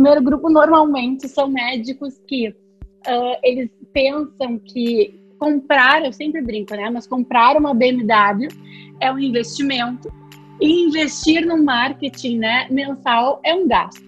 primeiro 0.00 0.22
grupo 0.22 0.48
normalmente 0.48 1.28
são 1.28 1.46
médicos 1.46 2.18
que 2.26 2.48
uh, 2.48 3.36
eles 3.42 3.68
pensam 3.92 4.58
que 4.58 5.20
comprar, 5.38 6.02
eu 6.02 6.12
sempre 6.12 6.40
brinco, 6.40 6.74
né? 6.74 6.88
Mas 6.88 7.06
comprar 7.06 7.54
uma 7.58 7.74
BMW 7.74 8.48
é 8.98 9.12
um 9.12 9.18
investimento 9.18 10.10
e 10.58 10.86
investir 10.86 11.46
no 11.46 11.62
marketing, 11.62 12.38
né, 12.38 12.66
mensal 12.70 13.40
é 13.44 13.54
um 13.54 13.68
gasto. 13.68 14.02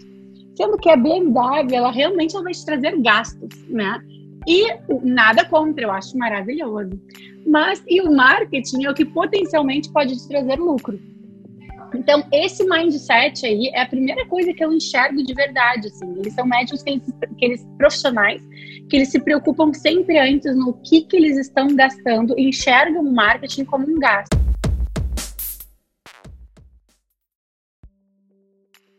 Sendo 0.56 0.78
que 0.78 0.88
a 0.88 0.96
BMW, 0.96 1.74
ela 1.74 1.90
realmente 1.90 2.34
ela 2.34 2.44
vai 2.44 2.52
te 2.52 2.64
trazer 2.64 2.98
gastos, 3.02 3.50
né? 3.68 4.00
E 4.46 4.74
nada 5.02 5.44
contra, 5.44 5.84
eu 5.84 5.90
acho 5.90 6.16
maravilhoso. 6.16 6.98
Mas 7.46 7.82
e 7.86 8.00
o 8.00 8.10
marketing 8.10 8.84
é 8.84 8.90
o 8.90 8.94
que 8.94 9.04
potencialmente 9.04 9.92
pode 9.92 10.16
te 10.16 10.26
trazer 10.26 10.56
lucro. 10.56 10.98
Então, 11.94 12.24
esse 12.32 12.64
mindset 12.64 13.44
aí 13.44 13.70
é 13.74 13.82
a 13.82 13.86
primeira 13.86 14.26
coisa 14.26 14.52
que 14.54 14.64
eu 14.64 14.72
enxergo 14.72 15.22
de 15.22 15.34
verdade, 15.34 15.88
assim. 15.88 16.10
Eles 16.18 16.32
são 16.32 16.46
médicos 16.46 16.82
que 16.82 16.90
eles, 16.90 17.04
que 17.36 17.44
eles 17.44 17.66
profissionais, 17.76 18.42
que 18.88 18.96
eles 18.96 19.10
se 19.10 19.20
preocupam 19.20 19.72
sempre 19.74 20.18
antes 20.18 20.56
no 20.56 20.72
que, 20.80 21.02
que 21.02 21.16
eles 21.16 21.36
estão 21.36 21.68
gastando 21.76 22.34
e 22.38 22.48
enxergam 22.48 23.02
o 23.02 23.14
marketing 23.14 23.64
como 23.66 23.86
um 23.86 23.98
gasto. 23.98 24.40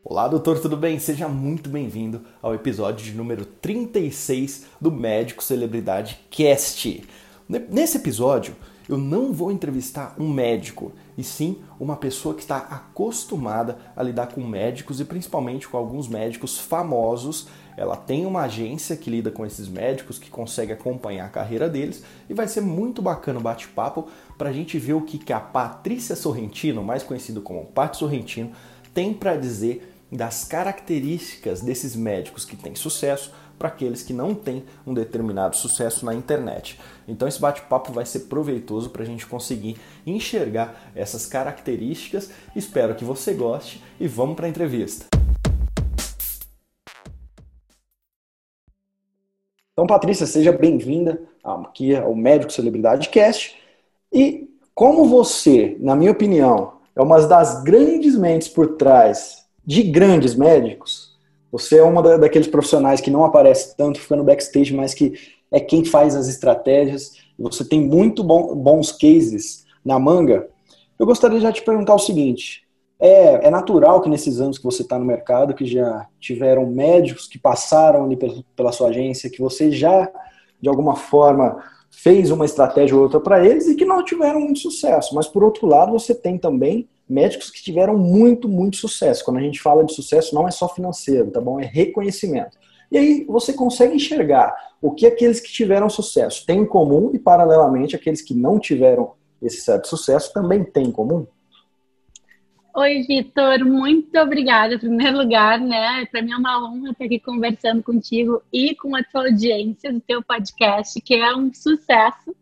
Olá, 0.03 0.27
doutor, 0.27 0.59
tudo 0.59 0.77
bem? 0.77 0.99
Seja 0.99 1.27
muito 1.27 1.71
bem-vindo 1.71 2.21
ao 2.43 2.53
episódio 2.53 3.03
de 3.03 3.13
número 3.13 3.43
36 3.43 4.67
do 4.79 4.91
Médico 4.91 5.43
Celebridade 5.43 6.19
Cast. 6.29 7.03
Nesse 7.49 7.97
episódio, 7.97 8.55
eu 8.87 8.97
não 8.97 9.31
vou 9.31 9.51
entrevistar 9.51 10.15
um 10.19 10.29
médico, 10.29 10.91
e 11.17 11.23
sim 11.23 11.57
uma 11.79 11.95
pessoa 11.95 12.35
que 12.35 12.41
está 12.41 12.57
acostumada 12.57 13.77
a 13.95 14.03
lidar 14.03 14.27
com 14.27 14.41
médicos 14.41 14.99
e 14.99 15.05
principalmente 15.05 15.67
com 15.67 15.77
alguns 15.77 16.07
médicos 16.07 16.57
famosos. 16.57 17.47
Ela 17.75 17.95
tem 17.95 18.25
uma 18.25 18.41
agência 18.41 18.95
que 18.95 19.09
lida 19.09 19.31
com 19.31 19.45
esses 19.45 19.67
médicos, 19.67 20.19
que 20.19 20.29
consegue 20.29 20.71
acompanhar 20.71 21.25
a 21.25 21.29
carreira 21.29 21.67
deles, 21.67 22.03
e 22.29 22.33
vai 22.33 22.47
ser 22.47 22.61
muito 22.61 23.01
bacana 23.01 23.39
o 23.39 23.41
bate-papo 23.41 24.07
para 24.37 24.49
a 24.49 24.53
gente 24.53 24.77
ver 24.77 24.93
o 24.93 25.01
que 25.01 25.33
a 25.33 25.39
Patrícia 25.39 26.15
Sorrentino, 26.15 26.83
mais 26.83 27.01
conhecido 27.01 27.41
como 27.41 27.65
Pat 27.65 27.95
Sorrentino, 27.95 28.51
tem 28.93 29.13
para 29.13 29.35
dizer 29.35 29.89
das 30.11 30.43
características 30.43 31.61
desses 31.61 31.95
médicos 31.95 32.45
que 32.45 32.55
têm 32.55 32.75
sucesso 32.75 33.33
para 33.63 33.69
aqueles 33.69 34.03
que 34.03 34.11
não 34.11 34.35
têm 34.35 34.65
um 34.85 34.93
determinado 34.93 35.55
sucesso 35.55 36.05
na 36.05 36.13
internet. 36.13 36.77
Então 37.07 37.25
esse 37.25 37.39
bate-papo 37.39 37.93
vai 37.93 38.05
ser 38.05 38.21
proveitoso 38.21 38.89
para 38.89 39.03
a 39.03 39.05
gente 39.05 39.25
conseguir 39.25 39.77
enxergar 40.05 40.91
essas 40.93 41.25
características. 41.25 42.29
Espero 42.53 42.93
que 42.93 43.05
você 43.05 43.33
goste 43.33 43.81
e 43.97 44.05
vamos 44.05 44.35
para 44.35 44.47
a 44.47 44.49
entrevista. 44.49 45.05
Então, 49.71 49.87
Patrícia, 49.87 50.27
seja 50.27 50.51
bem-vinda 50.51 51.21
aqui 51.41 51.95
ao 51.95 52.13
Médico 52.13 52.51
Celebridade 52.51 53.07
Cast. 53.07 53.57
E 54.11 54.49
como 54.75 55.05
você, 55.05 55.77
na 55.79 55.95
minha 55.95 56.11
opinião, 56.11 56.73
é 56.93 57.01
uma 57.01 57.25
das 57.25 57.63
grandes 57.63 58.17
mentes 58.17 58.49
por 58.49 58.75
trás 58.75 59.45
de 59.65 59.83
grandes 59.83 60.35
médicos, 60.35 61.02
você 61.53 61.77
é 61.77 61.83
uma 61.83 62.01
daqueles 62.17 62.47
profissionais 62.47 62.99
que 62.99 63.11
não 63.11 63.23
aparece 63.23 63.77
tanto, 63.77 63.99
fica 63.99 64.15
no 64.15 64.23
backstage, 64.23 64.73
mas 64.73 64.95
que 64.95 65.13
é 65.51 65.59
quem 65.59 65.85
faz 65.85 66.15
as 66.15 66.27
estratégias. 66.27 67.11
Você 67.37 67.63
tem 67.63 67.79
muito 67.79 68.23
bom, 68.23 68.55
bons 68.55 68.91
cases 68.91 69.63
na 69.85 69.99
manga. 69.99 70.49
Eu 70.97 71.05
gostaria 71.05 71.37
de 71.37 71.43
já 71.43 71.51
te 71.51 71.61
perguntar 71.61 71.93
o 71.93 71.99
seguinte: 71.99 72.63
é, 72.99 73.45
é 73.45 73.51
natural 73.51 74.01
que 74.01 74.09
nesses 74.09 74.41
anos 74.41 74.57
que 74.57 74.63
você 74.63 74.81
está 74.81 74.97
no 74.97 75.05
mercado, 75.05 75.53
que 75.53 75.63
já 75.63 76.07
tiveram 76.19 76.65
médicos 76.65 77.27
que 77.27 77.37
passaram 77.37 78.03
ali 78.03 78.17
pela 78.55 78.71
sua 78.71 78.87
agência, 78.87 79.29
que 79.29 79.39
você 79.39 79.69
já, 79.69 80.09
de 80.59 80.67
alguma 80.67 80.95
forma, 80.95 81.63
fez 81.91 82.31
uma 82.31 82.45
estratégia 82.45 82.95
ou 82.95 83.03
outra 83.03 83.19
para 83.19 83.45
eles 83.45 83.67
e 83.67 83.75
que 83.75 83.85
não 83.85 84.03
tiveram 84.03 84.39
muito 84.39 84.57
sucesso. 84.57 85.13
Mas, 85.13 85.27
por 85.27 85.43
outro 85.43 85.67
lado, 85.67 85.91
você 85.91 86.15
tem 86.15 86.35
também 86.35 86.89
médicos 87.09 87.49
que 87.49 87.61
tiveram 87.61 87.97
muito, 87.97 88.47
muito 88.47 88.77
sucesso. 88.77 89.23
Quando 89.23 89.37
a 89.37 89.41
gente 89.41 89.61
fala 89.61 89.83
de 89.83 89.93
sucesso, 89.93 90.33
não 90.33 90.47
é 90.47 90.51
só 90.51 90.67
financeiro, 90.67 91.31
tá 91.31 91.41
bom? 91.41 91.59
É 91.59 91.65
reconhecimento. 91.65 92.57
E 92.91 92.97
aí 92.97 93.25
você 93.25 93.53
consegue 93.53 93.95
enxergar 93.95 94.55
o 94.81 94.91
que 94.91 95.05
aqueles 95.05 95.39
que 95.39 95.51
tiveram 95.51 95.89
sucesso 95.89 96.45
têm 96.45 96.59
em 96.59 96.65
comum 96.65 97.09
e, 97.13 97.19
paralelamente, 97.19 97.95
aqueles 97.95 98.21
que 98.21 98.33
não 98.33 98.59
tiveram 98.59 99.13
esse 99.41 99.61
certo 99.61 99.87
sucesso 99.87 100.31
também 100.33 100.63
têm 100.63 100.85
em 100.85 100.91
comum? 100.91 101.25
Oi, 102.75 103.03
Vitor, 103.03 103.63
muito 103.65 104.17
obrigada. 104.19 104.73
Em 104.73 104.79
primeiro 104.79 105.17
lugar, 105.17 105.59
né? 105.59 106.05
Para 106.07 106.23
mim 106.23 106.31
é 106.31 106.37
uma 106.37 106.65
honra 106.65 106.89
estar 106.89 107.05
aqui 107.05 107.19
conversando 107.19 107.83
contigo 107.83 108.41
e 108.51 108.73
com 108.75 108.95
a 108.95 109.03
tua 109.03 109.27
audiência 109.27 109.93
do 109.93 109.99
teu 109.99 110.23
podcast, 110.23 110.99
que 111.01 111.13
é 111.13 111.35
um 111.35 111.53
sucesso. 111.53 112.35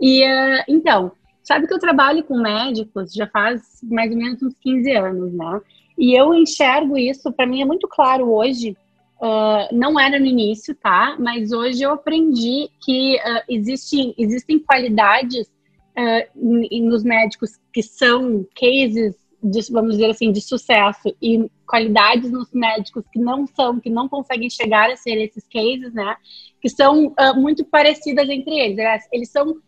E 0.00 0.22
uh, 0.22 0.64
então, 0.68 1.12
Sabe 1.44 1.66
que 1.66 1.74
eu 1.74 1.78
trabalho 1.78 2.24
com 2.24 2.40
médicos 2.40 3.12
já 3.12 3.26
faz 3.26 3.62
mais 3.82 4.10
ou 4.10 4.16
menos 4.16 4.42
uns 4.42 4.54
15 4.60 4.90
anos, 4.92 5.32
né? 5.34 5.60
E 5.96 6.18
eu 6.18 6.34
enxergo 6.34 6.96
isso, 6.96 7.30
para 7.30 7.46
mim 7.46 7.60
é 7.60 7.66
muito 7.66 7.86
claro 7.86 8.32
hoje, 8.32 8.74
uh, 9.20 9.74
não 9.76 10.00
era 10.00 10.18
no 10.18 10.24
início, 10.24 10.74
tá? 10.74 11.16
Mas 11.20 11.52
hoje 11.52 11.82
eu 11.82 11.92
aprendi 11.92 12.70
que 12.80 13.16
uh, 13.16 13.42
existem, 13.48 14.14
existem 14.16 14.58
qualidades 14.58 15.46
uh, 15.46 16.82
nos 16.82 17.04
médicos 17.04 17.60
que 17.72 17.82
são 17.82 18.44
cases, 18.58 19.14
de, 19.42 19.60
vamos 19.70 19.92
dizer 19.92 20.10
assim, 20.10 20.32
de 20.32 20.40
sucesso, 20.40 21.14
e 21.20 21.48
qualidades 21.66 22.30
nos 22.32 22.50
médicos 22.52 23.04
que 23.12 23.18
não 23.18 23.46
são, 23.46 23.78
que 23.78 23.90
não 23.90 24.08
conseguem 24.08 24.48
chegar 24.48 24.90
a 24.90 24.96
ser 24.96 25.16
esses 25.18 25.46
cases, 25.46 25.92
né? 25.92 26.16
Que 26.60 26.70
são 26.70 27.14
muito 27.36 27.66
parecidas 27.66 28.26
entre 28.30 28.58
eles. 28.58 29.06
Eles 29.12 29.30
são 29.30 29.58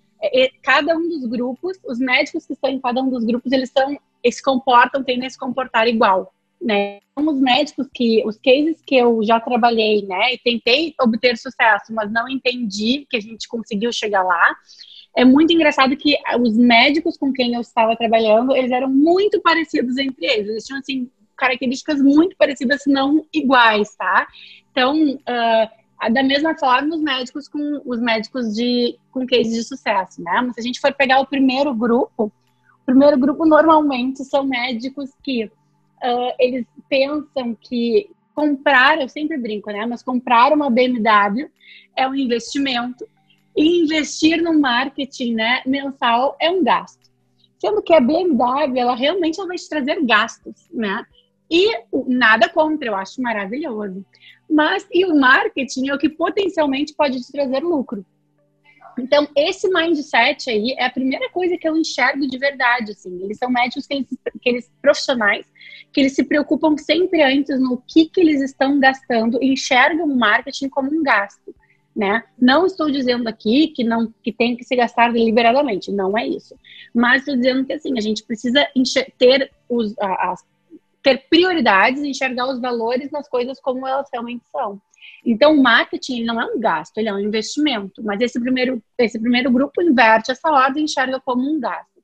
cada 0.62 0.96
um 0.96 1.08
dos 1.08 1.26
grupos, 1.26 1.78
os 1.84 1.98
médicos 1.98 2.46
que 2.46 2.52
estão 2.52 2.70
em 2.70 2.80
cada 2.80 3.02
um 3.02 3.10
dos 3.10 3.24
grupos, 3.24 3.52
eles 3.52 3.70
são, 3.70 3.98
eles 4.22 4.36
se 4.36 4.42
comportam, 4.42 5.02
tendem 5.02 5.26
a 5.26 5.30
se 5.30 5.38
comportar 5.38 5.86
igual, 5.86 6.32
né? 6.60 6.98
Então, 7.12 7.32
os 7.32 7.40
médicos 7.40 7.86
que, 7.94 8.22
os 8.26 8.36
cases 8.36 8.82
que 8.86 8.96
eu 8.96 9.22
já 9.22 9.40
trabalhei, 9.40 10.02
né, 10.06 10.34
e 10.34 10.38
tentei 10.38 10.94
obter 11.00 11.36
sucesso, 11.36 11.92
mas 11.92 12.12
não 12.12 12.28
entendi 12.28 13.06
que 13.08 13.16
a 13.16 13.20
gente 13.20 13.48
conseguiu 13.48 13.92
chegar 13.92 14.22
lá. 14.22 14.54
É 15.16 15.24
muito 15.24 15.52
engraçado 15.52 15.96
que 15.96 16.16
os 16.40 16.56
médicos 16.56 17.16
com 17.16 17.32
quem 17.32 17.54
eu 17.54 17.60
estava 17.62 17.96
trabalhando, 17.96 18.54
eles 18.54 18.70
eram 18.70 18.90
muito 18.90 19.40
parecidos 19.40 19.96
entre 19.96 20.26
eles. 20.26 20.48
Eles 20.48 20.64
tinham, 20.64 20.78
assim, 20.78 21.10
características 21.36 22.02
muito 22.02 22.36
parecidas, 22.36 22.82
se 22.82 22.90
não 22.90 23.24
iguais, 23.32 23.94
tá? 23.96 24.26
Então, 24.70 24.94
uh, 24.94 25.85
da 26.12 26.22
mesma 26.22 26.56
forma 26.56 26.94
os 26.94 27.02
médicos 27.02 27.48
com 27.48 27.80
os 27.84 28.00
médicos 28.00 28.54
de 28.54 28.98
com 29.10 29.26
cases 29.26 29.54
de 29.54 29.64
sucesso, 29.64 30.22
né? 30.22 30.42
Mas 30.42 30.54
se 30.54 30.60
a 30.60 30.62
gente 30.62 30.80
for 30.80 30.92
pegar 30.92 31.20
o 31.20 31.26
primeiro 31.26 31.74
grupo, 31.74 32.24
o 32.24 32.84
primeiro 32.84 33.18
grupo 33.18 33.46
normalmente 33.46 34.24
são 34.24 34.44
médicos 34.44 35.10
que 35.22 35.44
uh, 35.44 36.32
eles 36.38 36.66
pensam 36.88 37.56
que 37.60 38.10
comprar, 38.34 39.00
eu 39.00 39.08
sempre 39.08 39.38
brinco, 39.38 39.70
né? 39.70 39.86
Mas 39.86 40.02
comprar 40.02 40.52
uma 40.52 40.70
BMW 40.70 41.50
é 41.96 42.06
um 42.06 42.14
investimento 42.14 43.06
e 43.56 43.82
investir 43.82 44.42
no 44.42 44.60
marketing, 44.60 45.34
né, 45.34 45.62
mensal 45.64 46.36
é 46.38 46.50
um 46.50 46.62
gasto. 46.62 47.10
Sendo 47.58 47.82
que 47.82 47.94
a 47.94 48.00
BMW, 48.00 48.78
ela 48.78 48.94
realmente 48.94 49.40
ela 49.40 49.48
vai 49.48 49.56
te 49.56 49.66
trazer 49.66 50.04
gastos, 50.04 50.68
né? 50.70 51.04
E 51.50 51.68
nada 52.06 52.48
contra, 52.48 52.88
eu 52.88 52.96
acho 52.96 53.22
maravilhoso. 53.22 54.04
Mas 54.50 54.86
e 54.92 55.04
o 55.04 55.14
marketing 55.14 55.88
é 55.88 55.94
o 55.94 55.98
que 55.98 56.08
potencialmente 56.08 56.94
pode 56.94 57.20
te 57.20 57.30
trazer 57.32 57.60
lucro. 57.60 58.04
Então, 58.98 59.28
esse 59.36 59.68
mindset 59.68 60.48
aí 60.48 60.74
é 60.78 60.86
a 60.86 60.90
primeira 60.90 61.28
coisa 61.30 61.56
que 61.58 61.68
eu 61.68 61.76
enxergo 61.76 62.26
de 62.26 62.38
verdade, 62.38 62.92
assim. 62.92 63.22
Eles 63.22 63.36
são 63.36 63.50
médicos 63.50 63.86
que 63.86 63.94
eles, 63.94 64.08
que 64.40 64.48
eles 64.48 64.72
profissionais, 64.80 65.46
que 65.92 66.00
eles 66.00 66.14
se 66.14 66.24
preocupam 66.24 66.76
sempre 66.78 67.22
antes 67.22 67.60
no 67.60 67.82
que, 67.86 68.06
que 68.06 68.20
eles 68.20 68.40
estão 68.40 68.80
gastando 68.80 69.38
enxergam 69.42 70.06
o 70.06 70.16
marketing 70.16 70.68
como 70.70 70.90
um 70.90 71.02
gasto, 71.02 71.54
né? 71.94 72.24
Não 72.40 72.64
estou 72.64 72.90
dizendo 72.90 73.28
aqui 73.28 73.68
que 73.68 73.84
não 73.84 74.12
que 74.22 74.32
tem 74.32 74.56
que 74.56 74.64
se 74.64 74.74
gastar 74.74 75.12
deliberadamente, 75.12 75.92
não 75.92 76.16
é 76.16 76.26
isso. 76.26 76.56
Mas 76.94 77.20
estou 77.20 77.36
dizendo 77.36 77.66
que, 77.66 77.74
assim, 77.74 77.98
a 77.98 78.00
gente 78.00 78.24
precisa 78.24 78.66
ter 79.18 79.50
os, 79.68 79.94
as 79.98 80.42
ter 81.06 81.24
prioridades 81.30 82.02
enxergar 82.02 82.48
os 82.48 82.60
valores 82.60 83.12
nas 83.12 83.28
coisas 83.28 83.60
como 83.60 83.86
elas 83.86 84.08
realmente 84.12 84.44
são. 84.50 84.82
Então, 85.24 85.54
o 85.54 85.62
marketing 85.62 86.24
não 86.24 86.40
é 86.40 86.44
um 86.44 86.58
gasto, 86.58 86.98
ele 86.98 87.08
é 87.08 87.14
um 87.14 87.20
investimento. 87.20 88.02
Mas 88.02 88.20
esse 88.20 88.40
primeiro, 88.40 88.82
esse 88.98 89.16
primeiro 89.16 89.48
grupo 89.52 89.80
inverte 89.80 90.32
essa 90.32 90.50
ordem 90.50 90.82
e 90.82 90.84
enxerga 90.86 91.20
como 91.20 91.48
um 91.48 91.60
gasto. 91.60 92.02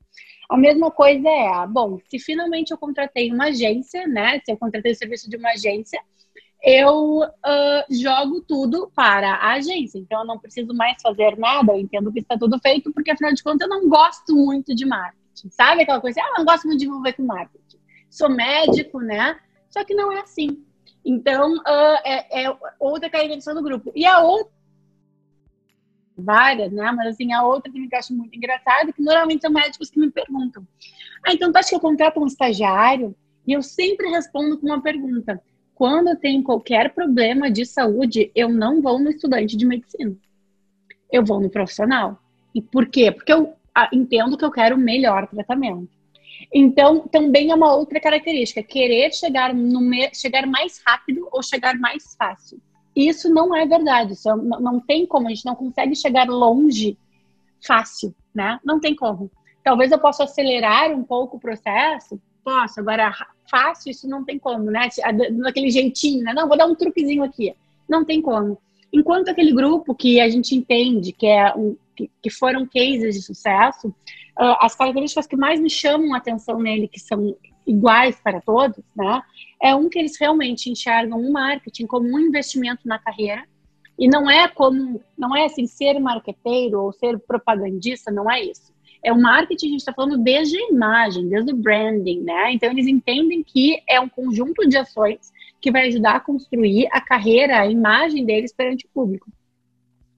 A 0.49 0.55
mesma 0.55 0.89
coisa 0.89 1.27
é, 1.27 1.67
bom, 1.67 1.99
se 2.09 2.17
finalmente 2.17 2.71
eu 2.71 2.77
contratei 2.77 3.29
uma 3.29 3.47
agência, 3.47 4.07
né? 4.07 4.39
Se 4.45 4.53
eu 4.53 4.57
contratei 4.57 4.93
o 4.93 4.95
serviço 4.95 5.29
de 5.29 5.35
uma 5.35 5.49
agência, 5.49 5.99
eu 6.63 7.23
uh, 7.23 7.83
jogo 7.89 8.39
tudo 8.47 8.89
para 8.95 9.33
a 9.33 9.55
agência. 9.55 9.99
Então, 9.99 10.21
eu 10.21 10.25
não 10.25 10.39
preciso 10.39 10.73
mais 10.73 11.01
fazer 11.01 11.37
nada, 11.37 11.73
eu 11.73 11.79
entendo 11.79 12.09
que 12.09 12.19
está 12.19 12.37
tudo 12.37 12.57
feito, 12.59 12.93
porque 12.93 13.11
afinal 13.11 13.33
de 13.33 13.43
contas 13.43 13.67
eu 13.67 13.69
não 13.69 13.89
gosto 13.89 14.33
muito 14.33 14.73
de 14.73 14.85
marketing. 14.85 15.49
Sabe 15.49 15.81
aquela 15.81 15.99
coisa? 15.99 16.21
Ah, 16.21 16.29
eu 16.29 16.37
não 16.37 16.45
gosto 16.45 16.67
muito 16.67 16.79
de 16.79 16.85
envolver 16.85 17.13
com 17.13 17.23
marketing 17.23 17.62
sou 18.13 18.29
médico, 18.29 18.99
né? 18.99 19.39
Só 19.69 19.83
que 19.83 19.95
não 19.95 20.11
é 20.11 20.21
assim. 20.21 20.63
Então, 21.03 21.55
uh, 21.55 21.99
é, 22.05 22.43
é, 22.43 22.57
outra 22.79 23.09
característica 23.09 23.55
do 23.55 23.63
grupo. 23.63 23.91
E 23.95 24.05
a 24.05 24.21
outra, 24.21 24.53
várias, 26.15 26.71
né? 26.71 26.91
Mas 26.91 27.15
assim, 27.15 27.33
a 27.33 27.43
outra 27.43 27.71
que 27.71 27.79
me 27.79 27.89
acho 27.91 28.13
muito 28.13 28.35
engraçada, 28.35 28.93
que 28.93 29.01
normalmente 29.01 29.41
são 29.41 29.51
médicos 29.51 29.89
que 29.89 29.99
me 29.99 30.11
perguntam: 30.11 30.65
Ah, 31.25 31.33
então 31.33 31.51
tu 31.51 31.57
acha 31.57 31.69
que 31.69 31.75
eu 31.75 31.79
contrato 31.79 32.19
um 32.19 32.27
estagiário? 32.27 33.15
E 33.47 33.51
eu 33.51 33.63
sempre 33.63 34.07
respondo 34.09 34.59
com 34.59 34.67
uma 34.67 34.81
pergunta: 34.81 35.41
quando 35.73 36.09
eu 36.09 36.15
tenho 36.15 36.43
qualquer 36.43 36.93
problema 36.93 37.49
de 37.49 37.65
saúde, 37.65 38.31
eu 38.35 38.47
não 38.47 38.79
vou 38.79 38.99
no 38.99 39.09
estudante 39.09 39.57
de 39.57 39.65
medicina. 39.65 40.15
Eu 41.11 41.25
vou 41.25 41.41
no 41.41 41.49
profissional. 41.49 42.19
E 42.53 42.61
por 42.61 42.85
quê? 42.87 43.11
Porque 43.11 43.33
eu 43.33 43.55
ah, 43.73 43.89
entendo 43.91 44.37
que 44.37 44.45
eu 44.45 44.51
quero 44.51 44.75
o 44.75 44.79
melhor 44.79 45.27
tratamento. 45.27 46.02
Então, 46.51 47.07
também 47.07 47.51
é 47.51 47.55
uma 47.55 47.75
outra 47.75 47.99
característica, 47.99 48.63
querer 48.63 49.13
chegar, 49.13 49.53
no 49.53 49.79
chegar 50.13 50.47
mais 50.47 50.81
rápido 50.85 51.27
ou 51.31 51.43
chegar 51.43 51.77
mais 51.77 52.15
fácil. 52.15 52.59
Isso 52.95 53.33
não 53.33 53.55
é 53.55 53.65
verdade, 53.65 54.13
isso 54.13 54.29
é, 54.29 54.35
não, 54.35 54.59
não 54.59 54.79
tem 54.79 55.05
como, 55.05 55.27
a 55.27 55.29
gente 55.29 55.45
não 55.45 55.55
consegue 55.55 55.95
chegar 55.95 56.27
longe 56.27 56.97
fácil, 57.65 58.13
né? 58.33 58.59
Não 58.63 58.79
tem 58.79 58.95
como. 58.95 59.31
Talvez 59.63 59.91
eu 59.91 59.99
possa 59.99 60.25
acelerar 60.25 60.91
um 60.91 61.03
pouco 61.03 61.37
o 61.37 61.39
processo, 61.39 62.21
posso, 62.43 62.79
agora 62.79 63.11
fácil 63.49 63.91
isso 63.91 64.07
não 64.07 64.23
tem 64.23 64.37
como, 64.37 64.65
né? 64.65 64.89
Daquele 65.43 65.71
jeitinho, 65.71 66.23
né? 66.23 66.33
Não, 66.33 66.47
vou 66.47 66.57
dar 66.57 66.65
um 66.65 66.75
truquezinho 66.75 67.23
aqui. 67.23 67.55
Não 67.87 68.05
tem 68.05 68.21
como. 68.21 68.59
Enquanto 68.93 69.29
aquele 69.29 69.51
grupo 69.51 69.95
que 69.95 70.21
a 70.21 70.29
gente 70.29 70.55
entende 70.55 71.11
que 71.11 71.25
é 71.25 71.51
um, 71.55 71.75
que, 71.95 72.29
foram 72.29 72.67
cases 72.67 73.15
de 73.15 73.21
sucesso, 73.21 73.87
uh, 73.87 74.57
as 74.59 74.75
características 74.75 75.27
que 75.27 75.35
mais 75.35 75.59
me 75.59 75.69
chamam 75.69 76.13
a 76.13 76.17
atenção 76.17 76.59
nele, 76.59 76.87
que 76.87 76.99
são 76.99 77.35
iguais 77.65 78.19
para 78.21 78.41
todos, 78.41 78.83
né? 78.95 79.21
É 79.61 79.73
um 79.73 79.89
que 79.89 79.97
eles 79.97 80.19
realmente 80.19 80.69
enxergam 80.69 81.19
o 81.19 81.31
marketing 81.31 81.87
como 81.87 82.07
um 82.07 82.19
investimento 82.19 82.87
na 82.87 82.99
carreira 82.99 83.45
e 83.97 84.07
não 84.07 84.29
é 84.29 84.47
como, 84.47 85.01
não 85.17 85.35
é 85.35 85.45
assim 85.45 85.65
ser 85.65 85.99
marqueteiro 85.99 86.81
ou 86.81 86.91
ser 86.91 87.17
propagandista, 87.19 88.11
não 88.11 88.29
é 88.29 88.43
isso. 88.43 88.73
É 89.03 89.11
o 89.11 89.21
marketing, 89.21 89.65
a 89.65 89.69
gente 89.69 89.79
está 89.79 89.93
falando 89.93 90.17
desde 90.17 90.57
a 90.57 90.69
imagem, 90.69 91.27
desde 91.27 91.53
o 91.53 91.55
branding, 91.55 92.21
né? 92.21 92.53
Então 92.53 92.69
eles 92.71 92.87
entendem 92.87 93.43
que 93.43 93.81
é 93.87 93.99
um 93.99 94.09
conjunto 94.09 94.67
de 94.67 94.77
ações 94.77 95.31
que 95.63 95.71
vai 95.71 95.87
ajudar 95.87 96.17
a 96.17 96.19
construir 96.19 96.89
a 96.91 96.99
carreira, 96.99 97.61
a 97.61 97.65
imagem 97.65 98.25
deles 98.25 98.51
perante 98.51 98.85
o 98.85 98.89
público. 98.89 99.31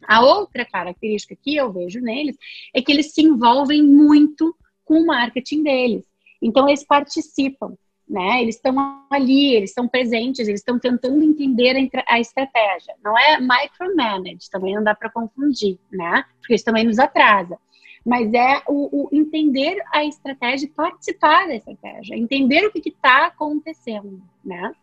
A 0.07 0.19
outra 0.25 0.65
característica 0.65 1.37
que 1.39 1.55
eu 1.55 1.71
vejo 1.71 2.01
neles 2.01 2.35
é 2.73 2.81
que 2.81 2.91
eles 2.91 3.13
se 3.13 3.21
envolvem 3.21 3.83
muito 3.83 4.55
com 4.83 4.95
o 4.95 5.05
marketing 5.05 5.61
deles. 5.61 6.03
Então, 6.41 6.67
eles 6.67 6.83
participam, 6.83 7.77
né? 8.09 8.41
Eles 8.41 8.55
estão 8.55 9.05
ali, 9.11 9.53
eles 9.53 9.69
estão 9.69 9.87
presentes, 9.87 10.47
eles 10.47 10.61
estão 10.61 10.79
tentando 10.79 11.23
entender 11.23 11.75
a 12.07 12.19
estratégia. 12.19 12.95
Não 13.03 13.15
é 13.15 13.39
micromanage, 13.39 14.49
também 14.51 14.73
não 14.73 14.83
dá 14.83 14.95
para 14.95 15.11
confundir, 15.11 15.77
né? 15.91 16.25
Porque 16.39 16.55
isso 16.55 16.65
também 16.65 16.85
nos 16.85 16.97
atrasa. 16.97 17.55
Mas 18.03 18.33
é 18.33 18.63
o, 18.67 19.05
o 19.05 19.09
entender 19.11 19.77
a 19.93 20.03
estratégia, 20.03 20.67
participar 20.75 21.47
da 21.47 21.55
estratégia, 21.55 22.15
entender 22.15 22.65
o 22.65 22.71
que 22.71 22.89
está 22.89 23.27
acontecendo, 23.27 24.23
né? 24.43 24.73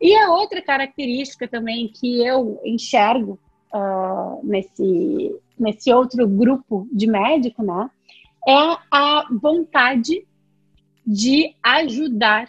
E 0.00 0.14
a 0.16 0.32
outra 0.32 0.62
característica 0.62 1.46
também 1.46 1.88
que 1.88 2.24
eu 2.24 2.60
enxergo 2.64 3.38
uh, 3.74 4.40
nesse, 4.42 5.36
nesse 5.58 5.92
outro 5.92 6.26
grupo 6.26 6.88
de 6.90 7.06
médico, 7.06 7.62
né? 7.62 7.90
É 8.48 8.78
a 8.90 9.26
vontade 9.30 10.26
de 11.06 11.54
ajudar 11.62 12.48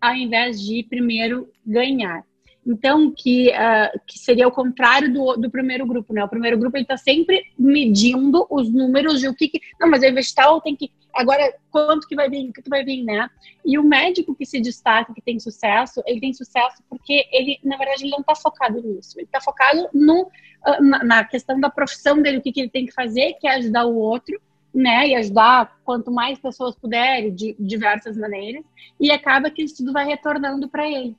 ao 0.00 0.14
invés 0.14 0.60
de 0.60 0.84
primeiro 0.84 1.48
ganhar. 1.66 2.24
Então, 2.66 3.12
que, 3.12 3.50
uh, 3.50 4.00
que 4.06 4.18
seria 4.18 4.48
o 4.48 4.52
contrário 4.52 5.12
do, 5.12 5.36
do 5.36 5.50
primeiro 5.50 5.86
grupo, 5.86 6.14
né? 6.14 6.24
O 6.24 6.28
primeiro 6.28 6.58
grupo 6.58 6.76
ele 6.76 6.84
está 6.84 6.96
sempre 6.96 7.44
medindo 7.58 8.46
os 8.50 8.72
números 8.72 9.20
de 9.20 9.28
o 9.28 9.34
que, 9.34 9.48
que 9.48 9.60
não, 9.78 9.90
mas 9.90 10.02
a 10.02 10.08
investital 10.08 10.60
tem 10.60 10.74
que 10.74 10.90
agora 11.14 11.54
quanto 11.70 12.06
que 12.06 12.16
vai 12.16 12.28
vir, 12.28 12.48
o 12.48 12.52
que, 12.52 12.62
que 12.62 12.68
vai 12.68 12.84
vir, 12.84 13.02
né? 13.04 13.30
E 13.64 13.78
o 13.78 13.84
médico 13.84 14.34
que 14.34 14.44
se 14.44 14.60
destaca, 14.60 15.14
que 15.14 15.22
tem 15.22 15.38
sucesso, 15.38 16.02
ele 16.06 16.20
tem 16.20 16.32
sucesso 16.32 16.82
porque 16.90 17.26
ele, 17.32 17.58
na 17.62 17.76
verdade, 17.76 18.02
ele 18.02 18.10
não 18.10 18.20
está 18.20 18.34
focado 18.34 18.82
nisso. 18.82 19.18
Ele 19.18 19.26
está 19.26 19.40
focado 19.40 19.88
no, 19.92 20.30
ah, 20.64 20.80
na, 20.80 21.04
na, 21.04 21.24
questão 21.24 21.58
da 21.58 21.70
profissão 21.70 22.20
dele, 22.20 22.38
o 22.38 22.42
que, 22.42 22.52
que 22.52 22.60
ele 22.60 22.70
tem 22.70 22.86
que 22.86 22.92
fazer, 22.92 23.34
que 23.34 23.46
é 23.46 23.54
ajudar 23.54 23.86
o 23.86 23.94
outro, 23.94 24.40
né? 24.74 25.08
E 25.08 25.14
ajudar 25.14 25.78
quanto 25.84 26.10
mais 26.10 26.38
pessoas 26.38 26.74
puderem, 26.74 27.32
de 27.32 27.54
diversas 27.58 28.16
maneiras, 28.16 28.64
e 28.98 29.12
acaba 29.12 29.50
que 29.50 29.62
isso 29.62 29.76
tudo 29.78 29.92
vai 29.92 30.04
retornando 30.04 30.68
para 30.68 30.88
ele. 30.88 31.16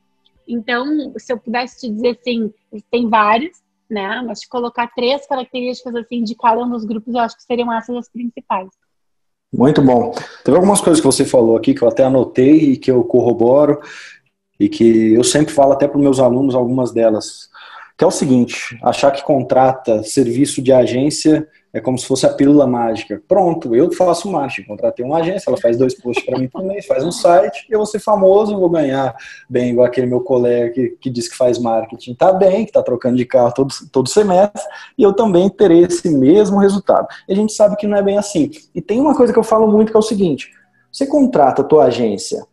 Então, 0.48 1.14
se 1.18 1.32
eu 1.32 1.38
pudesse 1.38 1.80
te 1.80 1.94
dizer 1.94 2.18
assim, 2.20 2.54
tem 2.92 3.10
vários, 3.10 3.58
né? 3.90 4.22
Mas 4.26 4.42
te 4.42 4.48
colocar 4.48 4.88
três 4.96 5.26
características 5.28 5.96
assim 5.96 6.24
de 6.24 6.36
cada 6.36 6.64
um 6.64 6.70
dos 6.70 6.86
grupos, 6.86 7.14
eu 7.14 7.20
acho 7.20 7.36
que 7.36 7.44
seriam 7.44 7.72
essas 7.74 7.96
as 7.96 8.10
principais. 8.10 8.70
Muito 9.54 9.82
bom. 9.82 10.14
Teve 10.44 10.58
algumas 10.58 10.82
coisas 10.82 11.00
que 11.00 11.06
você 11.06 11.24
falou 11.24 11.56
aqui 11.56 11.74
que 11.74 11.82
eu 11.82 11.88
até 11.88 12.04
anotei 12.04 12.72
e 12.72 12.78
que 12.78 12.92
eu 12.92 13.04
corroboro 13.04 13.80
e 14.60 14.68
que 14.68 15.14
eu 15.14 15.24
sempre 15.24 15.54
falo 15.54 15.74
até 15.74 15.88
para 15.88 15.98
os 15.98 16.04
meus 16.04 16.20
alunos 16.20 16.56
algumas 16.56 16.92
delas, 16.92 17.50
que 17.98 18.04
é 18.04 18.08
o 18.08 18.12
seguinte: 18.12 18.78
achar 18.84 19.12
que 19.12 19.24
contrata 19.24 20.04
serviço 20.04 20.62
de 20.62 20.72
agência 20.72 21.48
é 21.76 21.82
como 21.82 21.98
se 21.98 22.06
fosse 22.06 22.26
a 22.26 22.34
pílula 22.34 22.66
mágica. 22.66 23.22
Pronto, 23.28 23.76
eu 23.76 23.92
faço 23.92 24.32
marketing. 24.32 24.66
Contratei 24.66 25.06
uma 25.06 25.18
agência, 25.18 25.50
ela 25.50 25.58
faz 25.58 25.78
dois 25.78 25.94
posts 25.94 26.26
para 26.26 26.40
mim 26.40 26.48
por 26.48 26.64
mês, 26.64 26.86
faz 26.86 27.04
um 27.04 27.12
site, 27.12 27.66
eu 27.70 27.80
vou 27.80 27.86
ser 27.86 28.00
famoso, 28.00 28.58
vou 28.58 28.70
ganhar 28.70 29.14
bem, 29.50 29.72
igual 29.72 29.86
aquele 29.86 30.08
meu 30.08 30.22
colega 30.22 30.70
que, 30.72 30.96
que 31.02 31.10
diz 31.10 31.28
que 31.28 31.36
faz 31.36 31.60
marketing. 31.60 32.16
Tá 32.16 32.32
bem, 32.32 32.66
que 32.66 32.72
tá 32.72 32.82
trocando 32.82 33.18
de 33.18 33.26
carro 33.26 33.54
todo, 33.54 33.74
todo 33.92 34.08
semestre, 34.08 34.64
e 34.98 35.04
eu 35.04 35.12
também 35.12 35.50
terei 35.50 35.84
esse 35.84 36.10
mesmo 36.10 36.60
resultado. 36.60 37.10
E 37.28 37.34
a 37.34 37.36
gente 37.36 37.52
sabe 37.52 37.76
que 37.76 37.86
não 37.86 37.98
é 37.98 38.02
bem 38.02 38.18
assim. 38.18 38.50
E 38.74 38.82
tem 38.82 39.02
uma 39.02 39.14
coisa 39.14 39.34
que 39.34 39.40
eu 39.40 39.44
falo 39.44 39.70
muito 39.70 39.92
que 39.92 39.98
é 39.98 40.00
o 40.00 40.02
seguinte: 40.02 40.52
você 40.90 41.06
contrata 41.06 41.62
a 41.62 41.66
tua 41.66 41.86
agência, 41.86 42.46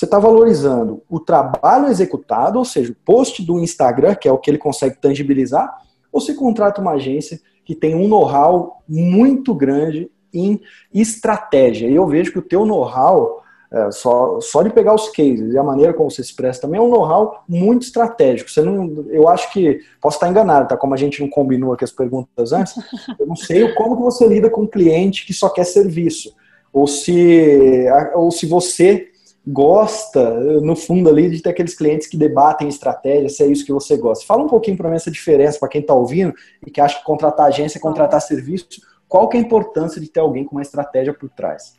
você 0.00 0.06
está 0.06 0.18
valorizando 0.18 1.02
o 1.10 1.20
trabalho 1.20 1.88
executado, 1.88 2.58
ou 2.58 2.64
seja, 2.64 2.90
o 2.90 2.96
post 3.04 3.44
do 3.44 3.58
Instagram, 3.60 4.14
que 4.14 4.26
é 4.26 4.32
o 4.32 4.38
que 4.38 4.50
ele 4.50 4.56
consegue 4.56 4.96
tangibilizar, 4.96 5.76
ou 6.10 6.22
você 6.22 6.32
contrata 6.32 6.80
uma 6.80 6.92
agência 6.92 7.38
que 7.66 7.74
tem 7.74 7.94
um 7.94 8.08
know-how 8.08 8.82
muito 8.88 9.54
grande 9.54 10.10
em 10.32 10.58
estratégia. 10.90 11.86
E 11.86 11.94
eu 11.94 12.06
vejo 12.06 12.32
que 12.32 12.38
o 12.38 12.42
teu 12.42 12.64
know-how, 12.64 13.42
é, 13.70 13.90
só, 13.90 14.40
só 14.40 14.62
de 14.62 14.70
pegar 14.70 14.94
os 14.94 15.10
cases 15.10 15.52
e 15.52 15.58
a 15.58 15.62
maneira 15.62 15.92
como 15.92 16.10
você 16.10 16.22
se 16.22 16.30
expressa 16.30 16.62
também 16.62 16.80
é 16.80 16.82
um 16.82 16.88
know-how 16.88 17.44
muito 17.46 17.82
estratégico. 17.82 18.50
Você 18.50 18.62
não, 18.62 19.04
eu 19.10 19.28
acho 19.28 19.52
que, 19.52 19.80
posso 20.00 20.16
estar 20.16 20.30
enganado, 20.30 20.66
tá? 20.66 20.78
Como 20.78 20.94
a 20.94 20.96
gente 20.96 21.20
não 21.20 21.28
combinou 21.28 21.74
aqui 21.74 21.84
as 21.84 21.92
perguntas 21.92 22.54
antes, 22.54 22.74
eu 23.20 23.26
não 23.26 23.36
sei 23.36 23.70
como 23.74 23.98
que 23.98 24.02
você 24.02 24.26
lida 24.26 24.48
com 24.48 24.62
um 24.62 24.66
cliente 24.66 25.26
que 25.26 25.34
só 25.34 25.50
quer 25.50 25.64
serviço. 25.64 26.34
Ou 26.72 26.86
se, 26.86 27.86
ou 28.14 28.30
se 28.30 28.46
você 28.46 29.09
gosta, 29.52 30.60
no 30.60 30.76
fundo 30.76 31.08
ali, 31.08 31.30
de 31.30 31.42
ter 31.42 31.50
aqueles 31.50 31.74
clientes 31.74 32.06
que 32.06 32.16
debatem 32.16 32.68
estratégia, 32.68 33.28
se 33.28 33.42
é 33.42 33.46
isso 33.46 33.64
que 33.64 33.72
você 33.72 33.96
gosta. 33.96 34.24
Fala 34.24 34.44
um 34.44 34.48
pouquinho 34.48 34.76
para 34.76 34.88
mim 34.88 34.96
essa 34.96 35.10
diferença, 35.10 35.58
para 35.58 35.68
quem 35.68 35.80
está 35.80 35.94
ouvindo 35.94 36.34
e 36.66 36.70
que 36.70 36.80
acha 36.80 36.98
que 36.98 37.04
contratar 37.04 37.46
agência 37.46 37.78
é 37.78 37.80
contratar 37.80 38.20
serviço, 38.20 38.66
qual 39.08 39.28
que 39.28 39.36
é 39.36 39.40
a 39.40 39.42
importância 39.42 40.00
de 40.00 40.08
ter 40.08 40.20
alguém 40.20 40.44
com 40.44 40.56
uma 40.56 40.62
estratégia 40.62 41.12
por 41.12 41.28
trás? 41.30 41.74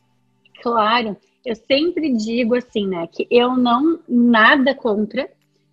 Claro, 0.61 1.15
eu 1.45 1.55
sempre 1.55 2.13
digo 2.13 2.55
assim, 2.55 2.87
né, 2.87 3.07
que 3.11 3.25
eu 3.31 3.55
não 3.55 3.99
nada 4.07 4.75
contra 4.75 5.29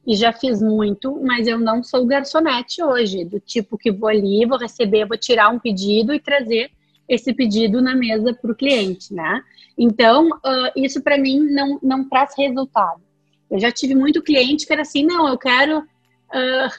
e 0.07 0.14
já 0.14 0.33
fiz 0.33 0.62
muito, 0.62 1.21
mas 1.23 1.47
eu 1.47 1.59
não 1.59 1.83
sou 1.83 2.07
garçonete 2.07 2.83
hoje, 2.83 3.25
do 3.25 3.38
tipo 3.38 3.76
que 3.76 3.93
vou 3.93 4.09
ali, 4.09 4.47
vou 4.47 4.57
receber, 4.57 5.05
vou 5.05 5.19
tirar 5.19 5.50
um 5.50 5.59
pedido 5.59 6.14
e 6.14 6.21
trazer 6.21 6.71
esse 7.09 7.33
pedido 7.35 7.83
na 7.83 7.95
mesa 7.95 8.33
para 8.33 8.52
o 8.52 8.55
cliente, 8.55 9.12
né? 9.12 9.43
Então, 9.78 10.28
uh, 10.28 10.73
isso 10.75 11.00
para 11.02 11.16
mim 11.16 11.38
não, 11.38 11.78
não 11.80 12.08
traz 12.08 12.35
resultado. 12.37 13.00
Eu 13.49 13.61
já 13.61 13.70
tive 13.70 13.94
muito 13.94 14.23
cliente 14.23 14.66
que 14.66 14.73
era 14.73 14.82
assim, 14.82 15.06
não, 15.06 15.28
eu 15.28 15.38
quero 15.38 15.78
uh, 15.78 16.70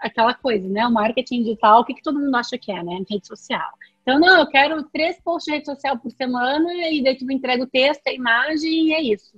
aquela 0.00 0.32
coisa, 0.32 0.66
né? 0.66 0.86
O 0.86 0.92
marketing 0.92 1.42
digital, 1.42 1.80
o 1.80 1.84
que, 1.84 1.94
que 1.94 2.02
todo 2.02 2.18
mundo 2.18 2.34
acha 2.34 2.56
que 2.56 2.72
é, 2.72 2.82
né? 2.82 3.04
Rede 3.08 3.26
social. 3.26 3.68
Então, 4.02 4.18
não, 4.18 4.40
eu 4.40 4.46
quero 4.46 4.82
três 4.84 5.20
posts 5.20 5.44
de 5.44 5.52
rede 5.52 5.66
social 5.66 5.98
por 5.98 6.10
semana 6.12 6.72
e 6.90 7.02
daí 7.02 7.18
tu 7.18 7.26
me 7.26 7.34
entrega 7.34 7.62
o 7.62 7.66
texto, 7.68 8.06
a 8.06 8.12
imagem 8.12 8.88
e 8.88 8.94
é 8.94 9.02
isso. 9.02 9.36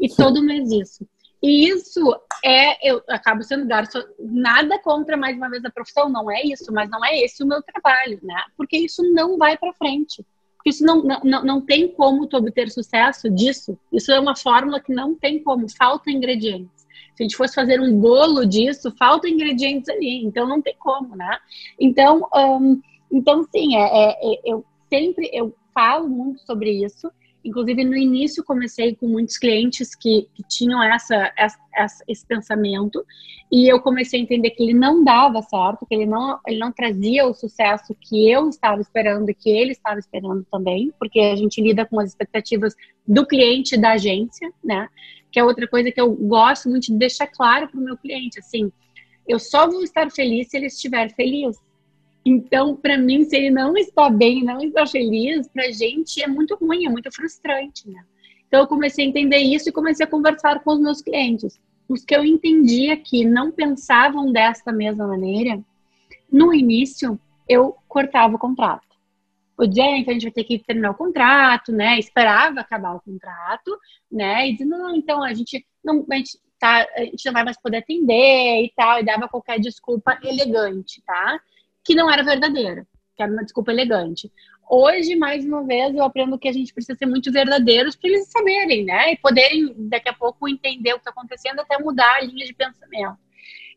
E 0.00 0.08
todo 0.08 0.42
mês 0.42 0.70
isso. 0.70 1.06
E 1.42 1.68
isso 1.68 2.00
é, 2.44 2.90
eu 2.90 3.02
acabo 3.08 3.42
sendo 3.42 3.66
garçom, 3.66 4.02
nada 4.18 4.80
contra 4.80 5.16
mais 5.16 5.36
uma 5.36 5.50
vez 5.50 5.64
a 5.64 5.70
profissão, 5.70 6.08
não 6.08 6.30
é 6.30 6.42
isso, 6.42 6.72
mas 6.72 6.88
não 6.88 7.04
é 7.04 7.18
esse 7.18 7.42
o 7.42 7.46
meu 7.46 7.62
trabalho, 7.62 8.18
né? 8.22 8.42
Porque 8.56 8.78
isso 8.78 9.02
não 9.12 9.36
vai 9.36 9.56
para 9.58 9.74
frente. 9.74 10.24
Isso 10.66 10.84
não, 10.84 11.00
não, 11.22 11.44
não 11.44 11.60
tem 11.60 11.86
como 11.86 12.26
tu 12.26 12.36
obter 12.36 12.68
sucesso 12.68 13.30
disso. 13.30 13.78
Isso 13.92 14.10
é 14.10 14.18
uma 14.18 14.34
fórmula 14.34 14.80
que 14.80 14.92
não 14.92 15.14
tem 15.14 15.40
como, 15.40 15.70
falta 15.70 16.10
ingredientes. 16.10 16.84
Se 17.14 17.22
a 17.22 17.24
gente 17.24 17.36
fosse 17.36 17.54
fazer 17.54 17.80
um 17.80 17.96
bolo 17.98 18.44
disso, 18.44 18.92
falta 18.98 19.28
ingredientes 19.28 19.88
ali, 19.88 20.24
então 20.24 20.46
não 20.46 20.60
tem 20.60 20.74
como, 20.76 21.14
né? 21.14 21.38
Então, 21.78 22.28
então 23.12 23.44
sim, 23.44 23.76
é, 23.76 23.80
é, 23.80 24.34
é, 24.34 24.40
eu 24.44 24.64
sempre 24.90 25.30
eu 25.32 25.54
falo 25.72 26.08
muito 26.08 26.40
sobre 26.40 26.84
isso 26.84 27.08
Inclusive, 27.46 27.84
no 27.84 27.96
início, 27.96 28.44
comecei 28.44 28.96
com 28.96 29.06
muitos 29.06 29.38
clientes 29.38 29.94
que, 29.94 30.28
que 30.34 30.42
tinham 30.48 30.82
essa, 30.82 31.32
essa, 31.36 32.04
esse 32.08 32.26
pensamento, 32.26 33.04
e 33.50 33.70
eu 33.70 33.80
comecei 33.80 34.18
a 34.18 34.22
entender 34.22 34.50
que 34.50 34.62
ele 34.62 34.74
não 34.74 35.04
dava 35.04 35.40
certo, 35.42 35.86
que 35.86 35.94
ele 35.94 36.06
não, 36.06 36.38
ele 36.46 36.58
não 36.58 36.72
trazia 36.72 37.26
o 37.26 37.32
sucesso 37.32 37.94
que 38.00 38.28
eu 38.28 38.48
estava 38.48 38.80
esperando 38.80 39.30
e 39.30 39.34
que 39.34 39.48
ele 39.48 39.72
estava 39.72 39.98
esperando 39.98 40.44
também, 40.50 40.92
porque 40.98 41.20
a 41.20 41.36
gente 41.36 41.60
lida 41.60 41.86
com 41.86 42.00
as 42.00 42.10
expectativas 42.10 42.74
do 43.06 43.24
cliente 43.24 43.76
da 43.76 43.92
agência, 43.92 44.52
né? 44.64 44.88
Que 45.30 45.38
é 45.38 45.44
outra 45.44 45.68
coisa 45.68 45.92
que 45.92 46.00
eu 46.00 46.12
gosto 46.12 46.68
muito 46.68 46.86
de 46.86 46.98
deixar 46.98 47.28
claro 47.28 47.68
para 47.68 47.78
o 47.78 47.84
meu 47.84 47.96
cliente, 47.96 48.40
assim, 48.40 48.72
eu 49.28 49.38
só 49.38 49.68
vou 49.68 49.82
estar 49.82 50.10
feliz 50.10 50.48
se 50.48 50.56
ele 50.56 50.66
estiver 50.66 51.12
feliz. 51.14 51.56
Então, 52.28 52.74
para 52.74 52.98
mim, 52.98 53.22
se 53.22 53.36
ele 53.36 53.50
não 53.50 53.76
está 53.76 54.10
bem, 54.10 54.42
não 54.42 54.58
está 54.60 54.84
feliz, 54.84 55.46
para 55.46 55.66
a 55.66 55.70
gente 55.70 56.20
é 56.20 56.26
muito 56.26 56.56
ruim, 56.56 56.84
é 56.84 56.88
muito 56.88 57.08
frustrante, 57.14 57.88
né? 57.88 58.04
Então, 58.48 58.58
eu 58.58 58.66
comecei 58.66 59.06
a 59.06 59.08
entender 59.08 59.38
isso 59.38 59.68
e 59.68 59.72
comecei 59.72 60.04
a 60.04 60.10
conversar 60.10 60.58
com 60.64 60.72
os 60.72 60.80
meus 60.80 61.00
clientes. 61.00 61.60
Os 61.88 62.04
que 62.04 62.16
eu 62.16 62.24
entendia 62.24 62.96
que 62.96 63.24
não 63.24 63.52
pensavam 63.52 64.32
desta 64.32 64.72
mesma 64.72 65.06
maneira, 65.06 65.62
no 66.28 66.52
início, 66.52 67.16
eu 67.48 67.76
cortava 67.86 68.34
o 68.34 68.38
contrato. 68.40 68.84
O 69.56 69.64
dia 69.64 69.96
então 69.96 70.10
a 70.10 70.14
gente 70.14 70.24
vai 70.24 70.32
ter 70.32 70.44
que 70.44 70.58
terminar 70.58 70.90
o 70.90 70.94
contrato, 70.94 71.70
né? 71.70 71.96
Esperava 71.96 72.58
acabar 72.60 72.94
o 72.94 73.00
contrato, 73.00 73.78
né? 74.10 74.48
E 74.48 74.52
dizendo, 74.52 74.76
não, 74.76 74.96
então 74.96 75.22
a 75.22 75.32
gente 75.32 75.64
não, 75.82 76.04
a 76.10 76.16
gente, 76.16 76.38
tá, 76.58 76.86
a 76.96 77.04
gente 77.04 77.24
não 77.24 77.32
vai 77.32 77.44
mais 77.44 77.56
poder 77.56 77.78
atender 77.78 78.64
e 78.64 78.72
tal, 78.76 78.98
e 78.98 79.04
dava 79.04 79.28
qualquer 79.28 79.60
desculpa 79.60 80.18
elegante, 80.24 81.00
tá? 81.06 81.40
Que 81.86 81.94
não 81.94 82.10
era 82.10 82.24
verdadeira, 82.24 82.86
que 83.16 83.22
era 83.22 83.32
uma 83.32 83.44
desculpa 83.44 83.70
elegante. 83.70 84.30
Hoje, 84.68 85.14
mais 85.14 85.44
uma 85.44 85.64
vez, 85.64 85.94
eu 85.94 86.02
aprendo 86.02 86.36
que 86.36 86.48
a 86.48 86.52
gente 86.52 86.74
precisa 86.74 86.98
ser 86.98 87.06
muito 87.06 87.30
verdadeiros 87.30 87.94
para 87.94 88.10
eles 88.10 88.28
saberem, 88.28 88.84
né? 88.84 89.12
E 89.12 89.16
poderem, 89.16 89.72
daqui 89.88 90.08
a 90.08 90.12
pouco, 90.12 90.48
entender 90.48 90.90
o 90.90 90.94
que 90.94 91.08
está 91.08 91.12
acontecendo, 91.12 91.60
até 91.60 91.78
mudar 91.78 92.16
a 92.16 92.22
linha 92.22 92.44
de 92.44 92.52
pensamento. 92.52 93.16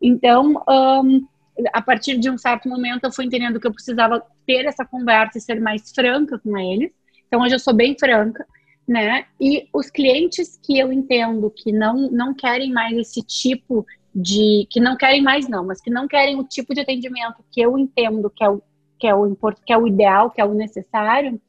Então, 0.02 0.64
um, 0.68 1.28
a 1.72 1.82
partir 1.82 2.18
de 2.18 2.30
um 2.32 2.38
certo 2.38 2.68
momento, 2.68 3.04
eu 3.04 3.12
fui 3.12 3.26
entendendo 3.26 3.60
que 3.60 3.68
eu 3.68 3.74
precisava 3.74 4.26
ter 4.48 4.66
essa 4.66 4.84
conversa 4.84 5.38
e 5.38 5.42
ser 5.42 5.62
mais 5.62 5.92
franca 5.92 6.40
com 6.40 6.58
eles. 6.58 6.92
Então, 7.28 7.42
hoje 7.42 7.54
eu 7.54 7.60
sou 7.60 7.74
bem 7.74 7.96
franca, 8.00 8.44
né? 8.88 9.28
E 9.40 9.70
os 9.72 9.92
clientes 9.92 10.60
que 10.64 10.80
eu 10.80 10.92
entendo 10.92 11.52
que 11.52 11.72
não, 11.72 12.10
não 12.10 12.34
querem 12.34 12.72
mais 12.72 12.98
esse 12.98 13.22
tipo 13.22 13.86
de 14.14 14.68
que 14.70 14.80
não 14.80 14.98
querem 14.98 15.22
mais 15.22 15.48
não, 15.48 15.66
mas 15.66 15.82
que 15.82 15.90
não 15.90 16.08
querem 16.08 16.40
o 16.40 16.44
tipo 16.44 16.74
de 16.74 16.82
atendimento 16.82 17.44
que 17.52 17.62
eu 17.62 17.78
entendo 17.78 18.30
que 18.30 18.44
é 18.44 18.50
o 18.50 18.62
que 19.00 19.08
é 19.08 19.16
o 19.16 19.36
que 19.66 19.72
é 19.72 19.78
o 19.78 19.88
ideal, 19.88 20.30
que 20.30 20.42
é 20.42 20.46
o 20.46 20.54
necessário, 20.54 21.40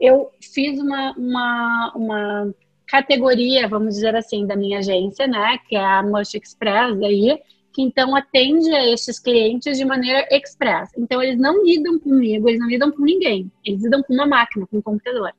eu 0.00 0.30
fiz 0.42 0.78
uma, 0.80 1.12
uma, 1.12 1.92
uma 1.94 2.54
categoria, 2.86 3.68
vamos 3.68 3.94
dizer 3.94 4.14
assim, 4.16 4.46
da 4.46 4.56
minha 4.56 4.78
agência, 4.78 5.26
né, 5.26 5.58
que 5.68 5.76
é 5.76 5.84
a 5.84 6.02
Mush 6.02 6.34
Express 6.34 7.00
aí, 7.02 7.38
que 7.72 7.82
então 7.82 8.16
atende 8.16 8.70
a 8.74 8.92
estes 8.92 9.18
clientes 9.18 9.76
de 9.76 9.84
maneira 9.84 10.26
express. 10.30 10.90
Então 10.96 11.22
eles 11.22 11.38
não 11.38 11.62
lidam 11.64 11.98
comigo, 11.98 12.48
eles 12.48 12.58
não 12.58 12.68
lidam 12.68 12.90
com 12.90 13.02
ninguém, 13.02 13.50
eles 13.64 13.82
lidam 13.82 14.02
com 14.02 14.14
uma 14.14 14.26
máquina, 14.26 14.66
com 14.66 14.78
um 14.78 14.82
computador. 14.82 15.32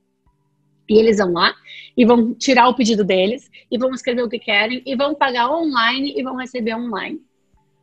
E 0.89 0.97
eles 0.97 1.17
vão 1.17 1.33
lá 1.33 1.53
e 1.95 2.05
vão 2.05 2.33
tirar 2.33 2.69
o 2.69 2.75
pedido 2.75 3.03
deles 3.03 3.49
e 3.69 3.77
vão 3.77 3.91
escrever 3.91 4.23
o 4.23 4.29
que 4.29 4.39
querem 4.39 4.81
e 4.85 4.95
vão 4.95 5.15
pagar 5.15 5.49
online 5.51 6.13
e 6.15 6.23
vão 6.23 6.35
receber 6.35 6.75
online. 6.75 7.21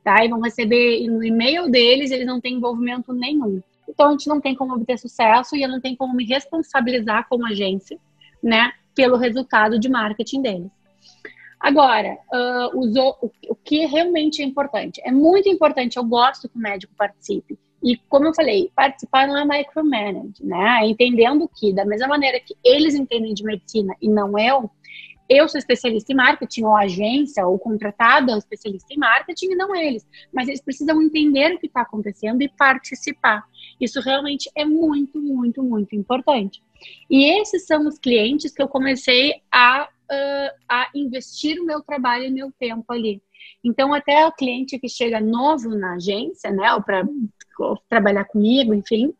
Tá? 0.02 0.24
E 0.24 0.28
vão 0.28 0.40
receber 0.40 1.06
no 1.08 1.24
e-mail 1.24 1.70
deles, 1.70 2.10
eles 2.10 2.26
não 2.26 2.40
têm 2.40 2.54
envolvimento 2.54 3.12
nenhum. 3.12 3.62
Então 3.88 4.08
a 4.08 4.10
gente 4.12 4.28
não 4.28 4.40
tem 4.40 4.54
como 4.54 4.74
obter 4.74 4.98
sucesso 4.98 5.56
e 5.56 5.62
eu 5.62 5.68
não 5.68 5.80
tenho 5.80 5.96
como 5.96 6.14
me 6.14 6.24
responsabilizar 6.24 7.26
como 7.28 7.46
agência, 7.46 7.98
né, 8.42 8.72
pelo 8.94 9.16
resultado 9.16 9.78
de 9.78 9.88
marketing 9.88 10.42
deles. 10.42 10.70
Agora, 11.58 12.18
uh, 12.32 12.78
o, 12.78 13.30
o 13.48 13.54
que 13.54 13.86
realmente 13.86 14.42
é 14.42 14.44
importante? 14.44 15.00
É 15.02 15.10
muito 15.10 15.48
importante, 15.48 15.96
eu 15.96 16.04
gosto 16.04 16.48
que 16.48 16.56
o 16.56 16.60
médico 16.60 16.92
participe. 16.96 17.58
E 17.84 17.98
como 18.08 18.26
eu 18.26 18.34
falei, 18.34 18.72
participar 18.74 19.28
não 19.28 19.36
é 19.36 19.44
micromanage, 19.44 20.42
né? 20.42 20.86
Entendendo 20.86 21.48
que, 21.54 21.70
da 21.70 21.84
mesma 21.84 22.08
maneira 22.08 22.40
que 22.40 22.56
eles 22.64 22.94
entendem 22.94 23.34
de 23.34 23.44
medicina 23.44 23.94
e 24.00 24.08
não 24.08 24.38
eu, 24.38 24.70
eu 25.28 25.48
sou 25.48 25.58
especialista 25.58 26.12
em 26.12 26.16
marketing, 26.16 26.64
ou 26.64 26.76
agência, 26.76 27.46
ou 27.46 27.58
contratada 27.58 28.36
especialista 28.38 28.92
em 28.92 28.98
marketing, 28.98 29.52
e 29.52 29.54
não 29.54 29.76
eles. 29.76 30.06
Mas 30.32 30.48
eles 30.48 30.62
precisam 30.62 31.00
entender 31.02 31.54
o 31.54 31.58
que 31.58 31.66
está 31.66 31.82
acontecendo 31.82 32.42
e 32.42 32.48
participar. 32.48 33.44
Isso 33.78 34.00
realmente 34.00 34.50
é 34.54 34.64
muito, 34.64 35.20
muito, 35.20 35.62
muito 35.62 35.94
importante. 35.94 36.62
E 37.10 37.40
esses 37.40 37.66
são 37.66 37.86
os 37.86 37.98
clientes 37.98 38.52
que 38.52 38.62
eu 38.62 38.68
comecei 38.68 39.42
a, 39.50 39.84
uh, 39.84 40.56
a 40.68 40.90
investir 40.94 41.60
o 41.60 41.66
meu 41.66 41.82
trabalho 41.82 42.24
e 42.24 42.30
meu 42.30 42.50
tempo 42.58 42.90
ali. 42.92 43.22
Então, 43.62 43.94
até 43.94 44.26
o 44.26 44.32
cliente 44.32 44.78
que 44.78 44.88
chega 44.88 45.20
novo 45.20 45.70
na 45.70 45.94
agência, 45.94 46.50
né, 46.50 46.72
ou 46.74 46.82
para 46.82 47.02
trabalhar 47.88 48.24
comigo, 48.24 48.74
enfim, 48.74 49.12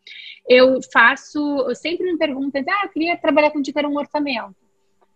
eu 0.49 0.81
faço, 0.93 1.39
eu 1.69 1.75
sempre 1.75 2.11
me 2.11 2.19
perguntam, 2.19 2.63
ah, 2.69 2.85
eu 2.85 2.91
queria 2.91 3.17
trabalhar 3.17 3.51
contigo, 3.51 3.79
era 3.79 3.89
um 3.89 3.97
orçamento. 3.97 4.55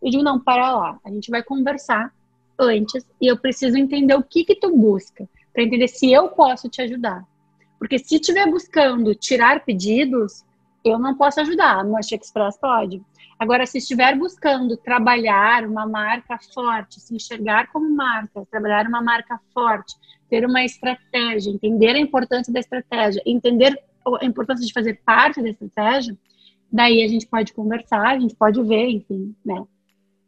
Eu 0.03 0.11
digo, 0.11 0.23
não, 0.23 0.39
para 0.39 0.75
lá, 0.75 0.99
a 1.05 1.11
gente 1.11 1.31
vai 1.31 1.43
conversar 1.43 2.13
antes 2.59 3.05
e 3.21 3.27
eu 3.27 3.37
preciso 3.37 3.77
entender 3.77 4.15
o 4.15 4.23
que 4.23 4.45
que 4.45 4.55
tu 4.55 4.75
busca, 4.77 5.29
para 5.53 5.63
entender 5.63 5.89
se 5.89 6.13
eu 6.13 6.29
posso 6.29 6.69
te 6.69 6.83
ajudar. 6.83 7.25
Porque 7.79 7.99
se 7.99 8.17
estiver 8.17 8.51
buscando 8.51 9.15
tirar 9.15 9.65
pedidos, 9.65 10.45
eu 10.85 10.99
não 10.99 11.15
posso 11.15 11.41
ajudar, 11.41 11.85
no 11.85 11.97
Ache 11.97 12.17
Express 12.17 12.59
pode. 12.59 13.03
Agora, 13.39 13.65
se 13.67 13.79
estiver 13.79 14.17
buscando 14.17 14.77
trabalhar 14.77 15.65
uma 15.65 15.87
marca 15.87 16.39
forte, 16.53 17.01
se 17.01 17.15
enxergar 17.15 17.69
como 17.69 17.89
marca, 17.89 18.45
trabalhar 18.51 18.87
uma 18.87 19.01
marca 19.01 19.41
forte, 19.55 19.95
ter 20.29 20.45
uma 20.45 20.65
estratégia, 20.65 21.51
entender 21.51 21.91
a 21.91 21.99
importância 21.99 22.53
da 22.53 22.61
estratégia, 22.61 23.23
entender 23.25 23.79
a 24.21 24.25
importância 24.25 24.67
de 24.67 24.73
fazer 24.73 25.01
parte 25.05 25.43
da 25.43 25.49
estratégia, 25.49 26.17
daí 26.73 27.03
a 27.03 27.09
gente 27.09 27.27
pode 27.27 27.53
conversar, 27.53 28.17
a 28.17 28.19
gente 28.19 28.35
pode 28.35 28.63
ver, 28.63 28.89
enfim, 28.89 29.35
né? 29.45 29.63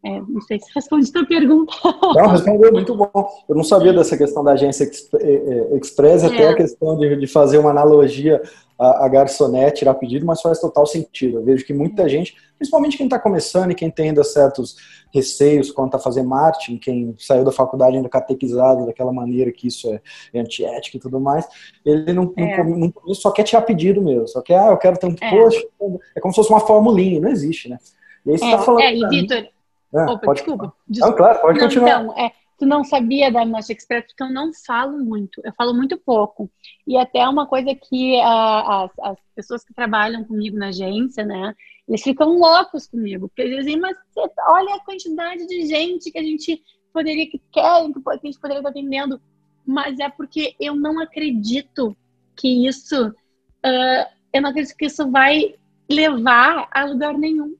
É, 0.03 0.19
não 0.19 0.41
sei 0.41 0.59
se 0.59 0.73
responde 0.75 1.11
a 1.11 1.13
tua 1.13 1.27
pergunta. 1.27 1.75
Não, 2.17 2.29
respondeu 2.29 2.73
muito 2.73 2.95
bom. 2.95 3.29
Eu 3.47 3.55
não 3.55 3.63
sabia 3.63 3.93
dessa 3.93 4.17
questão 4.17 4.43
da 4.43 4.53
agência 4.53 4.85
eh, 4.85 5.19
eh, 5.21 5.77
Express, 5.77 6.25
até 6.25 6.49
a 6.49 6.55
questão 6.55 6.97
de, 6.97 7.17
de 7.17 7.27
fazer 7.27 7.59
uma 7.59 7.71
analogia 7.71 8.41
a, 8.79 9.05
a 9.05 9.09
garçonete 9.09 9.81
tirar 9.81 9.93
pedido, 9.93 10.25
mas 10.25 10.41
faz 10.41 10.59
total 10.59 10.87
sentido. 10.87 11.39
Eu 11.39 11.45
vejo 11.45 11.67
que 11.67 11.75
muita 11.75 12.09
gente, 12.09 12.35
principalmente 12.61 12.99
quem 12.99 13.07
está 13.07 13.19
começando 13.19 13.71
e 13.71 13.75
quem 13.75 13.91
tem 13.91 14.11
ainda 14.11 14.23
certos 14.23 14.77
receios 15.13 15.71
quanto 15.71 15.95
a 15.95 15.99
fazer 15.99 16.23
marketing, 16.23 16.77
quem 16.77 17.15
saiu 17.19 17.43
da 17.43 17.51
faculdade 17.51 17.97
ainda 17.97 18.09
catequizado 18.09 18.85
daquela 18.85 19.11
maneira 19.11 19.51
que 19.51 19.67
isso 19.67 19.91
é, 19.91 19.99
é 20.35 20.41
antiética 20.41 20.99
e 20.99 21.01
tudo 21.01 21.19
mais, 21.19 21.49
ele 21.83 22.13
não, 22.13 22.31
é. 22.37 22.63
não, 22.63 22.93
não, 23.07 23.15
só 23.15 23.31
quer 23.31 23.45
tirar 23.45 23.63
pedido 23.63 24.03
mesmo, 24.03 24.29
só 24.29 24.43
quer, 24.43 24.59
ah, 24.59 24.73
eu 24.73 24.77
quero 24.77 24.99
tanto, 24.99 25.25
é. 25.25 25.31
poxa, 25.31 25.67
é 26.15 26.21
como 26.21 26.35
se 26.35 26.37
fosse 26.37 26.51
uma 26.51 26.61
formulinha, 26.61 27.19
não 27.19 27.31
existe, 27.31 27.71
né? 27.71 27.79
E 28.27 28.33
aí 28.33 28.39
você 28.39 28.45
é, 28.45 28.51
tá 28.51 28.59
falando. 28.59 28.83
É, 28.83 28.95
e 28.95 29.09
Vitor. 29.09 29.39
É, 29.39 30.03
Opa, 30.03 30.19
pode, 30.19 30.41
desculpa. 30.41 30.73
desculpa. 30.87 31.11
Não, 31.11 31.17
claro, 31.17 31.41
pode 31.41 31.59
não, 31.59 31.67
continuar. 31.67 32.03
Então, 32.03 32.19
é, 32.19 32.33
tu 32.59 32.67
não 32.67 32.85
sabia 32.85 33.33
da 33.33 33.47
Master 33.47 33.75
Express 33.75 34.05
porque 34.07 34.23
eu 34.23 34.31
não 34.31 34.53
falo 34.67 34.99
muito, 34.99 35.41
eu 35.43 35.53
falo 35.55 35.73
muito 35.73 35.97
pouco. 35.97 36.51
E 36.87 36.97
até 36.99 37.27
uma 37.27 37.47
coisa 37.47 37.75
que 37.75 38.21
a, 38.21 38.85
as, 38.85 38.91
as, 39.01 39.19
pessoas 39.35 39.65
que 39.65 39.73
trabalham 39.73 40.23
comigo 40.25 40.59
na 40.59 40.69
agência, 40.69 41.25
né, 41.25 41.55
eles 41.91 42.03
ficam 42.03 42.39
loucos 42.39 42.87
comigo, 42.87 43.29
porque 43.29 43.43
eles 43.43 43.65
dizem, 43.65 43.81
mas 43.81 43.97
olha 44.49 44.77
a 44.77 44.85
quantidade 44.85 45.45
de 45.45 45.67
gente 45.67 46.13
que 46.13 46.19
a 46.19 46.23
gente 46.23 46.63
poderia, 46.93 47.29
que 47.29 47.43
querem, 47.51 47.93
que 47.93 47.99
a 48.09 48.17
gente 48.23 48.39
poderia 48.39 48.61
estar 48.61 48.71
atendendo. 48.71 49.21
Mas 49.67 49.99
é 49.99 50.09
porque 50.09 50.55
eu 50.61 50.77
não 50.77 51.01
acredito 51.01 51.97
que 52.37 52.69
isso, 52.69 53.09
uh, 53.09 54.07
eu 54.33 54.41
não 54.41 54.51
acredito 54.51 54.77
que 54.77 54.87
isso 54.87 55.11
vai 55.11 55.57
levar 55.91 56.69
a 56.71 56.85
lugar 56.85 57.19
nenhum. 57.19 57.57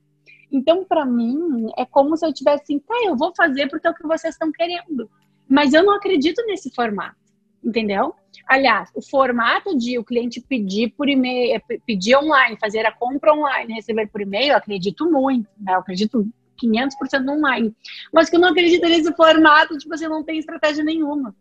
Então, 0.49 0.85
para 0.85 1.05
mim, 1.05 1.69
é 1.77 1.85
como 1.85 2.15
se 2.15 2.25
eu 2.25 2.33
tivesse 2.33 2.63
assim, 2.63 2.79
tá, 2.79 2.95
eu 3.03 3.17
vou 3.17 3.33
fazer 3.35 3.67
porque 3.67 3.85
é 3.85 3.89
o 3.89 3.93
que 3.93 4.07
vocês 4.07 4.33
estão 4.33 4.49
querendo. 4.49 5.11
Mas 5.45 5.73
eu 5.73 5.83
não 5.83 5.95
acredito 5.95 6.41
nesse 6.45 6.73
formato, 6.73 7.17
entendeu? 7.63 8.13
Aliás, 8.47 8.89
o 8.95 9.01
formato 9.01 9.77
de 9.77 9.97
o 9.97 10.03
cliente 10.03 10.41
pedir 10.41 10.93
por 10.97 11.07
e-mail, 11.07 11.55
é, 11.55 11.77
pedir 11.85 12.15
online, 12.15 12.57
fazer 12.59 12.85
a 12.85 12.91
compra 12.91 13.33
online, 13.33 13.73
receber 13.73 14.07
por 14.07 14.21
e-mail, 14.21 14.51
eu 14.51 14.57
acredito 14.57 15.09
muito, 15.09 15.47
né? 15.59 15.73
Eu 15.73 15.79
acredito 15.79 16.27
500% 16.61 17.29
online. 17.29 17.73
Mas 18.13 18.29
que 18.29 18.35
eu 18.35 18.39
não 18.39 18.49
acredito 18.49 18.83
nesse 18.83 19.13
formato, 19.15 19.77
tipo, 19.77 19.95
você 19.95 20.07
não 20.07 20.23
tem 20.23 20.37
estratégia 20.37 20.83
nenhuma. 20.83 21.35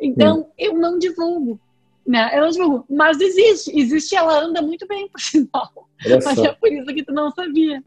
Então, 0.00 0.40
hum. 0.40 0.46
eu 0.58 0.74
não 0.74 0.98
divulgo. 0.98 1.60
Né? 2.06 2.30
Eu 2.34 2.42
não 2.42 2.50
divulgo. 2.50 2.84
Mas 2.88 3.20
existe. 3.20 3.78
Existe, 3.78 4.16
ela 4.16 4.44
anda 4.44 4.62
muito 4.62 4.86
bem, 4.86 5.08
por 5.08 5.20
sinal. 5.20 5.88
Mas 6.24 6.38
é 6.38 6.52
por 6.52 6.72
isso 6.72 6.86
que 6.86 7.04
tu 7.04 7.12
não 7.12 7.30
sabia. 7.30 7.82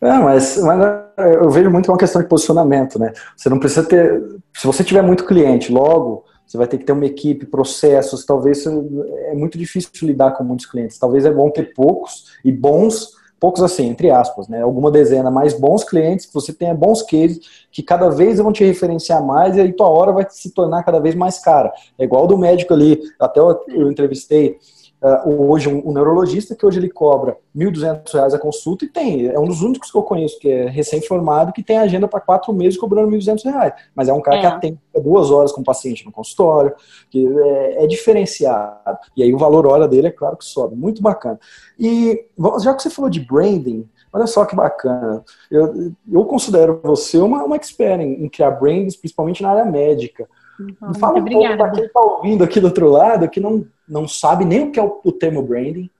É, 0.00 0.18
mas, 0.18 0.58
mas, 0.58 0.80
eu 1.16 1.48
vejo 1.48 1.70
muito 1.70 1.90
uma 1.90 1.96
questão 1.96 2.20
de 2.20 2.28
posicionamento, 2.28 2.98
né? 2.98 3.12
Você 3.36 3.48
não 3.48 3.60
precisa 3.60 3.86
ter. 3.86 4.20
Se 4.52 4.66
você 4.66 4.82
tiver 4.82 5.02
muito 5.02 5.24
cliente, 5.24 5.70
logo 5.70 6.24
você 6.52 6.58
vai 6.58 6.66
ter 6.66 6.76
que 6.76 6.84
ter 6.84 6.92
uma 6.92 7.06
equipe, 7.06 7.46
processos. 7.46 8.26
Talvez 8.26 8.66
é 8.66 9.34
muito 9.34 9.56
difícil 9.56 9.90
lidar 10.02 10.32
com 10.32 10.44
muitos 10.44 10.66
clientes. 10.66 10.98
Talvez 10.98 11.24
é 11.24 11.32
bom 11.32 11.48
ter 11.48 11.72
poucos 11.72 12.26
e 12.44 12.52
bons 12.52 13.16
poucos 13.40 13.62
assim, 13.62 13.88
entre 13.88 14.08
aspas, 14.10 14.46
né? 14.46 14.62
Alguma 14.62 14.90
dezena 14.90 15.30
mais 15.30 15.52
bons 15.52 15.82
clientes, 15.82 16.26
que 16.26 16.34
você 16.34 16.52
tenha 16.52 16.74
bons 16.74 17.02
cases, 17.02 17.40
que 17.72 17.82
cada 17.82 18.08
vez 18.10 18.38
vão 18.38 18.52
te 18.52 18.62
referenciar 18.62 19.24
mais 19.24 19.56
e 19.56 19.60
aí 19.62 19.72
tua 19.72 19.88
hora 19.88 20.12
vai 20.12 20.26
se 20.28 20.50
tornar 20.50 20.84
cada 20.84 21.00
vez 21.00 21.14
mais 21.14 21.40
cara. 21.40 21.72
É 21.98 22.04
igual 22.04 22.26
do 22.26 22.36
médico 22.36 22.72
ali, 22.74 23.00
até 23.18 23.40
eu 23.40 23.90
entrevistei 23.90 24.58
uh, 25.02 25.50
hoje 25.50 25.68
um, 25.68 25.88
um, 25.88 25.92
neurologista 25.92 26.54
que 26.54 26.64
hoje 26.64 26.78
ele 26.78 26.88
cobra 26.88 27.36
R$ 27.54 27.66
1.200 27.66 28.34
a 28.34 28.38
consulta 28.38 28.84
e 28.84 28.88
tem, 28.88 29.26
é 29.26 29.38
um 29.38 29.46
dos 29.46 29.62
únicos 29.62 29.90
que 29.90 29.98
eu 29.98 30.02
conheço 30.02 30.38
que 30.38 30.50
é 30.50 30.68
recém-formado 30.68 31.52
que 31.52 31.62
tem 31.62 31.78
agenda 31.78 32.06
para 32.06 32.20
quatro 32.20 32.52
meses 32.52 32.78
cobrando 32.78 33.10
R$ 33.10 33.18
1.200. 33.18 33.72
Mas 33.94 34.08
é 34.08 34.12
um 34.12 34.20
cara 34.20 34.36
é. 34.36 34.40
que 34.40 34.46
atende 34.46 34.78
duas 35.02 35.30
horas 35.30 35.52
com 35.52 35.60
o 35.60 35.64
paciente 35.64 36.04
no 36.04 36.12
consultório, 36.12 36.74
que 37.10 37.26
é, 37.26 37.84
é, 37.84 37.86
diferenciado. 37.86 38.98
E 39.16 39.22
aí 39.22 39.34
o 39.34 39.38
valor 39.38 39.66
hora 39.66 39.88
dele 39.88 40.06
é 40.06 40.12
claro 40.12 40.36
que 40.36 40.44
sobe. 40.44 40.76
Muito 40.76 41.02
bacana. 41.02 41.38
E 41.78 42.26
já 42.62 42.74
que 42.74 42.82
você 42.82 42.90
falou 42.90 43.10
de 43.10 43.20
branding, 43.20 43.88
Olha 44.12 44.26
só 44.26 44.44
que 44.44 44.54
bacana. 44.54 45.24
Eu, 45.50 45.92
eu 46.10 46.24
considero 46.26 46.78
você 46.82 47.16
uma, 47.16 47.44
uma 47.44 47.56
expert 47.56 47.98
em, 47.98 48.24
em 48.24 48.28
criar 48.28 48.50
brands, 48.50 48.94
principalmente 48.94 49.42
na 49.42 49.50
área 49.50 49.64
médica. 49.64 50.28
Uhum, 50.60 50.94
Fala 50.94 51.18
um 51.18 51.24
pouco 51.24 51.56
para 51.56 51.70
quem 51.70 51.84
está 51.84 52.00
ouvindo 52.00 52.44
aqui 52.44 52.60
do 52.60 52.66
outro 52.66 52.90
lado, 52.90 53.28
que 53.28 53.40
não, 53.40 53.64
não 53.92 54.08
sabe 54.08 54.44
nem 54.44 54.64
o 54.64 54.70
que 54.72 54.80
é 54.80 54.82
o, 54.82 55.00
o 55.04 55.12
termo 55.12 55.42
branding. 55.42 55.90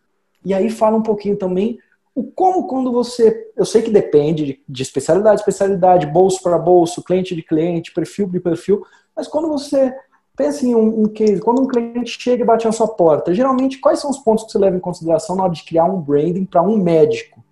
E 0.44 0.54
aí 0.54 0.70
fala 0.70 0.96
um 0.96 1.02
pouquinho 1.02 1.36
também 1.36 1.78
o 2.14 2.24
como 2.24 2.66
quando 2.66 2.90
você. 2.90 3.50
Eu 3.56 3.64
sei 3.64 3.82
que 3.82 3.90
depende 3.90 4.44
de, 4.44 4.62
de 4.68 4.82
especialidade, 4.82 5.40
especialidade, 5.40 6.06
bolso 6.06 6.42
para 6.42 6.58
bolso, 6.58 7.02
cliente 7.02 7.34
de 7.34 7.42
cliente, 7.42 7.92
perfil 7.92 8.26
de 8.28 8.40
perfil, 8.40 8.84
mas 9.14 9.28
quando 9.28 9.48
você 9.48 9.94
pensa 10.36 10.66
em 10.66 10.74
um, 10.74 11.02
um 11.02 11.08
case, 11.08 11.40
quando 11.40 11.62
um 11.62 11.66
cliente 11.66 12.18
chega 12.18 12.42
e 12.42 12.46
bate 12.46 12.64
na 12.64 12.72
sua 12.72 12.88
porta, 12.88 13.34
geralmente 13.34 13.78
quais 13.78 14.00
são 14.00 14.10
os 14.10 14.18
pontos 14.18 14.44
que 14.44 14.52
você 14.52 14.58
leva 14.58 14.76
em 14.76 14.80
consideração 14.80 15.36
na 15.36 15.44
hora 15.44 15.52
de 15.52 15.64
criar 15.64 15.84
um 15.84 16.00
branding 16.00 16.44
para 16.44 16.62
um 16.62 16.76
médico? 16.76 17.42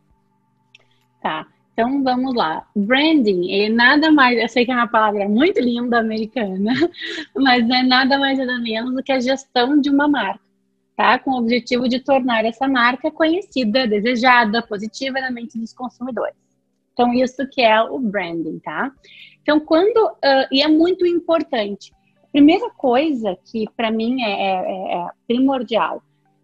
Tá. 1.23 1.47
Então 1.81 2.03
vamos 2.03 2.35
lá. 2.35 2.69
Branding 2.77 3.51
é 3.51 3.71
nada 3.71 4.13
mais, 4.13 4.39
eu 4.39 4.47
sei 4.51 4.67
que 4.67 4.71
é 4.71 4.75
uma 4.75 4.87
palavra 4.87 5.27
muito 5.27 5.59
linda 5.63 5.99
americana, 5.99 6.75
mas 7.35 7.71
é 7.71 7.83
nada 7.83 8.19
mais 8.19 8.39
nada 8.39 8.59
menos 8.59 8.95
do 8.95 9.03
que 9.03 9.11
a 9.11 9.19
gestão 9.19 9.81
de 9.81 9.89
uma 9.89 10.07
marca, 10.07 10.45
tá? 10.95 11.19
Com 11.19 11.31
o 11.31 11.39
objetivo 11.39 11.89
de 11.89 11.99
tornar 11.99 12.45
essa 12.45 12.69
marca 12.69 13.11
conhecida, 13.11 13.87
desejada, 13.87 14.61
positiva 14.61 15.23
na 15.23 15.31
mente 15.31 15.59
dos 15.59 15.73
consumidores. 15.73 16.37
Então 16.93 17.15
isso 17.15 17.49
que 17.49 17.63
é 17.63 17.81
o 17.81 17.99
branding, 17.99 18.59
tá? 18.59 18.93
Então 19.41 19.59
quando 19.59 19.97
uh, 19.97 20.47
e 20.53 20.61
é 20.61 20.69
muito 20.69 21.07
importante. 21.07 21.95
Primeira 22.31 22.69
coisa 22.73 23.39
que 23.51 23.65
para 23.75 23.91
mim 23.91 24.23
é, 24.23 24.31
é, 24.31 24.97
é 24.99 25.09
primordial 25.27 26.03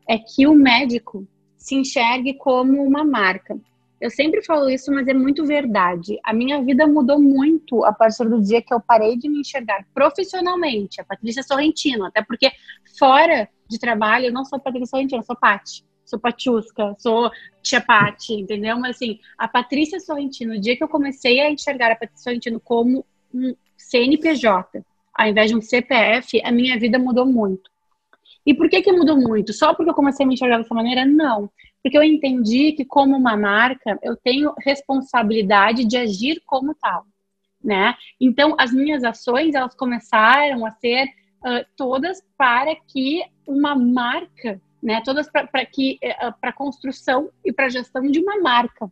é 0.09 0.17
que 0.17 0.47
o 0.47 0.55
médico 0.55 1.29
se 1.59 1.75
enxergue 1.75 2.33
como 2.33 2.83
uma 2.83 3.05
marca. 3.05 3.61
Eu 4.01 4.11
sempre 4.11 4.43
falo 4.43 4.69
isso, 4.69 4.93
mas 4.93 5.09
é 5.09 5.15
muito 5.15 5.45
verdade. 5.45 6.19
A 6.23 6.33
minha 6.33 6.63
vida 6.63 6.87
mudou 6.87 7.21
muito 7.21 7.85
a 7.85 7.93
partir 7.93 8.29
do 8.29 8.43
dia 8.43 8.61
que 8.61 8.73
eu 8.73 8.81
parei 8.81 9.17
de 9.17 9.29
me 9.29 9.41
enxergar 9.41 9.87
profissionalmente, 9.95 11.01
a 11.01 11.05
Patrícia 11.05 11.43
Sorrentino, 11.43 12.05
até 12.05 12.23
porque 12.23 12.51
fora 12.99 13.49
de 13.69 13.79
trabalho 13.79 14.27
eu 14.27 14.33
não 14.33 14.45
sou 14.45 14.61
Patrícia 14.61 14.87
Sorrentino, 14.87 15.21
eu 15.21 15.25
sou 15.25 15.37
Pati. 15.37 15.85
Sou 16.05 16.21
Patiusca, 16.21 16.95
sou 17.01 17.33
Tia 17.63 17.81
Pati, 17.81 18.35
entendeu? 18.35 18.79
Mas 18.79 18.97
assim, 18.97 19.19
a 19.37 19.49
Patrícia 19.49 19.99
Sorrentino, 19.99 20.55
o 20.55 20.61
dia 20.61 20.77
que 20.77 20.85
eu 20.85 20.89
comecei 20.89 21.41
a 21.41 21.51
enxergar 21.51 21.91
a 21.91 21.97
Patrícia 21.97 22.23
Sorrentino 22.23 22.61
como 22.61 23.05
um 23.35 23.57
CNPJ, 23.77 24.85
ao 25.13 25.27
invés 25.27 25.51
de 25.51 25.57
um 25.57 25.61
CPF, 25.61 26.41
a 26.45 26.53
minha 26.53 26.79
vida 26.79 26.99
mudou 26.99 27.27
muito. 27.27 27.71
E 28.45 28.55
por 28.55 28.69
que 28.69 28.81
que 28.83 28.93
mudou 28.93 29.17
muito? 29.17 29.53
Só 29.53 29.75
porque 29.75 29.91
eu 29.91 29.95
comecei 29.95 30.25
a 30.25 30.27
me 30.29 30.35
enxergar 30.35 30.59
dessa 30.59 30.75
maneira? 30.75 31.05
Não. 31.05 31.51
Porque 31.87 31.97
eu 31.97 32.03
entendi 32.03 32.73
que, 32.73 32.85
como 32.85 33.17
uma 33.17 33.37
marca, 33.37 33.97
eu 34.03 34.17
tenho 34.17 34.53
responsabilidade 34.59 35.85
de 35.85 35.97
agir 35.97 36.43
como 36.45 36.75
tal, 36.75 37.07
né? 37.63 37.95
Então, 38.21 38.57
as 38.59 38.73
minhas 38.73 39.05
ações, 39.05 39.55
elas 39.55 39.73
começaram 39.73 40.67
a 40.67 40.73
ser 40.73 41.05
uh, 41.05 41.65
todas 41.77 42.21
para 42.37 42.75
que 42.75 43.23
uma 43.47 43.77
marca, 43.77 44.61
né? 44.83 45.01
Todas 45.05 45.31
para 45.31 45.65
que 45.65 46.01
uh, 46.03 46.35
para 46.41 46.53
construção 46.53 47.31
e 47.45 47.53
para 47.53 47.69
gestão 47.69 48.03
de 48.11 48.19
uma 48.19 48.41
marca. 48.41 48.91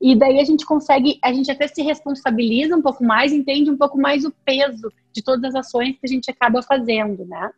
E 0.00 0.16
daí 0.16 0.40
a 0.40 0.44
gente 0.44 0.64
consegue, 0.64 1.18
a 1.22 1.34
gente 1.34 1.50
até 1.50 1.68
se 1.68 1.82
responsabiliza 1.82 2.74
um 2.74 2.80
pouco 2.80 3.04
mais, 3.04 3.34
entende 3.34 3.70
um 3.70 3.76
pouco 3.76 3.98
mais 3.98 4.24
o 4.24 4.32
peso 4.46 4.90
de 5.12 5.22
todas 5.22 5.54
as 5.54 5.66
ações 5.66 5.98
que 5.98 6.06
a 6.06 6.08
gente 6.08 6.30
acaba 6.30 6.62
fazendo, 6.62 7.22
né? 7.26 7.50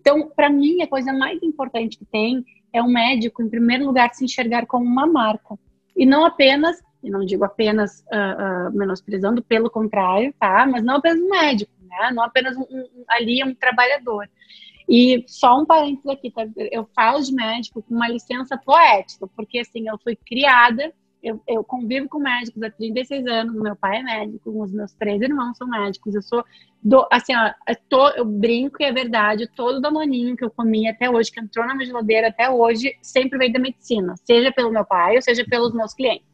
Então, 0.00 0.30
para 0.36 0.48
mim, 0.48 0.82
a 0.82 0.86
coisa 0.86 1.12
mais 1.12 1.42
importante 1.42 1.98
que 1.98 2.04
tem 2.04 2.44
é 2.72 2.82
o 2.82 2.88
médico, 2.88 3.42
em 3.42 3.48
primeiro 3.48 3.86
lugar, 3.86 4.12
se 4.14 4.24
enxergar 4.24 4.66
como 4.66 4.84
uma 4.84 5.06
marca. 5.06 5.58
E 5.96 6.06
não 6.06 6.24
apenas, 6.24 6.80
e 7.02 7.10
não 7.10 7.24
digo 7.24 7.44
apenas 7.44 8.00
uh, 8.00 8.68
uh, 8.68 8.72
menosprezando, 8.72 9.42
pelo 9.42 9.70
contrário, 9.70 10.34
tá? 10.38 10.66
Mas 10.66 10.82
não 10.82 10.96
apenas 10.96 11.20
um 11.20 11.28
médico, 11.28 11.72
né? 11.82 12.10
Não 12.12 12.22
apenas 12.22 12.56
um, 12.56 12.62
um, 12.62 13.04
ali 13.08 13.42
um 13.44 13.54
trabalhador. 13.54 14.28
E 14.88 15.24
só 15.26 15.60
um 15.60 15.64
parênteses 15.64 16.06
aqui, 16.06 16.30
tá? 16.30 16.42
Eu 16.56 16.88
falo 16.94 17.20
de 17.20 17.32
médico 17.32 17.82
com 17.82 17.94
uma 17.94 18.08
licença 18.08 18.56
poética, 18.56 19.26
porque 19.36 19.60
assim, 19.60 19.88
eu 19.88 19.98
fui 19.98 20.16
criada 20.16 20.92
eu, 21.22 21.40
eu, 21.46 21.62
convivo 21.62 22.08
com 22.08 22.18
médicos 22.18 22.62
há 22.62 22.70
36 22.70 23.26
anos, 23.26 23.54
meu 23.54 23.76
pai 23.76 23.98
é 23.98 24.02
médico, 24.02 24.62
os 24.62 24.72
meus 24.72 24.92
três 24.94 25.20
irmãos 25.20 25.56
são 25.56 25.68
médicos, 25.68 26.14
eu 26.14 26.22
sou, 26.22 26.44
do, 26.82 27.06
assim, 27.10 27.34
ó, 27.36 27.52
eu, 27.68 27.76
tô, 27.88 28.08
eu 28.10 28.24
brinco 28.24 28.76
e 28.80 28.84
é 28.84 28.92
verdade, 28.92 29.50
todo 29.54 29.80
danoninho 29.80 30.36
que 30.36 30.44
eu 30.44 30.50
comi 30.50 30.88
até 30.88 31.10
hoje, 31.10 31.30
que 31.30 31.40
entrou 31.40 31.66
na 31.66 31.74
minha 31.74 31.86
geladeira 31.86 32.28
até 32.28 32.48
hoje, 32.48 32.96
sempre 33.02 33.38
veio 33.38 33.52
da 33.52 33.58
medicina, 33.58 34.14
seja 34.24 34.50
pelo 34.50 34.72
meu 34.72 34.84
pai 34.84 35.16
ou 35.16 35.22
seja 35.22 35.44
pelos 35.44 35.74
meus 35.74 35.92
clientes. 35.92 36.30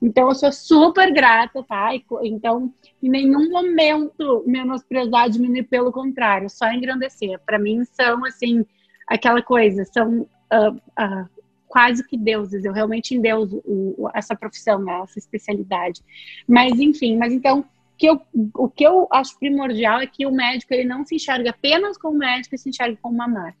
Então, 0.00 0.28
eu 0.28 0.34
sou 0.34 0.52
super 0.52 1.10
grata, 1.12 1.62
tá? 1.62 1.90
Então, 2.22 2.72
em 3.02 3.08
nenhum 3.08 3.50
momento 3.50 4.44
menosprezar, 4.46 5.30
diminuir, 5.30 5.62
pelo 5.64 5.90
contrário, 5.90 6.50
só 6.50 6.70
engrandecer. 6.70 7.40
Para 7.46 7.58
mim, 7.58 7.82
são, 7.84 8.24
assim, 8.26 8.64
aquela 9.06 9.40
coisa, 9.40 9.84
são 9.86 10.20
uh, 10.20 10.74
uh, 10.74 11.35
quase 11.68 12.06
que 12.06 12.16
deuses, 12.16 12.64
eu 12.64 12.72
realmente 12.72 13.14
endeuso 13.14 13.62
o, 13.64 14.08
essa 14.14 14.34
profissão, 14.34 14.78
né, 14.78 15.00
essa 15.02 15.18
especialidade. 15.18 16.00
Mas, 16.48 16.78
enfim, 16.78 17.16
mas 17.16 17.32
então, 17.32 17.64
que 17.98 18.06
eu, 18.06 18.20
o 18.54 18.68
que 18.68 18.84
eu 18.84 19.08
acho 19.10 19.38
primordial 19.38 20.00
é 20.00 20.06
que 20.06 20.26
o 20.26 20.32
médico 20.32 20.72
ele 20.74 20.84
não 20.84 21.04
se 21.04 21.16
enxerga 21.16 21.50
apenas 21.50 21.96
como 21.96 22.18
médico, 22.18 22.54
ele 22.54 22.62
se 22.62 22.68
enxerga 22.68 22.98
como 23.00 23.14
uma 23.14 23.28
marca. 23.28 23.58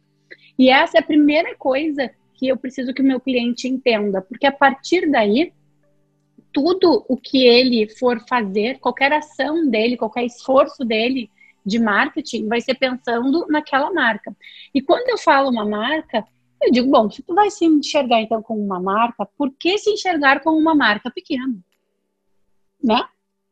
E 0.58 0.70
essa 0.70 0.98
é 0.98 1.00
a 1.00 1.04
primeira 1.04 1.54
coisa 1.56 2.10
que 2.34 2.48
eu 2.48 2.56
preciso 2.56 2.92
que 2.92 3.02
o 3.02 3.04
meu 3.04 3.18
cliente 3.18 3.66
entenda, 3.66 4.20
porque 4.20 4.46
a 4.46 4.52
partir 4.52 5.10
daí, 5.10 5.52
tudo 6.52 7.04
o 7.08 7.16
que 7.16 7.46
ele 7.46 7.88
for 7.88 8.20
fazer, 8.28 8.78
qualquer 8.78 9.12
ação 9.12 9.68
dele, 9.68 9.96
qualquer 9.96 10.24
esforço 10.24 10.84
dele 10.84 11.30
de 11.64 11.78
marketing, 11.78 12.46
vai 12.46 12.60
ser 12.60 12.74
pensando 12.74 13.46
naquela 13.48 13.92
marca. 13.92 14.34
E 14.72 14.80
quando 14.80 15.08
eu 15.08 15.18
falo 15.18 15.50
uma 15.50 15.64
marca, 15.64 16.24
eu 16.62 16.72
digo, 16.72 16.90
bom, 16.90 17.10
se 17.10 17.22
tu 17.22 17.34
vai 17.34 17.50
se 17.50 17.64
enxergar 17.64 18.20
então 18.20 18.42
como 18.42 18.64
uma 18.64 18.80
marca, 18.80 19.26
por 19.36 19.52
que 19.52 19.78
se 19.78 19.90
enxergar 19.90 20.40
como 20.40 20.58
uma 20.58 20.74
marca 20.74 21.10
pequena? 21.10 21.54
Né? 22.82 23.02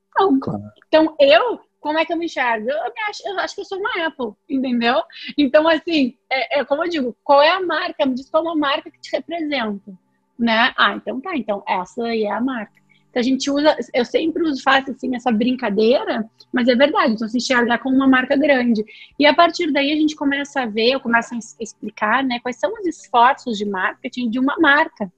Então, 0.09 0.39
claro. 0.39 0.63
então 0.87 1.17
eu, 1.19 1.61
como 1.81 1.99
é 1.99 2.05
que 2.05 2.13
eu 2.13 2.17
me 2.17 2.27
enxergo? 2.27 2.71
Eu, 2.71 2.85
me 2.85 3.01
acho, 3.09 3.29
eu 3.29 3.39
acho 3.39 3.55
que 3.55 3.61
eu 3.61 3.65
sou 3.65 3.79
uma 3.79 4.07
Apple, 4.07 4.33
entendeu? 4.49 5.03
Então, 5.37 5.69
assim, 5.69 6.17
é, 6.31 6.61
é, 6.61 6.65
como 6.65 6.85
eu 6.85 6.89
digo, 6.89 7.17
qual 7.23 7.43
é 7.43 7.51
a 7.51 7.61
marca? 7.61 8.07
Me 8.07 8.15
diz 8.15 8.31
qual 8.31 8.47
é 8.47 8.53
a 8.53 8.57
marca 8.57 8.91
que 8.91 9.01
te 9.01 9.13
representa, 9.13 9.93
né? 10.39 10.73
Ah, 10.77 10.95
então 10.95 11.21
tá, 11.21 11.37
então 11.37 11.63
essa 11.67 12.05
aí 12.05 12.25
é 12.25 12.31
a 12.31 12.41
marca. 12.41 12.84
Então 13.15 13.21
a 13.21 13.23
gente 13.23 13.49
usa, 13.49 13.77
eu 13.95 14.05
sempre 14.05 14.43
faço 14.61 14.91
assim 14.91 15.15
essa 15.15 15.31
brincadeira, 15.31 16.29
mas 16.53 16.67
é 16.67 16.75
verdade, 16.75 17.13
então 17.13 17.29
se 17.29 17.37
enxergar 17.37 17.79
como 17.79 17.95
uma 17.95 18.09
marca 18.09 18.37
grande. 18.37 18.85
E 19.17 19.25
a 19.25 19.33
partir 19.33 19.71
daí 19.71 19.93
a 19.93 19.95
gente 19.95 20.17
começa 20.17 20.63
a 20.63 20.67
ver, 20.67 20.91
eu 20.91 20.99
começo 20.99 21.33
a 21.33 21.39
explicar, 21.61 22.25
né, 22.25 22.41
quais 22.41 22.59
são 22.59 22.73
os 22.73 22.85
esforços 22.85 23.57
de 23.57 23.65
marketing 23.65 24.29
de 24.31 24.41
uma 24.41 24.57
marca 24.59 25.13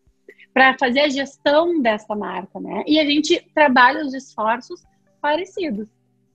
para 0.52 0.76
fazer 0.78 1.00
a 1.00 1.08
gestão 1.08 1.80
dessa 1.80 2.14
marca, 2.14 2.60
né? 2.60 2.84
E 2.86 3.00
a 3.00 3.04
gente 3.06 3.42
trabalha 3.54 4.04
os 4.04 4.12
esforços 4.12 4.84
parecidos. 5.18 5.88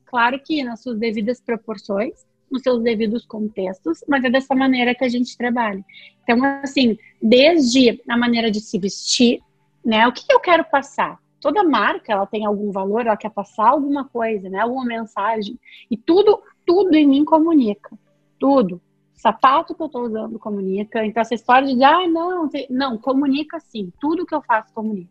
Claro 0.06 0.42
que 0.44 0.64
nas 0.64 0.82
suas 0.82 0.98
devidas 0.98 1.40
proporções, 1.40 2.26
nos 2.52 2.64
seus 2.64 2.82
devidos 2.82 3.24
contextos, 3.24 4.04
mas 4.08 4.24
é 4.24 4.32
dessa 4.32 4.56
maneira 4.56 4.96
que 4.96 5.04
a 5.04 5.10
gente 5.10 5.38
trabalha. 5.38 5.86
Então, 6.24 6.44
assim, 6.64 6.98
desde 7.22 8.02
a 8.10 8.18
maneira 8.18 8.50
de 8.50 8.60
se 8.60 8.80
vestir, 8.80 9.42
né? 9.86 10.08
O 10.08 10.12
que 10.12 10.26
eu 10.28 10.40
quero 10.40 10.66
passar? 10.66 11.22
Toda 11.42 11.64
marca 11.64 12.14
ela 12.14 12.26
tem 12.26 12.46
algum 12.46 12.72
valor, 12.72 13.02
ela 13.02 13.18
quer 13.18 13.32
passar 13.32 13.70
alguma 13.70 14.06
coisa, 14.06 14.48
né? 14.48 14.60
Alguma 14.60 14.86
mensagem. 14.86 15.60
E 15.90 15.98
tudo, 15.98 16.42
tudo 16.66 16.96
em 16.96 17.08
mim 17.08 17.26
comunica. 17.26 17.98
Tudo. 18.40 18.80
sapato 19.14 19.76
que 19.76 19.82
eu 19.82 19.88
estou 19.88 20.04
usando 20.04 20.40
comunica. 20.40 21.04
Então, 21.06 21.22
essa 21.22 21.34
história 21.34 21.76
de, 21.76 21.84
ah, 21.84 22.08
não, 22.08 22.50
não, 22.70 22.98
comunica 22.98 23.60
sim. 23.60 23.92
Tudo 24.00 24.26
que 24.26 24.34
eu 24.34 24.42
faço 24.42 24.74
comunica. 24.74 25.10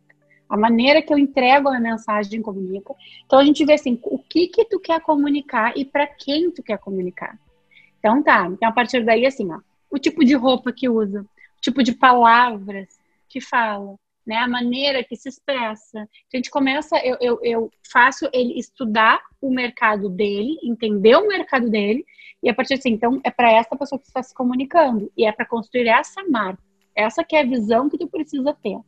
A 0.48 0.56
maneira 0.56 1.02
que 1.02 1.12
eu 1.12 1.18
entrego 1.18 1.68
a 1.68 1.78
mensagem 1.78 2.40
comunica. 2.42 2.94
Então, 3.24 3.38
a 3.38 3.44
gente 3.44 3.64
vê 3.64 3.74
assim, 3.74 4.00
o 4.04 4.18
que 4.18 4.48
que 4.48 4.64
tu 4.64 4.80
quer 4.80 5.00
comunicar 5.00 5.76
e 5.76 5.84
para 5.84 6.06
quem 6.06 6.50
tu 6.50 6.62
quer 6.62 6.78
comunicar. 6.78 7.38
Então, 7.98 8.22
tá. 8.22 8.46
Então, 8.46 8.68
a 8.68 8.72
partir 8.72 9.04
daí, 9.04 9.26
assim, 9.26 9.52
ó, 9.52 9.60
o 9.90 9.98
tipo 9.98 10.24
de 10.24 10.34
roupa 10.34 10.72
que 10.72 10.88
usa, 10.88 11.22
o 11.22 11.60
tipo 11.60 11.82
de 11.82 11.92
palavras 11.92 12.88
que 13.28 13.40
fala, 13.40 13.94
né? 14.30 14.36
A 14.36 14.46
maneira 14.46 15.02
que 15.02 15.16
se 15.16 15.28
expressa. 15.28 15.98
A 15.98 16.36
gente 16.36 16.50
começa, 16.50 16.96
eu, 17.04 17.16
eu, 17.20 17.40
eu 17.42 17.70
faço 17.92 18.28
ele 18.32 18.56
estudar 18.56 19.20
o 19.42 19.50
mercado 19.50 20.08
dele, 20.08 20.56
entender 20.62 21.16
o 21.16 21.26
mercado 21.26 21.68
dele, 21.68 22.06
e 22.40 22.48
a 22.48 22.54
partir 22.54 22.74
assim, 22.74 22.90
então 22.90 23.20
é 23.24 23.30
para 23.30 23.50
essa 23.50 23.74
pessoa 23.76 23.98
que 23.98 24.06
está 24.06 24.22
se 24.22 24.32
comunicando, 24.32 25.10
e 25.16 25.26
é 25.26 25.32
para 25.32 25.44
construir 25.44 25.88
essa 25.88 26.22
marca. 26.28 26.62
Essa 26.94 27.24
que 27.24 27.34
é 27.34 27.40
a 27.40 27.44
visão 27.44 27.90
que 27.90 27.98
tu 27.98 28.06
precisa 28.06 28.56
ter. 28.62 28.78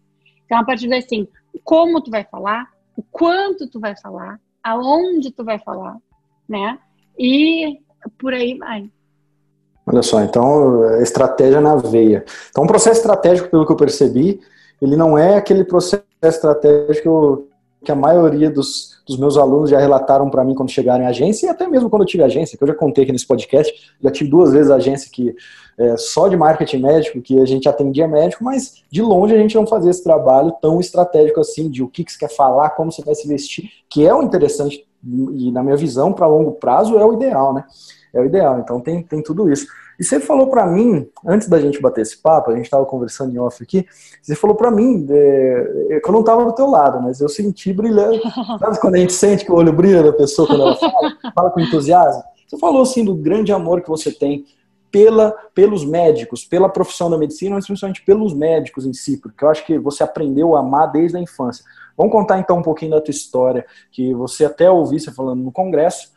Então, 0.46 0.59
a 0.59 0.64
partir 0.64 0.88
daí, 0.88 1.00
assim, 1.00 1.26
como 1.64 2.00
tu 2.00 2.11
vai 2.11 2.22
falar, 2.22 2.70
o 2.96 3.02
quanto 3.02 3.68
tu 3.68 3.81
vai 3.81 3.96
falar, 4.00 4.38
aonde 4.62 5.33
tu 5.33 5.42
vai 5.42 5.59
falar, 5.59 5.96
né? 6.48 6.78
E 7.18 7.81
por 8.16 8.33
aí 8.33 8.57
vai. 8.57 8.88
Olha 9.85 10.02
só, 10.02 10.22
então, 10.22 11.00
estratégia 11.00 11.61
na 11.61 11.74
veia. 11.74 12.24
Então, 12.50 12.62
um 12.62 12.68
processo 12.68 13.00
estratégico, 13.00 13.48
pelo 13.50 13.66
que 13.66 13.72
eu 13.72 13.76
percebi, 13.76 14.40
ele 14.82 14.96
não 14.96 15.16
é 15.16 15.36
aquele 15.36 15.64
processo 15.64 16.02
estratégico 16.22 17.46
que 17.84 17.90
a 17.90 17.96
maioria 17.96 18.50
dos, 18.50 19.02
dos 19.06 19.16
meus 19.18 19.36
alunos 19.36 19.70
já 19.70 19.78
relataram 19.78 20.30
para 20.30 20.44
mim 20.44 20.54
quando 20.54 20.70
chegaram 20.70 21.04
em 21.04 21.06
agência, 21.06 21.46
e 21.46 21.48
até 21.48 21.66
mesmo 21.66 21.90
quando 21.90 22.02
eu 22.02 22.06
tive 22.06 22.22
agência, 22.22 22.56
que 22.56 22.62
eu 22.62 22.68
já 22.68 22.74
contei 22.74 23.04
aqui 23.04 23.12
nesse 23.12 23.26
podcast, 23.26 23.72
já 24.00 24.10
tive 24.10 24.30
duas 24.30 24.52
vezes 24.52 24.70
agência 24.70 25.10
que 25.12 25.34
é, 25.78 25.96
só 25.96 26.28
de 26.28 26.36
marketing 26.36 26.78
médico, 26.78 27.20
que 27.20 27.40
a 27.40 27.44
gente 27.44 27.68
atendia 27.68 28.06
médico, 28.06 28.44
mas 28.44 28.82
de 28.90 29.02
longe 29.02 29.34
a 29.34 29.38
gente 29.38 29.54
não 29.54 29.66
fazia 29.66 29.90
esse 29.90 30.02
trabalho 30.02 30.52
tão 30.60 30.80
estratégico 30.80 31.40
assim, 31.40 31.70
de 31.70 31.82
o 31.82 31.88
que, 31.88 32.04
que 32.04 32.12
você 32.12 32.18
quer 32.18 32.30
falar, 32.30 32.70
como 32.70 32.92
você 32.92 33.02
vai 33.02 33.14
se 33.14 33.26
vestir, 33.26 33.70
que 33.88 34.06
é 34.06 34.14
o 34.14 34.22
interessante, 34.22 34.86
e 35.04 35.50
na 35.50 35.62
minha 35.62 35.76
visão, 35.76 36.12
para 36.12 36.26
longo 36.26 36.52
prazo, 36.52 36.98
é 36.98 37.04
o 37.04 37.14
ideal, 37.14 37.52
né? 37.52 37.64
É 38.14 38.20
o 38.20 38.24
ideal, 38.24 38.60
então 38.60 38.80
tem, 38.80 39.02
tem 39.02 39.22
tudo 39.22 39.50
isso. 39.50 39.66
E 39.98 40.05
você 40.05 40.18
falou 40.18 40.48
para 40.48 40.66
mim, 40.66 41.09
antes 41.26 41.48
da 41.48 41.61
gente 41.61 41.81
bater 41.81 42.00
esse 42.00 42.16
papo, 42.16 42.50
a 42.50 42.57
gente 42.57 42.64
estava 42.64 42.85
conversando 42.87 43.35
em 43.35 43.38
off 43.38 43.62
aqui, 43.62 43.87
você 44.20 44.35
falou 44.35 44.57
para 44.57 44.70
mim, 44.70 45.07
é, 45.11 45.87
é, 45.90 46.00
que 46.00 46.09
eu 46.09 46.12
não 46.12 46.20
estava 46.20 46.44
do 46.44 46.55
teu 46.55 46.68
lado, 46.68 47.00
mas 47.02 47.20
eu 47.20 47.28
senti 47.28 47.72
brilhando. 47.72 48.20
Sabe 48.59 48.81
quando 48.81 48.94
a 48.94 48.98
gente 48.98 49.12
sente 49.12 49.44
que 49.44 49.52
o 49.52 49.55
olho 49.55 49.72
brilha 49.72 50.02
da 50.02 50.12
pessoa 50.12 50.48
quando 50.48 50.62
ela 50.62 50.76
fala, 50.76 51.16
fala 51.35 51.50
com 51.50 51.61
entusiasmo? 51.61 52.22
Você 52.46 52.59
falou 52.59 52.83
assim 52.83 53.05
do 53.05 53.14
grande 53.14 53.52
amor 53.52 53.81
que 53.81 53.88
você 53.88 54.11
tem 54.12 54.44
pela, 54.92 55.33
pelos 55.55 55.87
médicos, 55.87 56.44
pela 56.44 56.68
profissão 56.68 57.09
da 57.09 57.16
medicina, 57.16 57.55
mas 57.55 57.66
principalmente 57.66 58.05
pelos 58.05 58.35
médicos 58.35 58.85
em 58.85 58.92
si, 58.92 59.16
porque 59.16 59.42
eu 59.42 59.48
acho 59.48 59.64
que 59.64 59.78
você 59.78 60.02
aprendeu 60.02 60.55
a 60.55 60.61
amar 60.61 60.92
desde 60.92 61.16
a 61.16 61.20
infância. 61.20 61.64
Vamos 61.96 62.12
contar 62.12 62.38
então 62.38 62.59
um 62.59 62.62
pouquinho 62.62 62.90
da 62.90 63.00
tua 63.00 63.11
história, 63.11 63.64
que 63.90 64.12
você 64.12 64.44
até 64.44 64.70
ouviu 64.70 64.98
você 64.98 65.11
falando 65.11 65.42
no 65.42 65.50
congresso. 65.50 66.12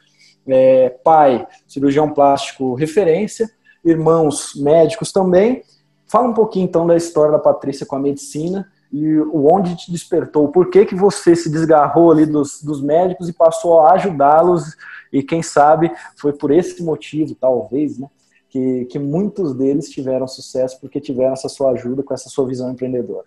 É, 0.47 0.89
pai, 0.89 1.47
cirurgião 1.65 2.11
plástico 2.11 2.75
referência, 2.75 3.49
irmãos 3.85 4.53
médicos 4.55 5.11
também. 5.11 5.63
Fala 6.07 6.27
um 6.27 6.33
pouquinho 6.33 6.65
então 6.65 6.85
da 6.85 6.97
história 6.97 7.31
da 7.31 7.39
Patrícia 7.39 7.85
com 7.85 7.95
a 7.95 7.99
medicina 7.99 8.69
e 8.91 9.19
onde 9.33 9.75
te 9.75 9.91
despertou, 9.91 10.47
por 10.49 10.69
que, 10.69 10.85
que 10.85 10.95
você 10.95 11.35
se 11.35 11.49
desgarrou 11.49 12.11
ali 12.11 12.25
dos, 12.25 12.61
dos 12.61 12.81
médicos 12.81 13.27
e 13.27 13.33
passou 13.33 13.81
a 13.81 13.93
ajudá-los 13.93 14.75
e 15.11 15.21
quem 15.21 15.43
sabe 15.43 15.91
foi 16.15 16.31
por 16.33 16.51
esse 16.51 16.81
motivo, 16.83 17.35
talvez, 17.35 17.97
né, 17.97 18.07
que, 18.49 18.85
que 18.85 18.97
muitos 18.97 19.53
deles 19.53 19.89
tiveram 19.89 20.27
sucesso 20.27 20.79
porque 20.79 21.01
tiveram 21.01 21.33
essa 21.33 21.49
sua 21.49 21.71
ajuda 21.71 22.03
com 22.03 22.13
essa 22.13 22.29
sua 22.29 22.47
visão 22.47 22.71
empreendedora. 22.71 23.25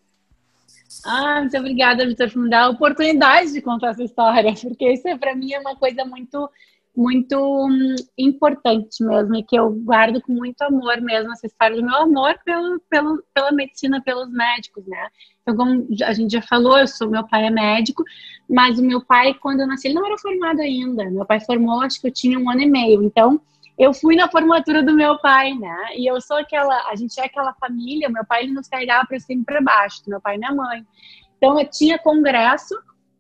Ah, 1.05 1.41
muito 1.41 1.57
obrigada, 1.57 2.07
Vitor, 2.07 2.33
por 2.33 2.43
me 2.43 2.51
dar 2.51 2.65
a 2.65 2.71
oportunidade 2.71 3.53
de 3.53 3.61
contar 3.61 3.91
essa 3.91 4.03
história, 4.03 4.55
porque 4.61 4.91
isso 4.91 5.19
para 5.19 5.37
mim 5.37 5.53
é 5.53 5.61
uma 5.61 5.77
coisa 5.77 6.05
muito 6.05 6.49
muito 6.99 7.39
hum, 7.39 7.95
importante 8.19 9.05
mesmo 9.05 9.37
e 9.37 9.45
que 9.45 9.57
eu 9.57 9.71
guardo 9.71 10.21
com 10.21 10.33
muito 10.33 10.61
amor 10.63 11.01
mesmo 11.01 11.31
essa 11.33 11.47
história 11.47 11.77
do 11.77 11.87
meu 11.87 11.95
amor 11.95 12.37
pelo, 12.45 12.81
pelo, 12.91 13.23
pela 13.33 13.53
medicina, 13.53 14.03
pelos 14.03 14.29
médicos, 14.33 14.85
né? 14.85 15.09
Então, 15.43 15.57
como 15.57 15.87
a 16.05 16.13
gente 16.13 16.33
já 16.33 16.43
falou, 16.43 16.77
eu 16.77 16.89
sou 16.89 17.09
meu 17.09 17.25
pai 17.29 17.47
é 17.47 17.51
médico, 17.51 18.03
mas 18.51 18.81
o 18.81 18.83
meu 18.83 19.01
pai 19.01 19.33
quando 19.35 19.61
eu 19.61 19.69
nasci 19.69 19.87
ele 19.87 19.95
não 19.95 20.05
era 20.05 20.19
formado 20.19 20.61
ainda. 20.61 21.09
Meu 21.09 21.25
pai 21.25 21.39
formou, 21.39 21.81
acho 21.83 22.01
que 22.01 22.09
eu 22.09 22.13
tinha 22.13 22.37
um 22.37 22.51
ano 22.51 22.63
e 22.63 22.67
meio. 22.69 23.01
Então, 23.05 23.41
eu 23.79 23.95
fui 23.95 24.17
na 24.17 24.29
formatura 24.29 24.83
do 24.83 24.93
meu 24.93 25.21
pai, 25.21 25.55
né? 25.55 25.91
E 25.95 26.05
eu 26.05 26.21
sou 26.21 26.39
aquela, 26.39 26.91
a 26.91 26.97
gente 26.97 27.19
é 27.21 27.27
aquela 27.27 27.55
família. 27.55 28.09
Meu 28.09 28.27
pai 28.27 28.43
ele 28.43 28.53
nos 28.53 28.67
carregava 28.67 29.07
para 29.07 29.21
cima 29.21 29.43
e 29.43 29.45
para 29.45 29.61
baixo, 29.61 30.03
meu 30.09 30.21
pai 30.21 30.35
e 30.35 30.39
minha 30.39 30.53
mãe. 30.53 30.85
Então, 31.37 31.61
eu 31.61 31.71
tinha 31.71 31.97
congresso, 31.97 32.75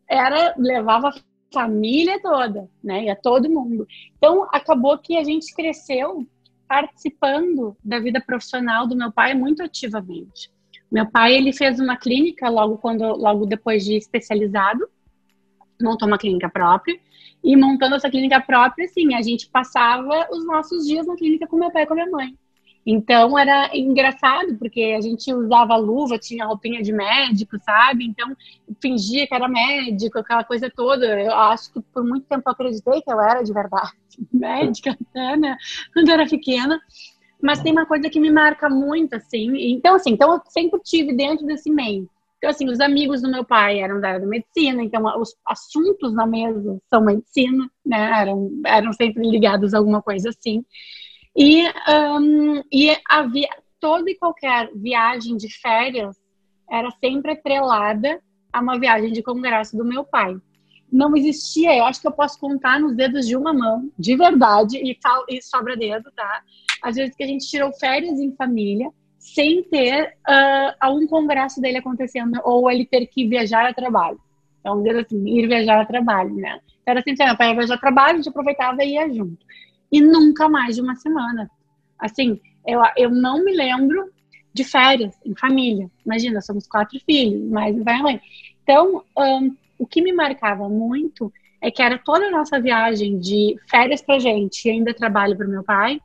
era 0.09 0.53
levava 0.59 1.13
família 1.53 2.21
toda, 2.21 2.69
né? 2.83 3.05
E 3.05 3.11
a 3.11 3.17
todo 3.17 3.51
mundo. 3.51 3.87
Então, 4.17 4.49
acabou 4.53 4.99
que 4.99 5.17
a 5.17 5.25
gente 5.25 5.55
cresceu 5.55 6.27
participando 6.69 7.77
da 7.83 7.99
vida 7.99 8.21
profissional 8.21 8.87
do 8.87 8.97
meu 8.97 9.11
pai 9.11 9.35
muito 9.35 9.63
ativamente. 9.63 10.51
Meu 10.91 11.07
pai, 11.07 11.35
ele 11.35 11.53
fez 11.53 11.81
uma 11.81 11.97
clínica 11.97 12.49
logo 12.49 12.79
quando 12.79 13.05
logo 13.17 13.47
depois 13.47 13.85
de 13.85 13.97
especializado, 13.97 14.89
montou 15.81 16.07
uma 16.09 16.19
clínica 16.19 16.49
própria. 16.49 16.99
E 17.43 17.57
montando 17.57 17.95
essa 17.95 18.11
clínica 18.11 18.41
própria, 18.41 18.85
assim, 18.85 19.15
a 19.15 19.23
gente 19.23 19.49
passava 19.49 20.29
os 20.31 20.45
nossos 20.45 20.87
dias 20.87 21.07
na 21.07 21.15
clínica 21.15 21.47
com 21.47 21.57
meu 21.57 21.71
pai 21.71 21.85
e 21.85 21.87
com 21.87 21.93
a 21.93 21.97
minha 21.97 22.11
mãe. 22.11 22.37
Então 22.87 23.39
era 23.39 23.71
engraçado, 23.77 24.57
porque 24.57 24.95
a 24.97 25.01
gente 25.01 25.33
usava 25.33 25.77
luva, 25.77 26.19
tinha 26.19 26.47
roupinha 26.47 26.83
de 26.83 26.93
médico, 26.93 27.59
sabe? 27.59 28.07
Então 28.07 28.35
fingia 28.81 29.27
que 29.27 29.35
era 29.35 29.47
médico, 29.49 30.19
aquela 30.19 30.43
coisa 30.45 30.71
toda. 30.75 31.21
Eu 31.21 31.35
acho 31.35 31.73
que 31.73 31.81
por 31.81 32.03
muito 32.05 32.27
tempo 32.27 32.43
eu 32.47 32.53
acreditei 32.53 33.03
que 33.03 33.13
eu 33.13 33.21
era 33.21 33.43
de 33.43 33.53
verdade 33.53 33.93
médica, 34.33 34.93
até, 34.93 35.37
né? 35.37 35.57
Quando 35.93 36.09
eu 36.09 36.15
era 36.15 36.27
pequena. 36.27 36.81
Mas 37.41 37.63
tem 37.63 37.73
uma 37.73 37.87
coisa 37.87 38.11
que 38.11 38.19
me 38.19 38.31
marca 38.31 38.69
muito, 38.69 39.15
assim. 39.15 39.53
Então, 39.73 39.95
assim, 39.95 40.11
então 40.11 40.33
eu 40.33 40.41
sempre 40.49 40.81
tive 40.81 41.15
dentro 41.15 41.47
desse 41.47 41.71
meio. 41.71 42.09
Então, 42.39 42.51
assim, 42.51 42.69
os 42.69 42.81
amigos 42.81 43.21
do 43.23 43.31
meu 43.31 43.45
pai 43.45 43.81
eram 43.81 44.01
da 44.01 44.09
área 44.09 44.21
da 44.21 44.27
medicina, 44.27 44.83
então 44.83 45.03
os 45.21 45.37
assuntos 45.45 46.13
na 46.15 46.27
mesa 46.27 46.81
são 46.89 47.05
medicina, 47.05 47.69
né? 47.85 48.21
Eram, 48.23 48.51
eram 48.65 48.93
sempre 48.93 49.29
ligados 49.29 49.75
a 49.75 49.79
alguma 49.79 50.01
coisa 50.03 50.31
assim. 50.31 50.65
E, 51.41 51.63
um, 51.89 52.65
e 52.73 52.97
havia 53.09 53.49
toda 53.79 54.11
e 54.11 54.17
qualquer 54.17 54.71
viagem 54.75 55.37
de 55.37 55.49
férias 55.61 56.17
era 56.69 56.91
sempre 56.91 57.31
atrelada 57.31 58.21
a 58.53 58.61
uma 58.61 58.77
viagem 58.77 59.13
de 59.13 59.23
congresso 59.23 59.77
do 59.77 59.85
meu 59.85 60.03
pai. 60.03 60.37
Não 60.91 61.17
existia, 61.17 61.77
eu 61.77 61.85
acho 61.85 62.01
que 62.01 62.09
eu 62.09 62.13
posso 62.13 62.41
contar 62.41 62.81
nos 62.81 62.97
dedos 62.97 63.25
de 63.25 63.37
uma 63.37 63.53
mão, 63.53 63.89
de 63.97 64.17
verdade, 64.17 64.79
e, 64.79 64.99
e 65.29 65.41
sobra 65.41 65.77
dedo, 65.77 66.11
tá? 66.11 66.43
Às 66.83 66.97
vezes 66.97 67.15
que 67.15 67.23
a 67.23 67.27
gente 67.27 67.47
tirou 67.47 67.73
férias 67.73 68.19
em 68.19 68.35
família 68.35 68.91
sem 69.21 69.63
ter 69.63 70.17
uh, 70.29 70.75
algum 70.81 71.07
congresso 71.07 71.61
dele 71.61 71.79
acontecendo 71.79 72.41
ou 72.43 72.69
ele 72.69 72.85
ter 72.85 73.07
que 73.07 73.29
viajar 73.29 73.65
a 73.65 73.73
trabalho. 73.73 74.19
Então, 74.59 74.83
assim, 74.99 75.39
ir 75.39 75.47
viajar 75.47 75.81
a 75.81 75.87
trabalho, 75.87 76.35
né? 76.35 76.59
Então, 76.83 76.95
era 76.95 77.01
assim, 77.01 77.15
meu 77.17 77.37
pai 77.37 77.51
ia 77.51 77.55
viajar 77.55 77.75
a 77.75 77.79
trabalho, 77.79 78.15
a 78.15 78.17
gente 78.17 78.29
aproveitava 78.29 78.83
e 78.83 78.95
ia 78.95 79.09
junto 79.15 79.47
e 79.91 80.01
nunca 80.01 80.49
mais 80.49 80.77
de 80.77 80.83
uma 80.83 80.95
semana. 80.97 81.51
Assim, 81.99 82.41
eu, 82.67 82.81
eu 82.97 83.11
não 83.11 83.45
me 83.45 83.55
lembro 83.55 84.13
de 84.53 84.65
férias 84.65 85.15
em 85.25 85.35
família. 85.35 85.91
Imagina, 86.05 86.41
somos 86.41 86.67
quatro 86.67 86.99
filhos, 87.01 87.51
mais 87.51 87.83
pai 87.83 87.99
e 87.99 88.03
mãe. 88.03 88.21
Então, 88.63 89.05
um, 89.17 89.57
o 89.79 89.87
que 89.87 90.03
me 90.03 90.13
marcava 90.13 90.69
muito 90.69 91.33
é 91.61 91.71
que 91.71 91.83
era 91.83 91.99
toda 91.99 92.27
a 92.27 92.31
nossa 92.31 92.61
viagem 92.61 93.19
de 93.19 93.57
férias 93.69 94.03
pra 94.03 94.19
gente 94.19 94.67
e 94.67 94.71
ainda 94.71 94.95
trabalho 94.95 95.37
para 95.37 95.47
meu 95.47 95.65
pai. 95.65 96.01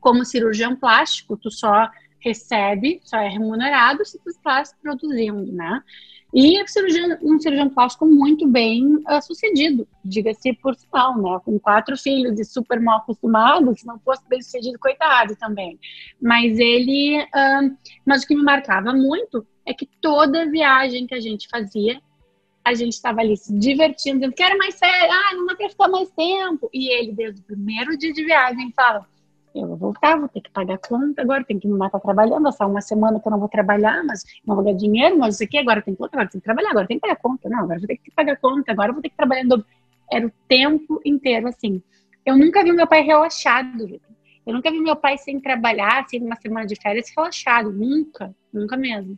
Como 0.00 0.24
cirurgião 0.24 0.76
plástico, 0.76 1.36
tu 1.36 1.50
só 1.50 1.88
recebe, 2.18 3.00
só 3.02 3.18
é 3.18 3.28
remunerado 3.28 4.04
se 4.04 4.18
tu 4.18 4.30
estás 4.30 4.74
produzindo, 4.82 5.52
né? 5.52 5.82
E 6.32 6.66
cirurgião, 6.68 7.18
um 7.22 7.40
cirurgião 7.40 7.68
plástico 7.68 8.06
muito 8.06 8.46
bem 8.46 8.84
uh, 8.96 9.20
sucedido, 9.20 9.86
diga-se 10.04 10.52
por 10.54 10.76
sinal, 10.76 11.18
né? 11.20 11.40
Com 11.44 11.58
quatro 11.58 11.96
filhos 11.96 12.38
e 12.38 12.44
super 12.44 12.80
mal 12.80 12.98
acostumado, 12.98 13.76
se 13.76 13.84
não 13.86 13.98
fosse 13.98 14.22
bem 14.28 14.40
sucedido, 14.40 14.78
coitado 14.78 15.34
também. 15.36 15.78
Mas 16.20 16.58
ele. 16.58 17.20
Uh, 17.20 17.76
mas 18.06 18.22
o 18.22 18.26
que 18.26 18.36
me 18.36 18.42
marcava 18.42 18.92
muito 18.92 19.44
é 19.66 19.74
que 19.74 19.88
toda 20.00 20.50
viagem 20.50 21.06
que 21.06 21.14
a 21.14 21.20
gente 21.20 21.48
fazia, 21.48 22.00
a 22.64 22.74
gente 22.74 22.92
estava 22.92 23.20
ali 23.20 23.36
se 23.36 23.52
divertindo, 23.58 24.20
dizendo, 24.20 24.34
quero 24.34 24.56
mais 24.56 24.74
sério, 24.76 25.12
ah, 25.12 25.34
não 25.34 25.56
quero 25.56 25.70
ficar 25.70 25.88
mais 25.88 26.10
tempo. 26.10 26.70
E 26.72 26.92
ele, 26.92 27.12
desde 27.12 27.40
o 27.40 27.44
primeiro 27.44 27.96
dia 27.98 28.12
de 28.12 28.24
viagem, 28.24 28.72
fala 28.76 29.06
eu 29.54 29.66
vou 29.66 29.76
voltar, 29.76 30.18
vou 30.18 30.28
ter 30.28 30.40
que 30.40 30.50
pagar 30.50 30.78
conta 30.78 31.22
agora, 31.22 31.44
tenho 31.44 31.60
que 31.60 31.66
me 31.66 31.76
matar 31.76 32.00
trabalhando, 32.00 32.52
só 32.52 32.66
uma 32.66 32.80
semana 32.80 33.18
que 33.18 33.26
eu 33.26 33.30
não 33.30 33.38
vou 33.38 33.48
trabalhar, 33.48 34.02
mas 34.04 34.22
não 34.46 34.54
vou 34.54 34.64
ganhar 34.64 34.76
dinheiro, 34.76 35.18
mas 35.18 35.34
isso 35.34 35.44
aqui, 35.44 35.58
agora 35.58 35.82
tem 35.82 35.94
que 35.94 36.02
agora 36.02 36.28
tem 36.28 36.40
que 36.40 36.44
trabalhar, 36.44 36.70
agora 36.70 36.86
tem 36.86 36.98
que 36.98 37.00
pagar 37.00 37.16
conta, 37.16 37.48
não, 37.48 37.60
agora 37.60 37.78
vou 37.78 37.88
ter 37.88 37.96
que 37.96 38.10
pagar 38.10 38.36
conta, 38.36 38.72
agora 38.72 38.92
vou 38.92 39.02
ter 39.02 39.08
que 39.08 39.16
trabalhar. 39.16 39.44
Era 40.12 40.26
o 40.26 40.32
tempo 40.48 41.00
inteiro 41.04 41.48
assim. 41.48 41.82
Eu 42.24 42.36
nunca 42.36 42.62
vi 42.62 42.72
meu 42.72 42.86
pai 42.86 43.02
relaxado. 43.02 44.00
Eu 44.46 44.54
nunca 44.54 44.70
vi 44.70 44.80
meu 44.80 44.96
pai 44.96 45.16
sem 45.18 45.38
trabalhar, 45.38 46.00
assim, 46.00 46.18
uma 46.20 46.34
semana 46.36 46.66
de 46.66 46.74
férias 46.74 47.12
relaxado, 47.14 47.70
nunca, 47.70 48.34
nunca 48.52 48.76
mesmo. 48.76 49.16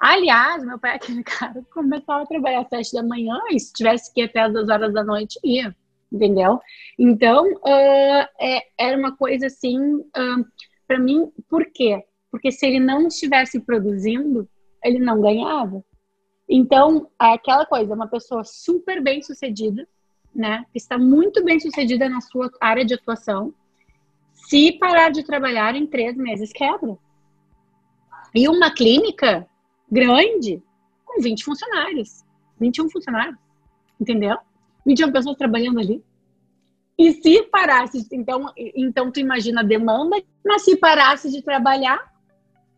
Aliás, 0.00 0.64
meu 0.64 0.78
pai 0.78 0.92
é 0.92 0.94
aquele 0.96 1.22
cara 1.24 1.62
começava 1.72 2.22
a 2.22 2.26
trabalhar 2.26 2.60
às 2.62 2.68
sete 2.68 2.94
da 2.94 3.02
manhã 3.02 3.38
e 3.50 3.60
se 3.60 3.72
tivesse 3.72 4.12
que 4.12 4.22
ir 4.22 4.24
até 4.24 4.40
as 4.40 4.52
duas 4.52 4.68
horas 4.68 4.92
da 4.92 5.04
noite, 5.04 5.38
ia 5.44 5.74
entendeu? 6.12 6.60
Então, 6.98 7.50
uh, 7.54 8.28
é, 8.38 8.62
era 8.78 8.98
uma 8.98 9.16
coisa 9.16 9.46
assim, 9.46 9.78
uh, 9.80 10.44
para 10.86 10.98
mim, 10.98 11.32
por 11.48 11.64
quê? 11.72 12.04
Porque 12.30 12.52
se 12.52 12.66
ele 12.66 12.78
não 12.78 13.08
estivesse 13.08 13.60
produzindo, 13.60 14.48
ele 14.84 14.98
não 14.98 15.20
ganhava. 15.20 15.82
Então, 16.48 17.08
é 17.20 17.32
aquela 17.32 17.64
coisa, 17.64 17.94
uma 17.94 18.08
pessoa 18.08 18.44
super 18.44 19.02
bem 19.02 19.22
sucedida, 19.22 19.88
né? 20.34 20.64
Que 20.72 20.78
está 20.78 20.98
muito 20.98 21.42
bem 21.44 21.58
sucedida 21.58 22.08
na 22.08 22.20
sua 22.20 22.50
área 22.60 22.84
de 22.84 22.94
atuação. 22.94 23.54
Se 24.32 24.72
parar 24.72 25.10
de 25.10 25.22
trabalhar 25.22 25.74
em 25.74 25.86
três 25.86 26.16
meses, 26.16 26.52
quebra. 26.52 26.96
E 28.34 28.48
uma 28.48 28.70
clínica 28.70 29.46
grande, 29.90 30.62
com 31.04 31.20
20 31.20 31.44
funcionários, 31.44 32.24
21 32.58 32.90
funcionários, 32.90 33.38
entendeu? 34.00 34.36
21 34.86 35.12
pessoas 35.12 35.36
trabalhando 35.36 35.80
ali. 35.80 36.02
E 36.98 37.12
se 37.14 37.42
parasse, 37.44 38.06
então, 38.12 38.52
então 38.56 39.10
tu 39.10 39.18
imagina 39.18 39.60
a 39.60 39.64
demanda, 39.64 40.22
mas 40.44 40.62
se 40.62 40.76
parasse 40.76 41.30
de 41.30 41.42
trabalhar, 41.42 41.98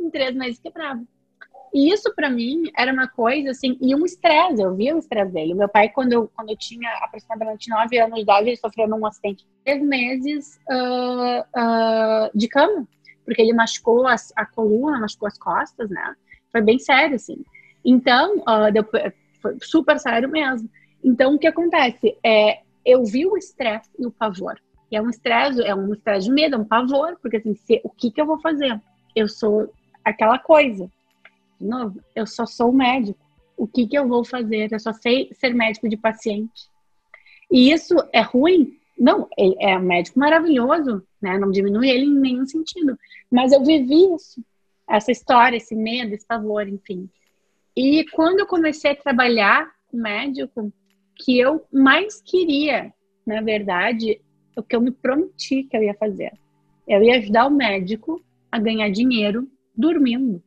em 0.00 0.10
três 0.10 0.34
meses 0.34 0.58
quebrava. 0.58 1.02
E 1.74 1.92
isso 1.92 2.14
para 2.14 2.30
mim 2.30 2.70
era 2.76 2.92
uma 2.92 3.08
coisa 3.08 3.50
assim, 3.50 3.76
e 3.80 3.94
um 3.96 4.04
estresse, 4.04 4.62
eu 4.62 4.76
via 4.76 4.94
o 4.94 4.98
estresse 4.98 5.32
dele. 5.32 5.54
Meu 5.54 5.68
pai, 5.68 5.88
quando 5.88 6.12
eu, 6.12 6.30
quando 6.36 6.50
eu 6.50 6.56
tinha 6.56 6.88
aproximadamente 7.02 7.68
nove 7.68 7.98
anos 7.98 8.14
de 8.14 8.20
idade, 8.22 8.48
ele 8.48 8.56
sofreu 8.56 8.86
num 8.86 9.04
acidente 9.04 9.44
três 9.64 9.82
meses 9.82 10.60
uh, 10.70 11.40
uh, 11.40 12.30
de 12.32 12.46
cama, 12.46 12.86
porque 13.24 13.42
ele 13.42 13.52
machucou 13.52 14.06
as, 14.06 14.32
a 14.36 14.46
coluna, 14.46 15.00
machucou 15.00 15.26
as 15.26 15.36
costas, 15.36 15.90
né? 15.90 16.14
Foi 16.52 16.60
bem 16.60 16.78
sério, 16.78 17.16
assim. 17.16 17.44
Então, 17.84 18.38
uh, 18.38 18.72
deu, 18.72 18.84
foi 19.42 19.56
super 19.60 19.98
sério 19.98 20.28
mesmo. 20.28 20.70
Então, 21.04 21.34
o 21.34 21.38
que 21.38 21.46
acontece? 21.46 22.16
É, 22.24 22.60
eu 22.84 23.04
vi 23.04 23.26
o 23.26 23.36
estresse 23.36 23.90
e 23.98 24.06
o 24.06 24.10
pavor. 24.10 24.58
E 24.90 24.96
é 24.96 25.02
um 25.02 25.10
estresse, 25.10 25.62
é 25.62 25.74
um 25.74 25.92
estresse 25.92 26.26
de 26.26 26.32
medo, 26.32 26.56
é 26.56 26.58
um 26.58 26.64
pavor, 26.64 27.18
porque 27.20 27.36
assim, 27.36 27.54
se, 27.54 27.80
o 27.84 27.90
que, 27.90 28.10
que 28.10 28.20
eu 28.20 28.26
vou 28.26 28.40
fazer? 28.40 28.80
Eu 29.14 29.28
sou 29.28 29.70
aquela 30.04 30.38
coisa 30.38 30.90
de 31.60 31.66
novo, 31.66 32.00
eu 32.14 32.26
só 32.26 32.46
sou 32.46 32.72
médico. 32.72 33.18
O 33.56 33.66
que, 33.66 33.86
que 33.86 33.96
eu 33.96 34.08
vou 34.08 34.24
fazer? 34.24 34.72
Eu 34.72 34.80
só 34.80 34.92
sei 34.92 35.30
ser 35.32 35.54
médico 35.54 35.88
de 35.88 35.96
paciente. 35.96 36.68
E 37.50 37.70
isso 37.70 37.94
é 38.12 38.20
ruim? 38.20 38.76
Não, 38.98 39.28
ele 39.36 39.56
é 39.60 39.76
um 39.76 39.82
médico 39.82 40.18
maravilhoso, 40.18 41.02
né? 41.20 41.38
Não 41.38 41.50
diminui 41.50 41.88
ele 41.88 42.06
em 42.06 42.18
nenhum 42.18 42.46
sentido. 42.46 42.98
Mas 43.30 43.52
eu 43.52 43.62
vivi 43.64 44.14
isso, 44.14 44.42
essa 44.88 45.12
história, 45.12 45.56
esse 45.56 45.74
medo, 45.74 46.14
esse 46.14 46.26
pavor, 46.26 46.68
enfim. 46.68 47.08
E 47.76 48.04
quando 48.12 48.40
eu 48.40 48.46
comecei 48.46 48.92
a 48.92 48.96
trabalhar 48.96 49.70
com 49.88 49.96
médico, 49.96 50.72
que 51.16 51.38
eu 51.38 51.64
mais 51.72 52.20
queria, 52.20 52.92
na 53.26 53.40
verdade, 53.40 54.20
o 54.56 54.62
que 54.62 54.74
eu 54.74 54.80
me 54.80 54.90
prometi 54.90 55.64
que 55.64 55.76
eu 55.76 55.82
ia 55.82 55.94
fazer. 55.94 56.32
Eu 56.86 57.02
ia 57.02 57.16
ajudar 57.16 57.46
o 57.46 57.50
médico 57.50 58.22
a 58.50 58.58
ganhar 58.58 58.90
dinheiro 58.90 59.48
dormindo 59.74 60.42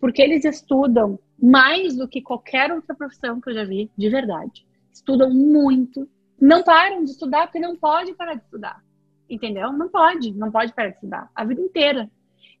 porque 0.00 0.22
eles 0.22 0.44
estudam 0.44 1.18
mais 1.40 1.94
do 1.94 2.08
que 2.08 2.22
qualquer 2.22 2.72
outra 2.72 2.94
profissão 2.94 3.40
que 3.40 3.50
eu 3.50 3.54
já 3.54 3.64
vi, 3.64 3.90
de 3.96 4.08
verdade. 4.08 4.66
Estudam 4.92 5.30
muito, 5.30 6.08
não 6.40 6.62
param 6.64 7.04
de 7.04 7.10
estudar 7.10 7.46
porque 7.46 7.60
não 7.60 7.76
pode 7.76 8.14
parar 8.14 8.34
de 8.34 8.42
estudar. 8.42 8.82
Entendeu? 9.28 9.72
Não 9.72 9.88
pode, 9.88 10.32
não 10.32 10.50
pode 10.50 10.72
parar 10.72 10.88
de 10.88 10.94
estudar 10.94 11.30
a 11.34 11.44
vida 11.44 11.60
inteira. 11.60 12.10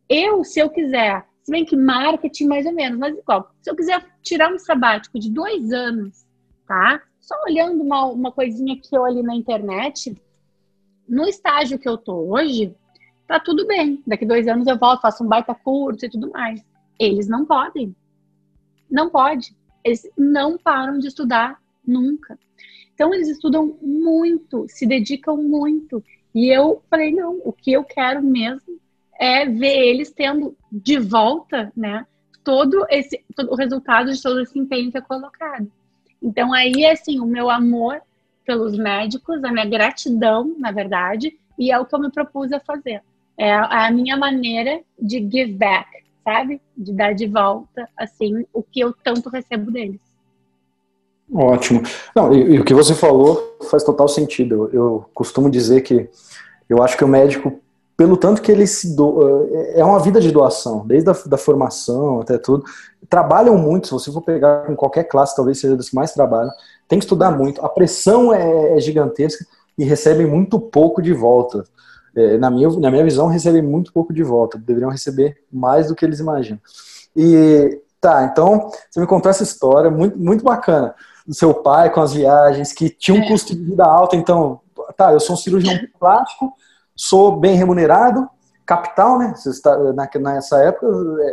Eu, 0.08 0.44
se 0.44 0.60
eu 0.60 0.68
quiser, 0.68 1.26
se 1.42 1.50
bem 1.50 1.64
que 1.64 1.76
marketing 1.76 2.46
mais 2.46 2.66
ou 2.66 2.72
menos, 2.72 2.98
mas 2.98 3.16
igual, 3.16 3.50
se 3.60 3.70
eu 3.70 3.74
quiser 3.74 4.06
tirar 4.22 4.52
um 4.52 4.58
sabático 4.58 5.18
de 5.18 5.30
dois 5.30 5.72
anos, 5.72 6.26
tá? 6.66 7.02
Só 7.30 7.36
olhando 7.44 7.80
uma, 7.84 8.06
uma 8.06 8.32
coisinha 8.32 8.76
que 8.76 8.96
eu 8.96 9.04
ali 9.04 9.22
na 9.22 9.36
internet, 9.36 10.20
no 11.08 11.28
estágio 11.28 11.78
que 11.78 11.88
eu 11.88 11.96
tô 11.96 12.12
hoje, 12.12 12.74
tá 13.24 13.38
tudo 13.38 13.68
bem. 13.68 14.02
Daqui 14.04 14.26
dois 14.26 14.48
anos 14.48 14.66
eu 14.66 14.76
volto, 14.76 15.02
faço 15.02 15.22
um 15.22 15.28
baita 15.28 15.54
curso 15.54 16.04
e 16.04 16.10
tudo 16.10 16.28
mais. 16.32 16.60
Eles 16.98 17.28
não 17.28 17.46
podem. 17.46 17.94
Não 18.90 19.08
pode. 19.08 19.54
Eles 19.84 20.10
não 20.18 20.58
param 20.58 20.98
de 20.98 21.06
estudar 21.06 21.62
nunca. 21.86 22.36
Então 22.92 23.14
eles 23.14 23.28
estudam 23.28 23.78
muito, 23.80 24.66
se 24.68 24.84
dedicam 24.84 25.36
muito. 25.36 26.02
E 26.34 26.48
eu 26.48 26.82
falei, 26.90 27.12
não, 27.12 27.40
o 27.44 27.52
que 27.52 27.70
eu 27.70 27.84
quero 27.84 28.20
mesmo 28.20 28.80
é 29.16 29.46
ver 29.46 29.86
eles 29.86 30.10
tendo 30.10 30.56
de 30.72 30.98
volta, 30.98 31.72
né, 31.76 32.04
todo 32.42 32.84
esse 32.90 33.24
todo 33.36 33.52
o 33.52 33.54
resultado 33.54 34.12
de 34.12 34.20
todo 34.20 34.40
esse 34.40 34.58
empenho 34.58 34.90
que 34.90 34.98
é 34.98 35.00
colocado. 35.00 35.70
Então 36.22 36.52
aí 36.52 36.86
assim, 36.86 37.20
o 37.20 37.26
meu 37.26 37.50
amor 37.50 38.00
pelos 38.44 38.76
médicos, 38.76 39.44
a 39.44 39.52
minha 39.52 39.66
gratidão, 39.66 40.54
na 40.58 40.72
verdade, 40.72 41.36
e 41.58 41.70
é 41.70 41.78
o 41.78 41.84
que 41.84 41.94
eu 41.94 42.00
me 42.00 42.10
propus 42.10 42.52
a 42.52 42.58
fazer. 42.58 43.02
É 43.38 43.54
a 43.54 43.90
minha 43.90 44.16
maneira 44.16 44.80
de 45.00 45.18
give 45.18 45.52
back, 45.52 45.88
sabe? 46.24 46.60
De 46.76 46.92
dar 46.92 47.14
de 47.14 47.26
volta, 47.26 47.88
assim, 47.96 48.44
o 48.52 48.62
que 48.62 48.80
eu 48.80 48.92
tanto 48.92 49.30
recebo 49.30 49.70
deles. 49.70 50.00
Ótimo. 51.32 51.82
Não, 52.14 52.34
e, 52.34 52.54
e 52.54 52.60
o 52.60 52.64
que 52.64 52.74
você 52.74 52.94
falou 52.94 53.56
faz 53.70 53.84
total 53.84 54.08
sentido. 54.08 54.54
Eu, 54.54 54.70
eu, 54.72 55.10
costumo 55.14 55.48
dizer 55.48 55.82
que 55.82 56.08
eu 56.68 56.82
acho 56.82 56.96
que 56.96 57.04
o 57.04 57.08
médico, 57.08 57.60
pelo 58.00 58.16
tanto 58.16 58.40
que 58.40 58.50
ele 58.50 58.66
se 58.66 58.96
doa, 58.96 59.46
é, 59.52 59.80
é 59.80 59.84
uma 59.84 59.98
vida 59.98 60.22
de 60.22 60.32
doação, 60.32 60.86
desde 60.86 61.10
a 61.10 61.16
da 61.26 61.36
formação 61.36 62.22
até 62.22 62.38
tudo. 62.38 62.64
Trabalham 63.10 63.58
muito, 63.58 63.88
se 63.88 63.92
você 63.92 64.10
for 64.10 64.22
pegar 64.22 64.64
com 64.64 64.74
qualquer 64.74 65.04
classe, 65.04 65.36
talvez 65.36 65.60
seja 65.60 65.76
dos 65.76 65.90
que 65.90 65.94
mais 65.94 66.10
trabalham, 66.10 66.50
tem 66.88 66.98
que 66.98 67.04
estudar 67.04 67.30
muito. 67.30 67.62
A 67.62 67.68
pressão 67.68 68.32
é, 68.32 68.74
é 68.74 68.80
gigantesca 68.80 69.44
e 69.76 69.84
recebem 69.84 70.26
muito 70.26 70.58
pouco 70.58 71.02
de 71.02 71.12
volta 71.12 71.62
é, 72.16 72.38
na, 72.38 72.50
minha, 72.50 72.70
na 72.70 72.90
minha 72.90 73.04
visão, 73.04 73.26
recebem 73.26 73.60
muito 73.60 73.92
pouco 73.92 74.14
de 74.14 74.22
volta. 74.22 74.56
Deveriam 74.56 74.88
receber 74.88 75.36
mais 75.52 75.88
do 75.88 75.94
que 75.94 76.02
eles 76.02 76.20
imaginam. 76.20 76.58
E 77.14 77.82
tá, 78.00 78.24
então 78.24 78.70
você 78.90 78.98
me 78.98 79.06
contou 79.06 79.28
essa 79.28 79.42
história 79.42 79.90
muito, 79.90 80.18
muito 80.18 80.42
bacana 80.42 80.94
do 81.26 81.34
seu 81.34 81.52
pai 81.52 81.90
com 81.90 82.00
as 82.00 82.14
viagens, 82.14 82.72
que 82.72 82.88
tinha 82.88 83.14
um 83.14 83.22
é. 83.24 83.28
custo 83.28 83.54
de 83.54 83.62
vida 83.62 83.84
alto. 83.84 84.16
Então, 84.16 84.60
tá, 84.96 85.12
eu 85.12 85.20
sou 85.20 85.34
um 85.34 85.38
cirurgião 85.38 85.78
plástico, 86.00 86.50
sou 87.00 87.34
bem 87.34 87.56
remunerado, 87.56 88.28
capital, 88.66 89.18
né? 89.18 89.32
Você 89.34 89.48
está, 89.48 89.74
na, 89.94 90.06
nessa 90.34 90.62
época 90.62 90.86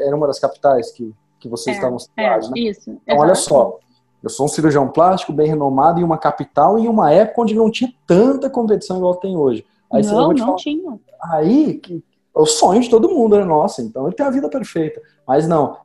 era 0.06 0.16
uma 0.16 0.26
das 0.26 0.40
capitais 0.40 0.92
que, 0.94 1.14
que 1.38 1.50
vocês 1.50 1.76
é, 1.76 1.80
estavam 1.80 2.00
situados, 2.00 2.48
é, 2.48 2.52
né? 2.52 2.60
Isso. 2.60 2.98
Então, 3.04 3.18
olha 3.18 3.36
só. 3.36 3.78
Eu 4.24 4.30
sou 4.30 4.46
um 4.46 4.50
cirurgião 4.50 4.88
plástico 4.88 5.34
bem 5.34 5.48
renomado 5.48 6.00
em 6.00 6.04
uma 6.04 6.18
capital 6.18 6.80
em 6.80 6.88
uma 6.88 7.12
época 7.12 7.42
onde 7.42 7.54
não 7.54 7.70
tinha 7.70 7.94
tanta 8.08 8.50
competição 8.50 8.98
igual 8.98 9.16
tem 9.16 9.36
hoje. 9.36 9.66
Aí 9.92 10.02
não, 10.04 10.30
não 10.30 10.38
falar, 10.38 10.56
tinha. 10.56 11.00
Aí, 11.22 11.76
que, 11.76 12.04
é 12.36 12.40
o 12.40 12.46
sonho 12.46 12.82
de 12.82 12.90
todo 12.90 13.10
mundo, 13.10 13.38
né? 13.38 13.44
Nossa, 13.44 13.82
então 13.82 14.08
ele 14.08 14.16
tem 14.16 14.26
a 14.26 14.32
vida 14.32 14.50
perfeita. 14.50 15.02
Mas 15.28 15.48
não, 15.48 15.78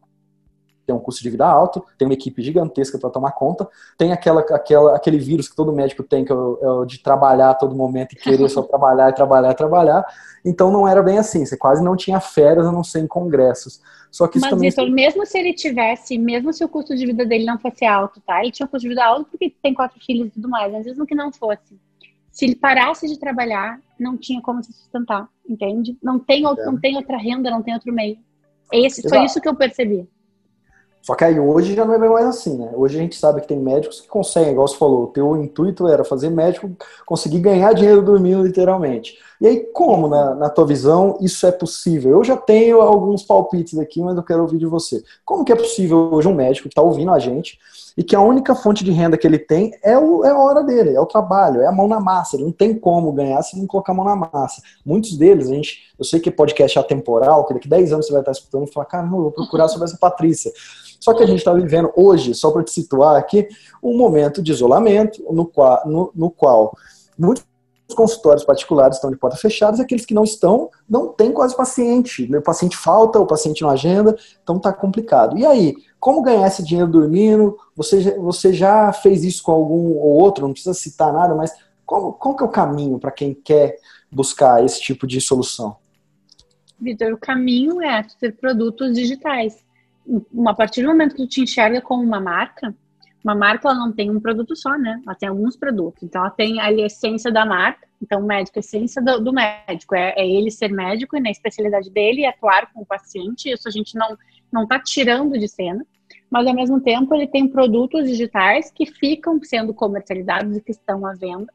tem 0.92 0.96
um 0.96 1.00
custo 1.00 1.22
de 1.22 1.30
vida 1.30 1.46
alto, 1.46 1.84
tem 1.96 2.06
uma 2.06 2.14
equipe 2.14 2.42
gigantesca 2.42 2.98
para 2.98 3.10
tomar 3.10 3.32
conta, 3.32 3.68
tem 3.96 4.12
aquela, 4.12 4.40
aquela, 4.40 4.96
aquele 4.96 5.18
vírus 5.18 5.48
que 5.48 5.56
todo 5.56 5.72
médico 5.72 6.02
tem, 6.02 6.24
que 6.24 6.32
é 6.32 6.34
o, 6.34 6.58
é 6.60 6.70
o 6.70 6.84
de 6.84 6.98
trabalhar 6.98 7.50
a 7.50 7.54
todo 7.54 7.74
momento 7.74 8.12
e 8.12 8.16
querer 8.16 8.48
só 8.48 8.62
trabalhar 8.62 9.10
e 9.10 9.14
trabalhar 9.14 9.50
e 9.50 9.54
trabalhar. 9.54 10.04
Então 10.44 10.70
não 10.70 10.86
era 10.86 11.02
bem 11.02 11.18
assim, 11.18 11.44
você 11.44 11.56
quase 11.56 11.82
não 11.82 11.96
tinha 11.96 12.20
férias 12.20 12.66
a 12.66 12.72
não 12.72 12.84
ser 12.84 13.00
em 13.00 13.06
congressos. 13.06 13.80
Só 14.10 14.28
que 14.28 14.38
Mas, 14.38 14.50
também... 14.50 14.68
Vitor, 14.68 14.90
mesmo 14.90 15.24
se 15.24 15.38
ele 15.38 15.54
tivesse, 15.54 16.18
mesmo 16.18 16.52
se 16.52 16.62
o 16.62 16.68
custo 16.68 16.94
de 16.94 17.06
vida 17.06 17.24
dele 17.24 17.46
não 17.46 17.58
fosse 17.58 17.84
alto, 17.86 18.20
tá? 18.20 18.42
Ele 18.42 18.52
tinha 18.52 18.66
um 18.66 18.68
custo 18.68 18.82
de 18.82 18.88
vida 18.88 19.04
alto 19.04 19.30
porque 19.30 19.54
tem 19.62 19.72
quatro 19.72 19.98
filhos 20.04 20.28
e 20.28 20.30
tudo 20.30 20.48
mais, 20.48 20.70
mas 20.70 20.84
mesmo 20.84 21.06
que 21.06 21.14
não 21.14 21.32
fosse 21.32 21.78
se 22.32 22.46
ele 22.46 22.56
parasse 22.56 23.06
de 23.06 23.18
trabalhar, 23.18 23.78
não 24.00 24.16
tinha 24.16 24.40
como 24.40 24.64
se 24.64 24.72
sustentar, 24.72 25.28
entende? 25.46 25.96
Não 26.02 26.18
tem, 26.18 26.46
outro, 26.46 26.62
é. 26.62 26.66
não 26.66 26.80
tem 26.80 26.96
outra 26.96 27.18
renda, 27.18 27.50
não 27.50 27.62
tem 27.62 27.74
outro 27.74 27.92
meio. 27.92 28.18
Esse, 28.72 29.06
foi 29.06 29.22
isso 29.22 29.38
que 29.38 29.46
eu 29.46 29.54
percebi. 29.54 30.08
Só 31.02 31.16
que 31.16 31.24
aí 31.24 31.38
hoje 31.38 31.74
já 31.74 31.84
não 31.84 31.94
é 31.94 31.98
mais 31.98 32.26
assim, 32.26 32.56
né? 32.56 32.70
Hoje 32.74 32.96
a 32.96 33.02
gente 33.02 33.16
sabe 33.16 33.40
que 33.40 33.48
tem 33.48 33.58
médicos 33.58 34.00
que 34.00 34.06
conseguem, 34.06 34.52
igual 34.52 34.68
você 34.68 34.76
falou, 34.76 35.04
o 35.04 35.06
teu 35.08 35.36
intuito 35.36 35.88
era 35.88 36.04
fazer 36.04 36.30
médico 36.30 36.70
conseguir 37.04 37.40
ganhar 37.40 37.74
dinheiro 37.74 38.02
dormindo, 38.02 38.44
literalmente. 38.46 39.18
E 39.42 39.46
aí, 39.48 39.66
como, 39.72 40.06
na, 40.06 40.36
na 40.36 40.48
tua 40.48 40.64
visão, 40.64 41.18
isso 41.20 41.44
é 41.44 41.50
possível? 41.50 42.12
Eu 42.12 42.22
já 42.22 42.36
tenho 42.36 42.80
alguns 42.80 43.24
palpites 43.24 43.76
aqui, 43.76 44.00
mas 44.00 44.16
eu 44.16 44.22
quero 44.22 44.42
ouvir 44.42 44.56
de 44.56 44.66
você. 44.66 45.02
Como 45.24 45.44
que 45.44 45.50
é 45.50 45.56
possível 45.56 46.10
hoje 46.12 46.28
um 46.28 46.34
médico 46.34 46.68
que 46.68 46.72
está 46.72 46.80
ouvindo 46.80 47.10
a 47.10 47.18
gente 47.18 47.58
e 47.96 48.04
que 48.04 48.14
a 48.14 48.20
única 48.20 48.54
fonte 48.54 48.84
de 48.84 48.92
renda 48.92 49.18
que 49.18 49.26
ele 49.26 49.40
tem 49.40 49.72
é, 49.82 49.98
o, 49.98 50.24
é 50.24 50.30
a 50.30 50.38
hora 50.38 50.62
dele, 50.62 50.94
é 50.94 51.00
o 51.00 51.06
trabalho, 51.06 51.60
é 51.60 51.66
a 51.66 51.72
mão 51.72 51.88
na 51.88 51.98
massa. 51.98 52.36
Ele 52.36 52.44
não 52.44 52.52
tem 52.52 52.72
como 52.72 53.10
ganhar 53.10 53.42
se 53.42 53.58
não 53.58 53.66
colocar 53.66 53.90
a 53.90 53.96
mão 53.96 54.04
na 54.04 54.14
massa. 54.14 54.62
Muitos 54.86 55.16
deles, 55.16 55.50
a 55.50 55.54
gente, 55.54 55.92
eu 55.98 56.04
sei 56.04 56.20
que 56.20 56.30
podcast 56.30 56.78
é 56.78 56.80
atemporal, 56.80 57.44
que 57.44 57.54
daqui 57.54 57.68
10 57.68 57.94
anos 57.94 58.06
você 58.06 58.12
vai 58.12 58.22
estar 58.22 58.30
escutando 58.30 58.68
e 58.68 58.72
falar, 58.72 58.86
cara, 58.86 59.04
não, 59.04 59.22
vou 59.22 59.32
procurar 59.32 59.66
sobre 59.66 59.88
essa 59.88 59.98
Patrícia. 59.98 60.52
Só 61.00 61.12
que 61.14 61.22
a 61.24 61.26
gente 61.26 61.38
está 61.38 61.52
vivendo 61.52 61.90
hoje, 61.96 62.32
só 62.32 62.52
para 62.52 62.62
te 62.62 62.70
situar 62.70 63.16
aqui, 63.16 63.48
um 63.82 63.96
momento 63.98 64.40
de 64.40 64.52
isolamento 64.52 65.20
no 65.32 65.46
qual, 65.46 65.82
no, 65.84 66.12
no 66.14 66.30
qual 66.30 66.76
muitos 67.18 67.44
consultórios 67.94 68.44
particulares 68.44 68.96
estão 68.96 69.10
de 69.10 69.16
porta 69.16 69.36
fechadas, 69.36 69.80
aqueles 69.80 70.04
que 70.04 70.14
não 70.14 70.24
estão, 70.24 70.70
não 70.88 71.08
tem 71.08 71.32
quase 71.32 71.56
paciente. 71.56 72.24
O 72.34 72.42
paciente 72.42 72.76
falta, 72.76 73.18
o 73.18 73.26
paciente 73.26 73.62
não 73.62 73.70
agenda, 73.70 74.16
então 74.42 74.56
está 74.56 74.72
complicado. 74.72 75.38
E 75.38 75.46
aí, 75.46 75.74
como 75.98 76.22
ganhar 76.22 76.46
esse 76.46 76.64
dinheiro 76.64 76.90
dormindo? 76.90 77.56
Você, 77.76 78.18
você 78.18 78.52
já 78.52 78.92
fez 78.92 79.24
isso 79.24 79.42
com 79.42 79.52
algum 79.52 79.96
ou 79.96 80.20
outro, 80.20 80.46
não 80.46 80.52
precisa 80.52 80.74
citar 80.74 81.12
nada, 81.12 81.34
mas 81.34 81.52
qual, 81.86 82.12
qual 82.12 82.36
que 82.36 82.42
é 82.42 82.46
o 82.46 82.50
caminho 82.50 82.98
para 82.98 83.10
quem 83.10 83.34
quer 83.34 83.76
buscar 84.10 84.64
esse 84.64 84.80
tipo 84.80 85.06
de 85.06 85.20
solução? 85.20 85.76
Vitor, 86.80 87.12
o 87.12 87.18
caminho 87.18 87.80
é 87.80 88.04
ter 88.18 88.32
produtos 88.32 88.94
digitais. 88.94 89.64
a 90.46 90.54
partir 90.54 90.82
do 90.82 90.88
momento 90.88 91.14
que 91.14 91.22
tu 91.22 91.28
te 91.28 91.40
enxerga 91.40 91.80
como 91.80 92.02
uma 92.02 92.20
marca, 92.20 92.74
uma 93.24 93.34
marca 93.34 93.68
ela 93.68 93.78
não 93.78 93.92
tem 93.92 94.10
um 94.10 94.20
produto 94.20 94.56
só, 94.56 94.76
né? 94.76 95.00
Ela 95.06 95.14
tem 95.14 95.28
alguns 95.28 95.56
produtos. 95.56 96.02
Então 96.02 96.20
ela 96.20 96.30
tem 96.30 96.60
ali 96.60 96.82
a 96.82 96.86
essência 96.86 97.30
da 97.30 97.46
marca. 97.46 97.86
Então 98.00 98.20
o 98.20 98.26
médico, 98.26 98.58
a 98.58 98.60
essência 98.60 99.00
do, 99.00 99.20
do 99.20 99.32
médico 99.32 99.94
é, 99.94 100.14
é, 100.16 100.28
ele 100.28 100.50
ser 100.50 100.72
médico 100.72 101.16
e 101.16 101.20
na 101.20 101.30
especialidade 101.30 101.88
dele 101.90 102.26
atuar 102.26 102.72
com 102.72 102.82
o 102.82 102.86
paciente. 102.86 103.50
Isso 103.50 103.68
a 103.68 103.70
gente 103.70 103.94
não 103.96 104.16
não 104.52 104.64
está 104.64 104.78
tirando 104.78 105.38
de 105.38 105.48
cena, 105.48 105.86
mas 106.30 106.46
ao 106.46 106.54
mesmo 106.54 106.78
tempo 106.78 107.14
ele 107.14 107.26
tem 107.26 107.48
produtos 107.48 108.06
digitais 108.06 108.70
que 108.70 108.84
ficam 108.84 109.40
sendo 109.42 109.72
comercializados 109.72 110.56
e 110.56 110.60
que 110.60 110.72
estão 110.72 111.06
à 111.06 111.14
venda, 111.14 111.50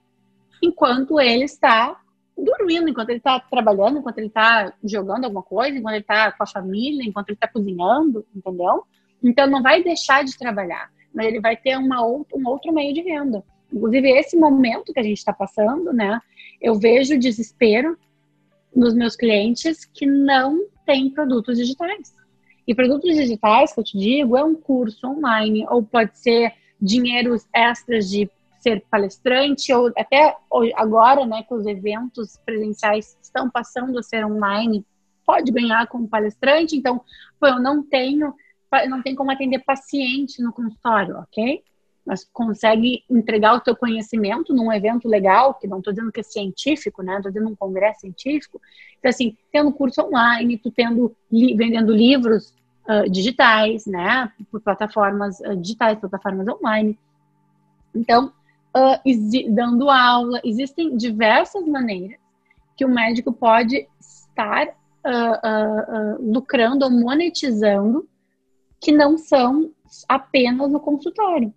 enquanto 0.64 1.20
ele 1.20 1.44
está 1.44 1.96
dormindo, 2.36 2.90
enquanto 2.90 3.10
ele 3.10 3.20
está 3.20 3.40
trabalhando, 3.40 4.00
enquanto 4.00 4.18
ele 4.18 4.28
está 4.28 4.74
jogando 4.84 5.26
alguma 5.26 5.44
coisa, 5.44 5.78
enquanto 5.78 5.94
ele 5.94 6.02
está 6.02 6.32
com 6.32 6.44
a 6.44 6.48
família, 6.48 7.08
enquanto 7.08 7.30
ele 7.30 7.36
está 7.36 7.48
cozinhando, 7.48 8.26
entendeu? 8.36 8.84
Então 9.24 9.46
não 9.46 9.62
vai 9.62 9.84
deixar 9.84 10.24
de 10.24 10.36
trabalhar 10.36 10.90
mas 11.18 11.26
ele 11.26 11.42
vai 11.42 11.58
ter 11.58 11.76
uma 11.76 12.06
um 12.06 12.24
outro 12.46 12.72
meio 12.72 12.94
de 12.94 13.02
renda. 13.02 13.44
Inclusive, 13.74 14.08
esse 14.12 14.38
momento 14.38 14.94
que 14.94 15.00
a 15.00 15.04
gente 15.04 15.18
está 15.18 15.34
passando, 15.34 15.92
né? 15.92 16.22
Eu 16.62 16.76
vejo 16.76 17.18
desespero 17.18 17.98
nos 18.74 18.94
meus 18.94 19.16
clientes 19.16 19.84
que 19.84 20.06
não 20.06 20.68
têm 20.86 21.10
produtos 21.10 21.58
digitais. 21.58 22.16
E 22.68 22.76
produtos 22.76 23.16
digitais, 23.16 23.74
que 23.74 23.80
eu 23.80 23.84
te 23.84 23.98
digo, 23.98 24.38
é 24.38 24.44
um 24.44 24.54
curso 24.54 25.08
online, 25.08 25.66
ou 25.70 25.82
pode 25.82 26.20
ser 26.20 26.54
dinheiros 26.80 27.48
extras 27.52 28.08
de 28.08 28.30
ser 28.60 28.84
palestrante, 28.92 29.74
ou 29.74 29.92
até 29.98 30.36
agora, 30.76 31.26
né, 31.26 31.42
que 31.42 31.54
os 31.54 31.66
eventos 31.66 32.38
presenciais 32.46 33.18
estão 33.22 33.50
passando 33.50 33.98
a 33.98 34.04
ser 34.04 34.24
online, 34.24 34.86
pode 35.26 35.52
ganhar 35.52 35.88
como 35.88 36.08
palestrante. 36.08 36.76
Então, 36.76 37.02
pô, 37.40 37.48
eu 37.48 37.60
não 37.60 37.82
tenho 37.82 38.36
não 38.88 39.02
tem 39.02 39.16
como 39.16 39.32
atender 39.32 39.60
paciente 39.60 40.42
no 40.42 40.52
consultório, 40.52 41.18
ok? 41.20 41.64
Mas 42.06 42.28
consegue 42.32 43.04
entregar 43.10 43.54
o 43.56 43.62
teu 43.62 43.76
conhecimento 43.76 44.54
num 44.54 44.72
evento 44.72 45.08
legal, 45.08 45.54
que 45.54 45.68
não 45.68 45.80
estou 45.80 45.94
dizendo 45.94 46.12
que 46.12 46.20
é 46.20 46.24
científico, 46.24 47.02
né? 47.02 47.18
Estou 47.18 47.32
dizendo 47.32 47.50
um 47.50 47.56
congresso 47.56 48.02
científico. 48.02 48.62
Então, 48.98 49.10
assim, 49.10 49.36
tendo 49.52 49.72
curso 49.72 50.02
online, 50.02 50.58
tu 50.58 50.72
tendo, 50.72 51.16
li, 51.32 51.56
vendendo 51.56 51.94
livros 51.94 52.54
uh, 52.88 53.10
digitais, 53.10 53.86
né? 53.86 54.32
Por 54.50 54.62
plataformas 54.62 55.40
uh, 55.42 55.56
digitais, 55.56 56.00
plataformas 56.00 56.48
online. 56.48 56.98
Então, 57.94 58.32
uh, 58.76 59.54
dando 59.54 59.90
aula, 59.90 60.40
existem 60.44 60.96
diversas 60.96 61.66
maneiras 61.66 62.20
que 62.76 62.86
o 62.86 62.90
médico 62.90 63.34
pode 63.34 63.88
estar 64.00 64.68
lucrando 66.20 66.84
ou 66.84 66.92
monetizando 66.92 68.06
que 68.80 68.92
não 68.92 69.18
são 69.18 69.72
apenas 70.08 70.72
no 70.72 70.80
consultório. 70.80 71.54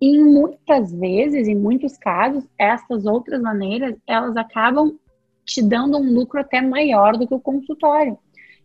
E 0.00 0.18
muitas 0.18 0.92
vezes, 0.92 1.46
em 1.46 1.54
muitos 1.54 1.96
casos, 1.96 2.44
essas 2.58 3.06
outras 3.06 3.40
maneiras, 3.40 3.96
elas 4.06 4.36
acabam 4.36 4.98
te 5.44 5.62
dando 5.62 5.98
um 5.98 6.12
lucro 6.12 6.40
até 6.40 6.60
maior 6.60 7.16
do 7.16 7.26
que 7.26 7.34
o 7.34 7.40
consultório. 7.40 8.18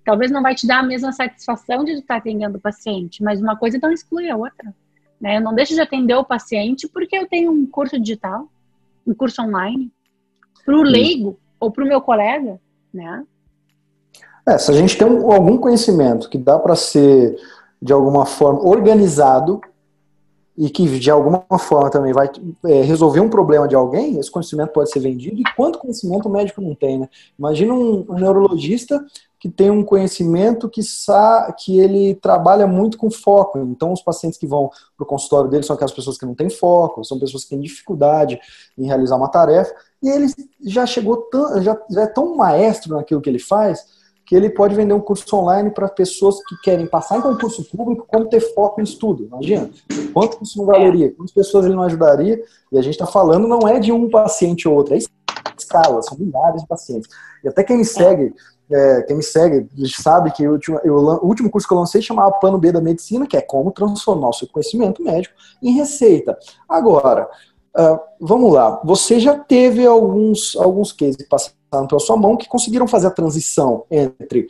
Talvez 0.04 0.32
não 0.32 0.42
vai 0.42 0.56
te 0.56 0.66
dar 0.66 0.80
a 0.80 0.84
mesma 0.84 1.12
satisfação 1.12 1.84
de 1.84 1.92
estar 1.92 2.18
atendendo 2.18 2.58
o 2.58 2.62
paciente, 2.62 3.22
mas 3.22 3.42
uma 3.42 3.58
coisa 3.58 3.78
não 3.82 3.92
exclui 3.92 4.30
a 4.30 4.38
outra. 4.38 4.74
Né? 5.20 5.38
Eu 5.38 5.42
não 5.42 5.54
deixo 5.54 5.74
de 5.74 5.82
atender 5.82 6.16
o 6.16 6.24
paciente 6.24 6.88
porque 6.88 7.18
eu 7.18 7.28
tenho 7.28 7.52
um 7.52 7.66
curso 7.66 8.00
digital, 8.00 8.48
um 9.06 9.14
curso 9.14 9.42
online, 9.42 9.92
para 10.66 10.76
o 10.76 10.82
leigo 10.82 11.38
ou 11.60 11.72
para 11.72 11.84
o 11.84 11.88
meu 11.88 12.02
colega, 12.02 12.60
né? 12.94 13.24
É, 14.48 14.58
se 14.58 14.72
a 14.72 14.74
gente 14.74 14.98
tem 14.98 15.06
um, 15.06 15.32
algum 15.32 15.58
conhecimento 15.58 16.30
que 16.30 16.38
dá 16.38 16.58
para 16.58 16.76
ser 16.76 17.38
de 17.82 17.94
alguma 17.94 18.26
forma 18.26 18.68
organizado 18.68 19.62
e 20.58 20.72
que 20.72 20.88
de 21.00 21.12
alguma 21.12 21.46
forma 21.60 21.92
também 21.92 22.12
vai 22.12 22.30
é, 22.66 22.82
resolver 22.82 23.20
um 23.20 23.30
problema 23.30 23.68
de 23.68 23.76
alguém, 23.76 24.18
esse 24.18 24.32
conhecimento 24.32 24.72
pode 24.72 24.90
ser 24.90 25.00
vendido. 25.00 25.40
E 25.40 25.44
quanto 25.56 25.78
conhecimento 25.78 26.28
o 26.28 26.32
médico 26.32 26.62
não 26.62 26.74
tem, 26.74 26.98
né? 26.98 27.08
Imagina 27.38 27.74
um, 27.74 28.04
um 28.10 28.16
neurologista 28.16 29.06
que 29.40 29.50
tem 29.50 29.70
um 29.70 29.84
conhecimento 29.84 30.68
que, 30.68 30.82
sa 30.82 31.54
que 31.56 31.80
ele 31.80 32.16
trabalha 32.16 32.66
muito 32.66 32.98
com 32.98 33.12
foco. 33.12 33.60
Então, 33.60 33.94
os 33.94 34.02
pacientes 34.02 34.40
que 34.40 34.48
vão 34.48 34.72
para 34.98 35.04
o 35.04 35.06
consultório 35.06 35.48
dele 35.48 35.62
são 35.62 35.76
aquelas 35.76 35.92
pessoas 35.92 36.18
que 36.18 36.26
não 36.26 36.34
têm 36.34 36.50
foco, 36.50 37.06
são 37.06 37.20
pessoas 37.20 37.44
que 37.44 37.52
têm 37.52 37.60
dificuldade 37.60 38.40
em 38.76 38.88
realizar 38.88 39.16
uma 39.16 39.30
tarefa. 39.30 39.76
E 40.02 40.10
ele 40.10 40.26
já 40.66 40.88
chegou, 40.88 41.18
tão, 41.18 41.62
já, 41.62 41.80
já 41.88 42.02
é 42.02 42.08
tão 42.08 42.36
maestro 42.36 42.96
naquilo 42.96 43.22
que 43.22 43.30
ele 43.30 43.38
faz 43.38 43.86
que 44.28 44.36
ele 44.36 44.50
pode 44.50 44.76
vender 44.76 44.94
um 44.94 45.00
curso 45.00 45.34
online 45.38 45.72
para 45.72 45.88
pessoas 45.88 46.36
que 46.44 46.58
querem 46.62 46.86
passar 46.86 47.18
em 47.18 47.22
concurso 47.22 47.64
público, 47.64 48.06
como 48.06 48.28
ter 48.28 48.42
foco 48.42 48.82
em 48.82 48.84
estudo. 48.84 49.24
Imagina, 49.24 49.70
quanto 50.14 50.44
isso 50.44 50.58
não 50.58 50.66
valeria, 50.66 51.14
quantas 51.14 51.34
pessoas 51.34 51.66
ele 51.66 51.76
não 51.76 51.84
ajudaria, 51.84 52.44
e 52.70 52.78
a 52.78 52.82
gente 52.82 52.96
está 52.96 53.08
falando 53.08 53.48
não 53.48 53.66
é 53.66 53.80
de 53.80 53.90
um 53.90 54.10
paciente 54.10 54.68
ou 54.68 54.76
outro, 54.76 54.96
é 54.96 54.98
escala, 55.58 56.02
são 56.02 56.18
milhares 56.18 56.62
de 56.62 56.68
pacientes. 56.68 57.10
E 57.42 57.48
até 57.48 57.64
quem 57.64 57.78
me 57.78 57.86
segue, 57.86 58.34
é, 58.70 59.02
quem 59.04 59.16
me 59.16 59.24
segue 59.24 59.66
sabe 59.96 60.30
que 60.32 60.44
eu, 60.44 60.60
eu, 60.84 60.96
o 60.96 61.26
último 61.26 61.50
curso 61.50 61.66
que 61.66 61.74
eu 61.74 61.80
lancei 61.80 62.02
chamava 62.02 62.32
Plano 62.34 62.58
B 62.58 62.74
da 62.74 62.82
Medicina, 62.82 63.26
que 63.26 63.38
é 63.38 63.42
como 63.42 63.72
transformar 63.72 64.28
o 64.28 64.34
seu 64.34 64.50
conhecimento 64.50 65.02
médico 65.02 65.36
em 65.64 65.72
receita. 65.72 66.38
Agora, 66.68 67.30
uh, 67.80 67.98
vamos 68.20 68.52
lá, 68.52 68.82
você 68.84 69.22
já 69.22 69.40
teve 69.40 69.86
alguns, 69.86 70.54
alguns 70.58 70.92
cases 70.92 71.26
passados 71.70 71.90
pela 71.90 72.00
sua 72.00 72.18
mão 72.18 72.38
que 72.38 72.48
conseguiram 72.48 72.88
fazer 72.88 73.08
a 73.08 73.12
transição 73.12 73.86
entre 73.90 74.48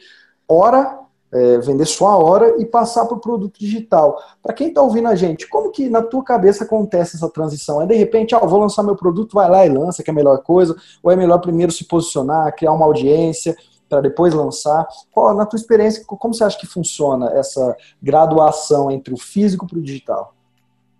hora, 0.47 0.99
é, 1.31 1.57
vender 1.59 1.85
só 1.85 2.07
a 2.07 2.17
hora 2.17 2.55
e 2.59 2.65
passar 2.65 3.05
para 3.05 3.17
o 3.17 3.19
produto 3.19 3.59
digital. 3.59 4.17
Para 4.41 4.53
quem 4.53 4.69
está 4.69 4.81
ouvindo 4.81 5.07
a 5.07 5.15
gente, 5.15 5.47
como 5.47 5.71
que 5.71 5.89
na 5.89 6.01
tua 6.01 6.23
cabeça 6.23 6.63
acontece 6.63 7.17
essa 7.17 7.29
transição? 7.29 7.81
É 7.81 7.85
de 7.85 7.95
repente, 7.95 8.33
ah, 8.33 8.39
vou 8.39 8.59
lançar 8.59 8.83
meu 8.83 8.95
produto, 8.95 9.33
vai 9.33 9.49
lá 9.49 9.65
e 9.65 9.69
lança, 9.69 10.01
que 10.01 10.09
é 10.09 10.13
a 10.13 10.15
melhor 10.15 10.41
coisa, 10.41 10.75
ou 11.03 11.11
é 11.11 11.15
melhor 11.15 11.39
primeiro 11.39 11.71
se 11.71 11.85
posicionar, 11.85 12.55
criar 12.55 12.71
uma 12.71 12.85
audiência 12.85 13.55
para 13.89 14.01
depois 14.01 14.33
lançar? 14.33 14.87
Qual, 15.11 15.33
na 15.33 15.45
tua 15.45 15.57
experiência, 15.57 16.03
como 16.05 16.33
você 16.33 16.43
acha 16.43 16.57
que 16.57 16.67
funciona 16.67 17.31
essa 17.31 17.75
graduação 18.01 18.91
entre 18.91 19.13
o 19.13 19.17
físico 19.17 19.67
para 19.67 19.77
o 19.77 19.81
digital? 19.81 20.33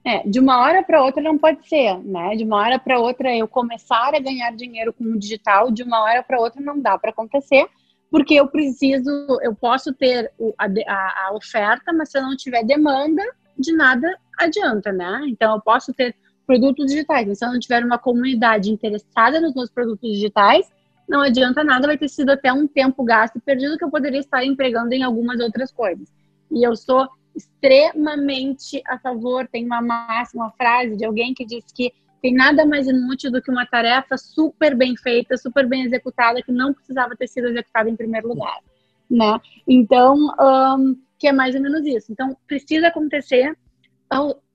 É, 0.07 0.25
de 0.25 0.39
uma 0.39 0.61
hora 0.61 0.81
para 0.81 1.03
outra 1.03 1.21
não 1.21 1.37
pode 1.37 1.67
ser, 1.67 2.01
né? 2.01 2.33
De 2.37 2.45
uma 2.45 2.55
hora 2.55 2.79
para 2.79 2.97
outra 2.97 3.35
eu 3.35 3.45
começar 3.45 4.15
a 4.15 4.19
ganhar 4.19 4.55
dinheiro 4.55 4.93
com 4.93 5.03
o 5.03 5.19
digital, 5.19 5.69
de 5.69 5.83
uma 5.83 6.01
hora 6.01 6.23
para 6.23 6.39
outra 6.39 6.61
não 6.61 6.79
dá 6.79 6.97
para 6.97 7.09
acontecer, 7.09 7.67
porque 8.09 8.35
eu 8.35 8.47
preciso, 8.47 9.09
eu 9.41 9.53
posso 9.53 9.93
ter 9.93 10.31
a, 10.57 10.65
a, 10.65 11.27
a, 11.27 11.33
oferta, 11.33 11.91
mas 11.91 12.09
se 12.09 12.17
eu 12.17 12.21
não 12.21 12.37
tiver 12.37 12.63
demanda, 12.63 13.21
de 13.59 13.73
nada 13.73 14.07
adianta, 14.39 14.93
né? 14.93 15.25
Então 15.27 15.55
eu 15.55 15.61
posso 15.61 15.93
ter 15.93 16.15
produtos 16.45 16.85
digitais, 16.85 17.27
mas 17.27 17.39
se 17.39 17.45
eu 17.45 17.51
não 17.51 17.59
tiver 17.59 17.83
uma 17.83 17.97
comunidade 17.97 18.71
interessada 18.71 19.41
nos 19.41 19.53
meus 19.53 19.69
produtos 19.69 20.09
digitais, 20.09 20.71
não 21.05 21.19
adianta 21.19 21.65
nada, 21.65 21.85
vai 21.85 21.97
ter 21.97 22.07
sido 22.07 22.29
até 22.29 22.53
um 22.53 22.65
tempo 22.65 23.03
gasto 23.03 23.35
e 23.35 23.41
perdido 23.41 23.77
que 23.77 23.83
eu 23.83 23.91
poderia 23.91 24.21
estar 24.21 24.45
empregando 24.45 24.93
em 24.93 25.03
algumas 25.03 25.41
outras 25.41 25.69
coisas. 25.69 26.07
E 26.49 26.65
eu 26.65 26.77
sou 26.77 27.09
extremamente 27.37 28.81
a 28.87 28.97
favor. 28.97 29.47
Tem 29.47 29.65
uma 29.65 29.81
máxima, 29.81 30.45
uma 30.45 30.51
frase 30.51 30.97
de 30.97 31.05
alguém 31.05 31.33
que 31.33 31.45
diz 31.45 31.63
que 31.71 31.93
tem 32.21 32.33
nada 32.33 32.65
mais 32.65 32.87
inútil 32.87 33.31
do 33.31 33.41
que 33.41 33.51
uma 33.51 33.65
tarefa 33.65 34.17
super 34.17 34.75
bem 34.75 34.97
feita, 34.97 35.37
super 35.37 35.67
bem 35.67 35.83
executada, 35.83 36.41
que 36.41 36.51
não 36.51 36.73
precisava 36.73 37.15
ter 37.15 37.27
sido 37.27 37.47
executada 37.47 37.89
em 37.89 37.95
primeiro 37.95 38.27
lugar, 38.27 38.59
né? 39.09 39.39
Então, 39.67 40.15
um, 40.17 40.97
que 41.19 41.27
é 41.27 41.31
mais 41.31 41.55
ou 41.55 41.61
menos 41.61 41.85
isso. 41.85 42.11
Então, 42.11 42.35
precisa 42.47 42.87
acontecer, 42.87 43.55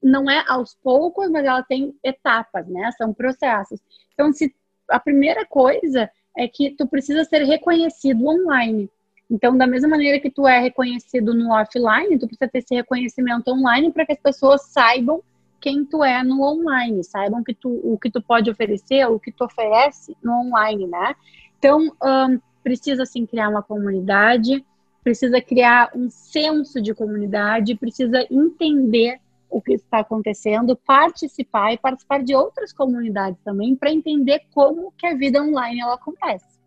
não 0.03 0.29
é 0.29 0.45
aos 0.49 0.75
poucos, 0.75 1.31
mas 1.31 1.45
ela 1.45 1.63
tem 1.63 1.95
etapas, 2.03 2.67
né? 2.67 2.91
São 2.99 3.15
processos. 3.15 3.81
Então, 4.13 4.33
se 4.33 4.53
a 4.89 4.99
primeira 4.99 5.47
coisa 5.47 6.11
é 6.37 6.49
que 6.49 6.71
tu 6.77 6.87
precisa 6.87 7.25
ser 7.25 7.45
reconhecido 7.45 8.27
online. 8.27 8.91
Então, 9.33 9.57
da 9.57 9.67
mesma 9.67 9.89
maneira 9.89 10.21
que 10.21 10.31
tu 10.31 10.47
é 10.47 10.59
reconhecido 10.59 11.33
no 11.33 11.51
offline, 11.53 12.19
tu 12.19 12.27
precisa 12.27 12.51
ter 12.51 12.59
esse 12.59 12.75
reconhecimento 12.75 13.51
online 13.51 13.91
para 13.91 14.05
que 14.05 14.13
as 14.13 14.21
pessoas 14.21 14.67
saibam 14.67 15.23
quem 15.59 15.87
tu 15.87 16.05
é 16.05 16.23
no 16.23 16.43
online, 16.43 17.03
saibam 17.03 17.43
que 17.43 17.55
tu, 17.55 17.81
o 17.83 17.99
que 17.99 18.11
tu 18.11 18.21
pode 18.21 18.51
oferecer, 18.51 19.07
o 19.07 19.19
que 19.19 19.33
tu 19.33 19.45
oferece 19.45 20.15
no 20.23 20.33
online, 20.35 20.87
né? 20.87 21.17
Então, 21.59 21.81
um, 21.81 22.39
precisa 22.63 23.07
sim 23.07 23.25
criar 23.25 23.49
uma 23.49 23.63
comunidade, 23.63 24.63
precisa 25.03 25.41
criar 25.41 25.91
um 25.95 26.11
senso 26.11 26.79
de 26.83 26.93
comunidade, 26.93 27.75
precisa 27.75 28.27
entender 28.31 29.19
o 29.49 29.63
que 29.63 29.73
está 29.73 30.01
acontecendo, 30.01 30.77
participar 30.77 31.73
e 31.73 31.79
participar 31.79 32.23
de 32.23 32.35
outras 32.35 32.71
comunidades 32.71 33.41
também 33.43 33.75
para 33.77 33.91
entender 33.91 34.43
como 34.53 34.93
que 34.93 35.07
a 35.07 35.15
vida 35.15 35.43
online 35.43 35.81
ela 35.81 35.95
acontece. 35.95 36.61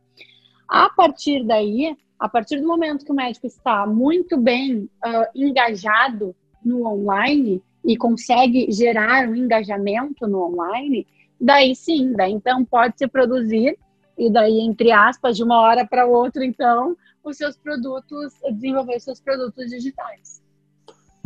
A 0.67 0.89
partir 0.89 1.45
daí, 1.45 1.95
a 2.19 2.29
partir 2.29 2.59
do 2.59 2.67
momento 2.67 3.05
que 3.05 3.11
o 3.11 3.15
médico 3.15 3.45
está 3.45 3.85
muito 3.85 4.37
bem 4.37 4.89
uh, 5.05 5.27
engajado 5.35 6.35
no 6.63 6.85
online 6.87 7.61
e 7.83 7.95
consegue 7.97 8.71
gerar 8.71 9.27
um 9.27 9.35
engajamento 9.35 10.27
no 10.27 10.43
online, 10.43 11.05
daí 11.39 11.75
sim, 11.75 12.13
daí 12.13 12.31
então 12.31 12.65
pode 12.65 12.97
se 12.97 13.07
produzir 13.07 13.77
e 14.17 14.31
daí 14.31 14.59
entre 14.61 14.91
aspas 14.91 15.35
de 15.35 15.43
uma 15.43 15.59
hora 15.59 15.85
para 15.85 16.05
outra 16.05 16.45
então 16.45 16.95
os 17.23 17.37
seus 17.37 17.57
produtos 17.57 18.33
desenvolver 18.53 18.99
seus 18.99 19.19
produtos 19.19 19.69
digitais. 19.69 20.41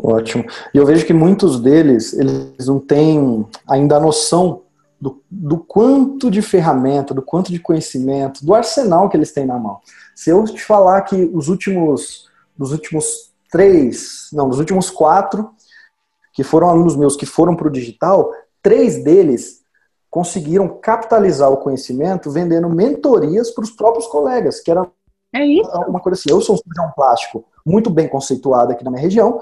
Ótimo. 0.01 0.45
E 0.73 0.77
eu 0.77 0.85
vejo 0.85 1.05
que 1.05 1.13
muitos 1.13 1.59
deles, 1.59 2.13
eles 2.13 2.65
não 2.65 2.79
têm 2.79 3.45
ainda 3.69 3.97
a 3.97 3.99
noção 3.99 4.63
do, 4.99 5.21
do 5.29 5.57
quanto 5.57 6.31
de 6.31 6.41
ferramenta, 6.41 7.13
do 7.13 7.21
quanto 7.21 7.51
de 7.51 7.59
conhecimento, 7.59 8.45
do 8.45 8.53
arsenal 8.53 9.09
que 9.09 9.17
eles 9.17 9.31
têm 9.31 9.45
na 9.45 9.57
mão. 9.57 9.79
Se 10.19 10.31
eu 10.31 10.43
te 10.43 10.61
falar 10.61 11.01
que 11.03 11.31
os 11.33 11.47
últimos, 11.47 12.27
dos 12.57 12.73
últimos 12.73 13.31
três, 13.49 14.27
não, 14.33 14.49
dos 14.49 14.59
últimos 14.59 14.89
quatro, 14.89 15.49
que 16.33 16.43
foram 16.43 16.67
alunos 16.67 16.97
meus 16.97 17.15
que 17.15 17.25
foram 17.25 17.55
para 17.55 17.69
o 17.69 17.71
digital, 17.71 18.29
três 18.61 19.01
deles 19.01 19.61
conseguiram 20.09 20.67
capitalizar 20.67 21.49
o 21.49 21.55
conhecimento 21.55 22.29
vendendo 22.29 22.69
mentorias 22.69 23.49
para 23.51 23.63
os 23.63 23.71
próprios 23.71 24.07
colegas, 24.07 24.59
que 24.59 24.69
era 24.69 24.91
é 25.33 25.77
uma 25.87 26.01
coisa 26.01 26.19
assim. 26.19 26.29
Eu 26.29 26.41
sou 26.41 26.55
um 26.55 26.57
cirurgião 26.57 26.91
plástico 26.93 27.45
muito 27.65 27.89
bem 27.89 28.09
conceituado 28.09 28.73
aqui 28.73 28.83
na 28.83 28.91
minha 28.91 29.01
região, 29.01 29.41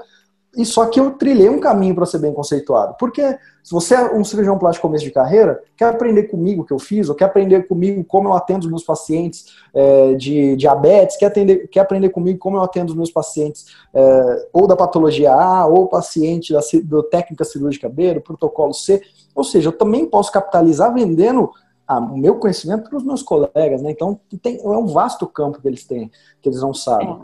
e 0.58 0.66
só 0.66 0.86
que 0.86 0.98
eu 0.98 1.12
trilhei 1.12 1.48
um 1.48 1.60
caminho 1.60 1.94
para 1.94 2.04
ser 2.04 2.18
bem 2.18 2.34
conceituado. 2.34 2.96
Porque 2.98 3.22
se 3.62 3.70
você 3.72 3.94
é 3.94 4.12
um 4.12 4.24
cirurgião 4.24 4.58
plástico 4.58 4.88
começo 4.88 5.04
de 5.04 5.12
carreira, 5.12 5.62
quer 5.76 5.84
aprender 5.84 6.24
comigo 6.24 6.62
o 6.62 6.64
que 6.64 6.72
eu 6.72 6.80
fiz, 6.80 7.08
ou 7.08 7.14
quer 7.14 7.26
aprender 7.26 7.68
comigo 7.68 8.02
como 8.02 8.28
eu 8.28 8.32
atendo 8.32 8.64
os 8.64 8.70
meus 8.70 8.82
pacientes 8.82 9.54
é, 9.72 10.14
de 10.14 10.56
diabetes, 10.56 11.16
quer, 11.16 11.26
atender, 11.26 11.68
quer 11.68 11.78
aprender 11.78 12.08
comigo 12.08 12.40
como 12.40 12.56
eu 12.56 12.62
atendo 12.62 12.90
os 12.90 12.96
meus 12.96 13.10
pacientes 13.12 13.66
é, 13.94 14.48
ou 14.52 14.66
da 14.66 14.74
patologia 14.74 15.32
A, 15.32 15.64
ou 15.64 15.86
paciente 15.86 16.52
da, 16.52 16.60
técnica 17.04 17.44
cirúrgica 17.44 17.88
B, 17.88 18.14
do 18.14 18.20
protocolo 18.20 18.74
C. 18.74 19.00
Ou 19.36 19.44
seja, 19.44 19.68
eu 19.68 19.72
também 19.72 20.06
posso 20.06 20.32
capitalizar 20.32 20.92
vendendo 20.92 21.52
ah, 21.86 22.00
o 22.00 22.18
meu 22.18 22.34
conhecimento 22.34 22.88
para 22.88 22.98
os 22.98 23.04
meus 23.04 23.22
colegas, 23.22 23.80
né? 23.80 23.92
Então 23.92 24.18
tem, 24.42 24.58
é 24.60 24.68
um 24.68 24.88
vasto 24.88 25.24
campo 25.24 25.62
que 25.62 25.68
eles 25.68 25.84
têm, 25.84 26.10
que 26.42 26.48
eles 26.48 26.60
não 26.60 26.74
sabem. 26.74 27.16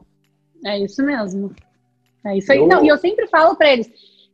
É, 0.64 0.76
é 0.76 0.84
isso 0.84 1.02
mesmo. 1.02 1.50
É 2.26 2.38
isso 2.38 2.52
aí. 2.52 2.58
Eu... 2.58 2.66
Não, 2.66 2.84
e 2.84 2.88
eu 2.88 2.98
sempre 2.98 3.26
falo 3.26 3.56
para 3.56 3.72
eles: 3.72 3.90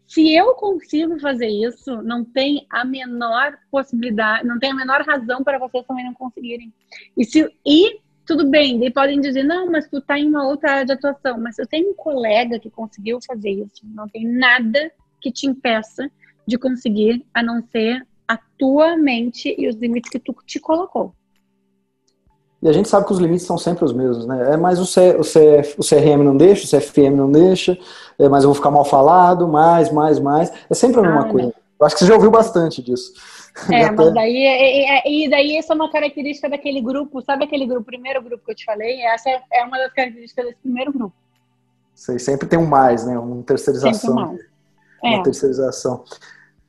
se 0.06 0.34
eu 0.34 0.54
consigo 0.54 1.18
fazer 1.20 1.48
isso, 1.48 2.02
não 2.02 2.24
tem 2.24 2.66
a 2.70 2.84
menor 2.84 3.56
possibilidade, 3.70 4.46
não 4.46 4.58
tem 4.58 4.72
a 4.72 4.74
menor 4.74 5.02
razão 5.02 5.44
para 5.44 5.58
vocês 5.58 5.86
também 5.86 6.04
não 6.04 6.14
conseguirem. 6.14 6.72
E, 7.16 7.24
se, 7.24 7.48
e 7.64 8.00
tudo 8.26 8.48
bem, 8.48 8.78
daí 8.78 8.90
podem 8.90 9.20
dizer, 9.20 9.42
não, 9.42 9.70
mas 9.70 9.88
tu 9.88 10.00
tá 10.00 10.18
em 10.18 10.28
uma 10.28 10.46
outra 10.46 10.72
área 10.72 10.86
de 10.86 10.92
atuação. 10.92 11.38
Mas 11.40 11.58
eu 11.58 11.66
tenho 11.66 11.90
um 11.90 11.94
colega 11.94 12.58
que 12.58 12.70
conseguiu 12.70 13.18
fazer 13.26 13.50
isso, 13.50 13.82
não 13.84 14.08
tem 14.08 14.26
nada 14.26 14.90
que 15.20 15.30
te 15.30 15.46
impeça 15.46 16.10
de 16.46 16.58
conseguir, 16.58 17.24
a 17.32 17.42
não 17.42 17.62
ser 17.70 18.06
a 18.26 18.36
tua 18.58 18.96
mente 18.96 19.54
e 19.58 19.68
os 19.68 19.76
limites 19.76 20.10
que 20.10 20.18
tu 20.18 20.34
te 20.46 20.58
colocou. 20.58 21.14
E 22.62 22.68
a 22.68 22.72
gente 22.72 22.88
sabe 22.88 23.06
que 23.06 23.12
os 23.12 23.18
limites 23.18 23.46
são 23.46 23.56
sempre 23.56 23.84
os 23.84 23.92
mesmos, 23.92 24.26
né? 24.26 24.52
É, 24.52 24.56
mas 24.56 24.78
o, 24.78 24.84
C, 24.84 25.16
o, 25.16 25.24
C, 25.24 25.74
o 25.78 25.82
CRM 25.82 26.22
não 26.22 26.36
deixa, 26.36 26.64
o 26.64 26.80
CFM 26.80 27.16
não 27.16 27.32
deixa, 27.32 27.78
é, 28.18 28.28
mas 28.28 28.44
eu 28.44 28.50
vou 28.50 28.54
ficar 28.54 28.70
mal 28.70 28.84
falado, 28.84 29.48
mais, 29.48 29.90
mais, 29.90 30.18
mais. 30.18 30.52
É 30.68 30.74
sempre 30.74 31.00
a 31.00 31.02
mesma 31.02 31.22
ah, 31.22 31.30
coisa. 31.30 31.54
Eu 31.80 31.86
acho 31.86 31.96
que 31.96 32.00
você 32.00 32.08
já 32.08 32.14
ouviu 32.14 32.30
bastante 32.30 32.82
disso. 32.82 33.14
É, 33.72 33.88
mas 33.92 34.12
daí, 34.12 35.02
e, 35.06 35.24
e, 35.24 35.30
daí 35.30 35.56
essa 35.56 35.72
é 35.72 35.76
uma 35.76 35.90
característica 35.90 36.50
daquele 36.50 36.82
grupo, 36.82 37.22
sabe 37.22 37.44
aquele 37.44 37.66
grupo, 37.66 37.86
primeiro 37.86 38.22
grupo 38.22 38.44
que 38.44 38.50
eu 38.50 38.56
te 38.56 38.66
falei? 38.66 39.00
Essa 39.02 39.30
é, 39.30 39.42
é 39.54 39.64
uma 39.64 39.78
das 39.78 39.92
características 39.94 40.44
desse 40.44 40.58
primeiro 40.58 40.92
grupo. 40.92 41.14
Sei, 41.94 42.18
sempre 42.18 42.46
tem 42.46 42.58
um 42.58 42.66
mais, 42.66 43.06
né? 43.06 43.18
Uma 43.18 43.42
terceirização. 43.42 43.92
Sempre 43.94 44.10
um 44.10 44.26
mais. 44.26 44.40
Uma 45.02 45.20
é. 45.20 45.22
terceirização. 45.22 46.04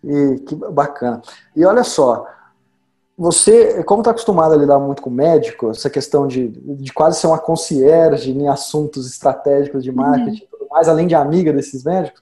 E 0.04 0.40
que 0.48 0.56
bacana. 0.56 1.22
E 1.54 1.66
olha 1.66 1.84
só, 1.84 2.26
você, 3.22 3.84
como 3.84 4.02
está 4.02 4.10
acostumado 4.10 4.56
a 4.56 4.58
lidar 4.58 4.80
muito 4.80 5.00
com 5.00 5.12
médico, 5.12 5.70
essa 5.70 5.92
questão 5.92 6.26
de, 6.26 6.48
de 6.48 6.92
quase 6.92 7.20
ser 7.20 7.28
uma 7.28 7.38
concierge 7.38 8.32
em 8.32 8.48
assuntos 8.48 9.08
estratégicos 9.08 9.84
de 9.84 9.92
marketing, 9.92 10.48
uhum. 10.60 10.68
mais 10.72 10.90
além 10.90 11.06
de 11.06 11.14
amiga 11.14 11.54
desses 11.54 11.84
médicos, 11.84 12.20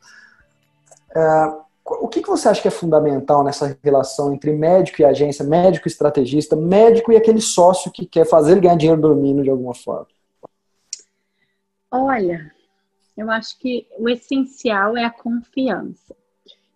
é, 1.16 1.54
o 1.86 2.08
que, 2.10 2.22
que 2.22 2.28
você 2.28 2.50
acha 2.50 2.62
que 2.62 2.68
é 2.68 2.72
fundamental 2.72 3.46
nessa 3.46 3.78
relação 3.82 4.34
entre 4.34 4.52
médico 4.52 5.02
e 5.02 5.06
agência, 5.06 5.46
médico 5.46 5.88
e 5.88 5.90
estrategista, 5.92 6.58
médico 6.58 7.14
e 7.14 7.16
aquele 7.16 7.40
sócio 7.40 7.90
que 7.90 8.06
quer 8.06 8.26
fazer 8.26 8.52
ele 8.52 8.62
ganhar 8.62 8.76
dinheiro 8.76 9.02
dormindo 9.02 9.42
de 9.42 9.50
alguma 9.50 9.74
forma? 9.74 10.08
Olha, 11.90 12.52
eu 13.16 13.32
acho 13.32 13.58
que 13.58 13.88
o 13.98 14.10
essencial 14.10 14.98
é 14.98 15.06
a 15.06 15.10
confiança 15.10 16.19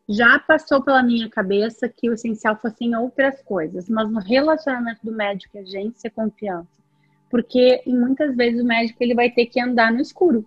já 0.08 0.38
passou 0.40 0.82
pela 0.82 1.02
minha 1.02 1.30
cabeça 1.30 1.88
que 1.88 2.10
o 2.10 2.14
essencial 2.14 2.58
fossem 2.58 2.96
outras 2.96 3.42
coisas, 3.44 3.90
mas 3.90 4.10
no 4.10 4.20
relacionamento 4.20 5.00
do 5.04 5.12
médico 5.12 5.58
e 5.58 5.62
agência, 5.62 6.12
confiança. 6.12 6.68
Porque 7.30 7.82
muitas 7.88 8.36
vezes 8.36 8.62
o 8.62 8.66
médico 8.66 9.02
ele 9.02 9.16
vai 9.16 9.30
ter 9.30 9.46
que 9.46 9.62
andar 9.62 9.92
no 9.92 10.02
escuro, 10.02 10.46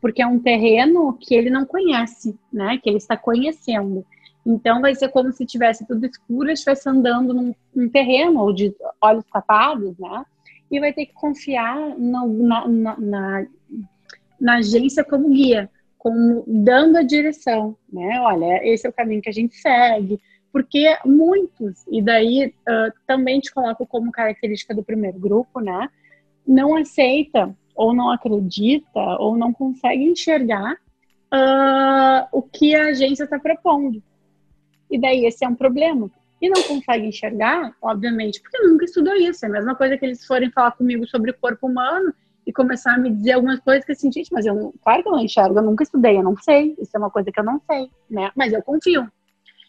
porque 0.00 0.22
é 0.22 0.26
um 0.26 0.38
terreno 0.38 1.16
que 1.18 1.34
ele 1.34 1.50
não 1.50 1.64
conhece, 1.64 2.38
né? 2.52 2.78
Que 2.78 2.90
ele 2.90 2.98
está 2.98 3.16
conhecendo. 3.16 4.04
Então 4.46 4.80
vai 4.80 4.94
ser 4.94 5.08
como 5.08 5.32
se 5.32 5.44
tivesse 5.44 5.86
tudo 5.86 6.06
escuro, 6.06 6.50
estivesse 6.50 6.88
andando 6.88 7.34
num, 7.34 7.54
num 7.74 7.88
terreno 7.88 8.40
ou 8.40 8.52
de 8.52 8.74
olhos 9.00 9.24
tapados, 9.32 9.98
né? 9.98 10.24
E 10.70 10.78
vai 10.78 10.92
ter 10.92 11.06
que 11.06 11.14
confiar 11.14 11.76
no, 11.98 12.26
na, 12.46 12.68
na, 12.68 12.96
na, 12.98 13.46
na 14.38 14.56
agência 14.58 15.02
como 15.02 15.30
guia 15.30 15.68
como 15.98 16.44
dando 16.46 16.96
a 16.96 17.02
direção, 17.02 17.76
né? 17.92 18.20
Olha, 18.20 18.60
esse 18.66 18.86
é 18.86 18.90
o 18.90 18.92
caminho 18.92 19.20
que 19.20 19.28
a 19.28 19.32
gente 19.32 19.56
segue, 19.56 20.20
porque 20.52 20.96
muitos, 21.04 21.84
e 21.90 22.00
daí 22.00 22.46
uh, 22.46 22.92
também 23.06 23.40
te 23.40 23.52
coloco 23.52 23.86
como 23.86 24.12
característica 24.12 24.74
do 24.74 24.84
primeiro 24.84 25.18
grupo, 25.18 25.60
né? 25.60 25.88
Não 26.46 26.76
aceita, 26.76 27.54
ou 27.74 27.92
não 27.94 28.10
acredita, 28.10 29.00
ou 29.18 29.36
não 29.36 29.52
consegue 29.52 30.04
enxergar 30.04 30.74
uh, 31.32 32.26
o 32.32 32.42
que 32.42 32.74
a 32.74 32.86
agência 32.86 33.24
está 33.24 33.38
propondo. 33.38 34.02
E 34.90 34.98
daí 34.98 35.26
esse 35.26 35.44
é 35.44 35.48
um 35.48 35.54
problema. 35.54 36.10
E 36.40 36.48
não 36.48 36.62
consegue 36.62 37.06
enxergar, 37.06 37.74
obviamente, 37.82 38.40
porque 38.40 38.58
nunca 38.66 38.84
estudou 38.84 39.14
isso. 39.14 39.44
É 39.44 39.48
a 39.48 39.52
mesma 39.52 39.74
coisa 39.74 39.98
que 39.98 40.06
eles 40.06 40.24
forem 40.24 40.50
falar 40.50 40.72
comigo 40.72 41.06
sobre 41.06 41.32
o 41.32 41.38
corpo 41.38 41.66
humano 41.66 42.14
e 42.48 42.52
começar 42.52 42.94
a 42.94 42.98
me 42.98 43.10
dizer 43.10 43.32
algumas 43.32 43.60
coisas 43.60 43.84
que 43.84 43.92
assim, 43.92 44.10
gente, 44.10 44.32
mas 44.32 44.46
eu 44.46 44.74
claro 44.82 45.02
que 45.02 45.08
eu 45.10 45.12
não 45.12 45.20
enxergo, 45.20 45.58
eu 45.58 45.62
nunca 45.62 45.84
estudei, 45.84 46.16
eu 46.16 46.22
não 46.22 46.34
sei, 46.38 46.74
isso 46.80 46.90
é 46.94 46.98
uma 46.98 47.10
coisa 47.10 47.30
que 47.30 47.38
eu 47.38 47.44
não 47.44 47.60
sei, 47.70 47.90
né? 48.08 48.32
Mas 48.34 48.54
eu 48.54 48.62
confio. 48.62 49.06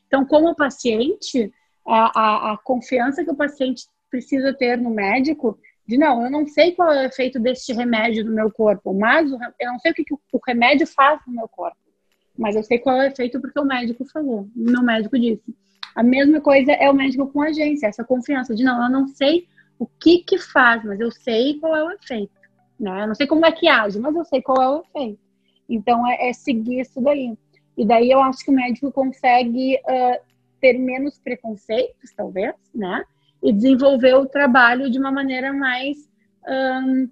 Então, 0.08 0.26
como 0.26 0.56
paciente, 0.56 1.52
a, 1.86 2.20
a, 2.20 2.54
a 2.54 2.58
confiança 2.58 3.22
que 3.22 3.30
o 3.30 3.36
paciente 3.36 3.86
precisa 4.10 4.54
ter 4.54 4.78
no 4.78 4.92
médico 4.92 5.60
de 5.86 5.98
não, 5.98 6.24
eu 6.24 6.32
não 6.32 6.48
sei 6.48 6.72
qual 6.72 6.90
é 6.94 7.02
o 7.02 7.08
efeito 7.08 7.38
deste 7.38 7.74
remédio 7.74 8.24
no 8.24 8.32
meu 8.32 8.50
corpo, 8.50 8.94
mas 8.94 9.30
eu 9.30 9.72
não 9.72 9.80
sei 9.80 9.92
o 9.92 9.94
que, 9.94 10.06
que 10.06 10.14
o 10.14 10.40
remédio 10.48 10.88
faz 10.88 11.20
no 11.28 11.34
meu 11.34 11.50
corpo, 11.50 11.78
mas 12.38 12.56
eu 12.56 12.64
sei 12.64 12.80
qual 12.80 12.96
é 12.96 13.10
o 13.10 13.12
efeito 13.12 13.42
porque 13.42 13.60
o 13.60 13.66
médico 13.66 14.06
falou, 14.06 14.48
o 14.56 14.72
meu 14.72 14.82
médico 14.82 15.20
disse. 15.20 15.54
A 15.94 16.02
mesma 16.04 16.40
coisa 16.40 16.72
é 16.72 16.90
o 16.90 16.94
médico 16.94 17.28
com 17.28 17.42
agência, 17.42 17.88
essa 17.88 18.06
confiança 18.06 18.56
de 18.56 18.64
não, 18.64 18.82
eu 18.84 18.90
não 18.90 19.06
sei 19.10 19.50
o 19.78 19.86
que 19.86 20.20
que 20.20 20.38
faz, 20.38 20.82
mas 20.86 20.98
eu 21.02 21.12
sei 21.12 21.60
qual 21.60 21.76
é 21.76 21.84
o 21.84 21.92
efeito. 21.92 22.39
Né? 22.80 23.04
Eu 23.04 23.08
não 23.08 23.16
sei 23.16 23.28
como 23.28 23.46
é 23.46 23.52
que 23.52 23.68
age, 23.68 24.00
mas 24.00 24.16
eu 24.16 24.26
sei 24.26 24.42
qual 24.42 24.62
é 24.62 24.70
o 24.70 24.82
efeito. 24.82 25.20
Então, 25.68 26.08
é, 26.08 26.30
é 26.30 26.34
seguir 26.34 26.80
isso 26.80 27.02
daí. 27.02 27.38
E 27.78 27.86
daí 27.86 28.10
eu 28.10 28.22
acho 28.22 28.44
que 28.44 28.52
o 28.52 28.54
médico 28.54 28.92
consegue 28.92 29.76
uh, 29.76 30.22
ter 30.60 30.74
menos 30.78 31.18
preconceitos, 31.20 32.12
talvez, 32.16 32.54
né? 32.74 33.04
E 33.42 33.54
desenvolver 33.54 34.16
o 34.16 34.26
trabalho 34.26 34.90
de 34.90 35.00
uma 35.00 35.12
maneira 35.12 35.54
mais 35.54 35.98
um, 36.48 37.08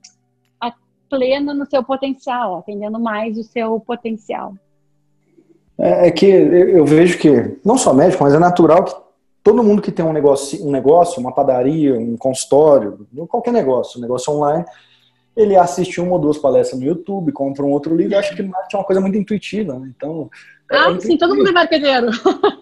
plena 1.10 1.54
no 1.54 1.66
seu 1.66 1.84
potencial, 1.84 2.58
atendendo 2.58 3.00
mais 3.00 3.38
o 3.38 3.44
seu 3.44 3.80
potencial. 3.80 4.54
É, 5.78 6.08
é 6.08 6.12
que 6.12 6.26
eu 6.26 6.86
vejo 6.86 7.18
que, 7.18 7.58
não 7.64 7.78
só 7.78 7.94
médico, 7.94 8.24
mas 8.24 8.34
é 8.34 8.40
natural 8.40 8.84
que 8.84 8.96
todo 9.44 9.64
mundo 9.64 9.82
que 9.82 9.92
tem 9.92 10.06
um 10.06 10.14
negócio, 10.14 10.66
um 10.66 10.72
negócio, 10.72 11.22
uma 11.22 11.32
padaria, 11.32 11.98
um 11.98 12.18
consultório, 12.18 13.08
qualquer 13.30 13.54
negócio, 13.54 13.98
um 13.98 14.02
negócio 14.02 14.34
online, 14.34 14.66
ele 15.38 15.56
assiste 15.56 16.02
uma 16.02 16.14
ou 16.14 16.20
duas 16.20 16.40
palestras 16.40 16.82
no 16.82 16.88
YouTube, 16.88 17.32
compra 17.32 17.64
um 17.64 17.70
outro 17.70 17.96
livro, 17.96 18.18
acho 18.18 18.36
que 18.36 18.42
marketing 18.42 18.76
é 18.76 18.80
uma 18.80 18.86
coisa 18.86 19.02
muito 19.02 19.18
intuitiva, 19.18 19.78
né? 19.78 19.94
Então. 19.96 20.30
É 20.70 20.78
ah, 20.78 20.92
é 20.92 21.00
sim, 21.00 21.16
todo 21.16 21.36
mundo 21.36 21.48
é 21.48 21.54
marqueteiro. 21.54 22.08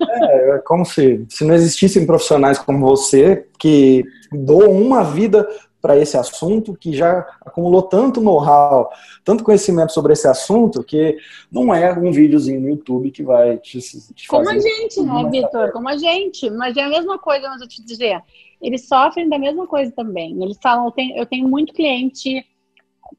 É, 0.10 0.56
é 0.56 0.58
como 0.60 0.86
se, 0.86 1.26
se 1.30 1.44
não 1.44 1.56
existissem 1.56 2.06
profissionais 2.06 2.60
como 2.60 2.86
você 2.86 3.48
que 3.58 4.04
doam 4.32 4.72
uma 4.72 5.04
vida 5.04 5.48
para 5.82 5.98
esse 5.98 6.18
assunto, 6.18 6.76
que 6.76 6.94
já 6.94 7.20
acumulou 7.46 7.84
tanto 7.84 8.20
know-how, 8.20 8.90
tanto 9.24 9.44
conhecimento 9.44 9.94
sobre 9.94 10.14
esse 10.14 10.28
assunto, 10.28 10.84
que 10.84 11.16
não 11.52 11.74
é 11.74 11.94
um 11.94 12.12
videozinho 12.12 12.60
no 12.60 12.70
YouTube 12.70 13.12
que 13.12 13.22
vai 13.22 13.58
te, 13.58 13.80
te 13.80 14.28
Como 14.28 14.50
a 14.50 14.58
gente, 14.58 15.02
né, 15.02 15.30
Vitor? 15.32 15.72
Como 15.72 15.88
a 15.88 15.96
gente. 15.96 16.50
Mas 16.50 16.76
é 16.76 16.84
a 16.84 16.90
mesma 16.90 17.20
coisa, 17.20 17.48
mas 17.50 17.62
eu 17.62 17.68
te 17.68 17.86
dizer. 17.86 18.20
Eles 18.60 18.88
sofrem 18.88 19.30
da 19.30 19.38
mesma 19.38 19.68
coisa 19.68 19.92
também. 19.92 20.42
Eles 20.42 20.58
falam, 20.62 20.86
eu 20.86 20.92
tenho, 20.92 21.18
eu 21.18 21.26
tenho 21.26 21.48
muito 21.48 21.72
cliente 21.72 22.44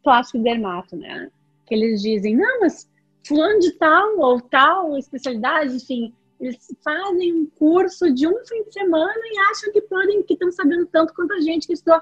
plástico 0.02 0.42
dermato, 0.42 0.96
né? 0.96 1.30
Que 1.66 1.74
eles 1.74 2.02
dizem, 2.02 2.36
não, 2.36 2.60
mas 2.60 2.88
fulano 3.26 3.58
de 3.60 3.72
tal 3.72 4.18
ou 4.18 4.40
tal 4.40 4.96
especialidade, 4.96 5.76
enfim, 5.76 6.12
eles 6.40 6.58
fazem 6.84 7.32
um 7.32 7.46
curso 7.58 8.12
de 8.12 8.26
um 8.26 8.44
fim 8.44 8.62
de 8.64 8.72
semana 8.72 9.14
e 9.24 9.38
acham 9.50 9.72
que 9.72 9.80
podem, 9.82 10.22
que 10.22 10.34
estão 10.34 10.50
sabendo 10.52 10.86
tanto 10.86 11.14
quanto 11.14 11.32
a 11.32 11.40
gente 11.40 11.66
que 11.66 11.72
estudou. 11.72 12.00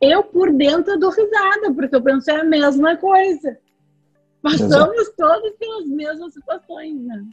Eu, 0.00 0.22
por 0.22 0.52
dentro, 0.52 0.98
dou 0.98 1.10
risada, 1.10 1.74
porque 1.74 1.96
eu 1.96 2.02
penso 2.02 2.30
é 2.30 2.40
a 2.40 2.44
mesma 2.44 2.96
coisa. 2.96 3.58
Passamos 4.40 5.10
todos 5.16 5.50
pelas 5.58 5.86
mesmas 5.86 6.32
situações, 6.32 7.00
né? 7.02 7.24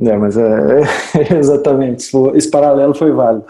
É, 0.00 0.16
mas 0.16 0.36
é, 0.36 0.82
é 1.34 1.38
exatamente, 1.38 2.10
esse 2.34 2.50
paralelo 2.50 2.94
foi 2.94 3.12
válido. 3.12 3.46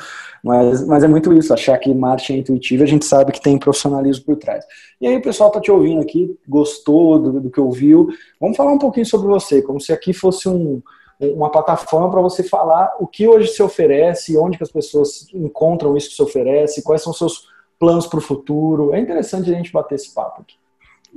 Mas, 0.48 0.86
mas 0.86 1.04
é 1.04 1.08
muito 1.08 1.30
isso, 1.34 1.52
achar 1.52 1.76
que 1.76 1.92
marketing 1.92 2.32
é 2.32 2.36
intuitivo, 2.38 2.82
a 2.82 2.86
gente 2.86 3.04
sabe 3.04 3.32
que 3.32 3.40
tem 3.40 3.58
profissionalismo 3.58 4.24
por 4.24 4.36
trás. 4.36 4.64
E 4.98 5.06
aí 5.06 5.14
o 5.14 5.20
pessoal 5.20 5.50
está 5.50 5.60
te 5.60 5.70
ouvindo 5.70 6.00
aqui, 6.00 6.34
gostou 6.48 7.18
do, 7.18 7.38
do 7.38 7.50
que 7.50 7.60
ouviu. 7.60 8.08
Vamos 8.40 8.56
falar 8.56 8.72
um 8.72 8.78
pouquinho 8.78 9.04
sobre 9.04 9.28
você, 9.28 9.60
como 9.60 9.78
se 9.78 9.92
aqui 9.92 10.14
fosse 10.14 10.48
um, 10.48 10.80
uma 11.20 11.50
plataforma 11.50 12.10
para 12.10 12.22
você 12.22 12.42
falar 12.42 12.96
o 12.98 13.06
que 13.06 13.28
hoje 13.28 13.48
se 13.48 13.62
oferece, 13.62 14.38
onde 14.38 14.56
que 14.56 14.62
as 14.62 14.72
pessoas 14.72 15.26
encontram 15.34 15.94
isso 15.98 16.08
que 16.08 16.16
se 16.16 16.22
oferece, 16.22 16.82
quais 16.82 17.02
são 17.02 17.10
os 17.10 17.18
seus 17.18 17.46
planos 17.78 18.06
para 18.06 18.18
o 18.18 18.22
futuro. 18.22 18.94
É 18.94 19.00
interessante 19.00 19.50
a 19.50 19.54
gente 19.54 19.70
bater 19.70 19.96
esse 19.96 20.14
papo 20.14 20.40
aqui. 20.40 20.56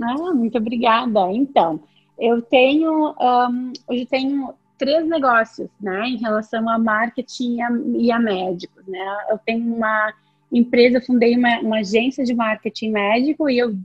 Ah, 0.02 0.34
muito 0.34 0.58
obrigada. 0.58 1.32
Então, 1.32 1.80
eu 2.20 2.42
tenho, 2.42 3.16
um, 3.18 3.72
hoje 3.88 4.06
tenho 4.08 4.54
três 4.82 5.08
negócios, 5.08 5.70
né, 5.80 6.08
em 6.08 6.18
relação 6.18 6.68
a 6.68 6.80
marketing 6.80 7.58
e 7.58 7.62
a, 7.62 7.70
e 7.98 8.12
a 8.12 8.20
médicos, 8.20 8.84
né. 8.88 9.28
Eu 9.30 9.38
tenho 9.38 9.76
uma 9.76 10.12
empresa, 10.52 11.00
fundei 11.00 11.38
uma, 11.38 11.60
uma 11.60 11.78
agência 11.78 12.26
de 12.26 12.34
marketing 12.34 12.90
médico 12.90 13.48
e 13.48 13.60
eu 13.60 13.76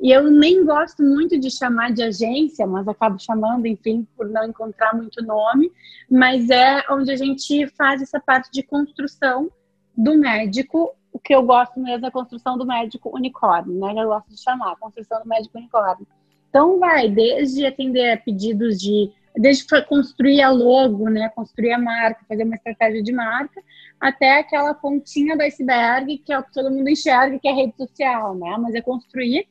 e 0.00 0.10
eu 0.10 0.28
nem 0.28 0.64
gosto 0.64 1.00
muito 1.00 1.38
de 1.38 1.48
chamar 1.48 1.92
de 1.92 2.02
agência, 2.02 2.66
mas 2.66 2.88
acabo 2.88 3.20
chamando, 3.20 3.66
enfim, 3.66 4.04
por 4.16 4.28
não 4.28 4.44
encontrar 4.48 4.96
muito 4.96 5.22
nome, 5.22 5.70
mas 6.10 6.50
é 6.50 6.82
onde 6.90 7.12
a 7.12 7.16
gente 7.16 7.68
faz 7.76 8.02
essa 8.02 8.18
parte 8.18 8.50
de 8.50 8.64
construção 8.64 9.48
do 9.96 10.18
médico, 10.18 10.92
o 11.12 11.20
que 11.20 11.32
eu 11.32 11.42
gosto 11.44 11.78
mesmo 11.78 12.06
é 12.06 12.08
a 12.08 12.12
construção 12.12 12.58
do 12.58 12.66
médico 12.66 13.14
unicórnio, 13.14 13.78
né? 13.78 13.92
Eu 13.96 14.08
gosto 14.08 14.28
de 14.30 14.42
chamar, 14.42 14.74
construção 14.76 15.22
do 15.22 15.28
médico 15.28 15.56
unicórnio. 15.56 16.06
Então 16.48 16.80
vai 16.80 17.08
desde 17.08 17.64
atender 17.64 18.24
pedidos 18.24 18.80
de 18.80 19.12
desde 19.36 19.64
construir 19.86 20.42
a 20.42 20.50
logo, 20.50 21.08
né, 21.08 21.28
construir 21.30 21.72
a 21.72 21.78
marca, 21.78 22.24
fazer 22.28 22.44
uma 22.44 22.54
estratégia 22.54 23.02
de 23.02 23.12
marca, 23.12 23.62
até 24.00 24.38
aquela 24.38 24.74
pontinha 24.74 25.36
do 25.36 25.42
iceberg 25.42 26.18
que 26.18 26.32
é 26.32 26.38
o 26.38 26.42
que 26.42 26.52
todo 26.52 26.70
mundo 26.70 26.88
enxerga, 26.88 27.38
que 27.38 27.48
é 27.48 27.52
a 27.52 27.54
rede 27.54 27.76
social, 27.76 28.34
né? 28.34 28.56
Mas 28.58 28.74
é 28.74 28.80
construir 28.80 29.46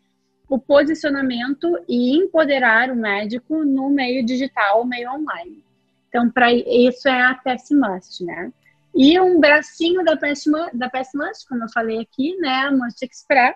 o 0.47 0.59
posicionamento 0.59 1.79
e 1.87 2.17
empoderar 2.17 2.91
o 2.91 2.95
médico 2.95 3.63
no 3.63 3.89
meio 3.89 4.25
digital, 4.25 4.85
meio 4.85 5.09
online. 5.11 5.63
Então, 6.09 6.29
para 6.29 6.51
isso 6.51 7.07
é 7.07 7.21
a 7.21 7.35
PS 7.35 7.71
Must, 7.71 8.25
né? 8.25 8.51
E 8.93 9.17
um 9.19 9.39
bracinho 9.39 10.03
da 10.03 10.17
PS, 10.17 10.43
da 10.73 10.91
Must, 11.15 11.47
como 11.47 11.63
eu 11.63 11.69
falei 11.73 11.99
aqui, 11.99 12.35
né? 12.37 12.65
A 12.65 12.71
Must 12.71 13.05
Express, 13.05 13.55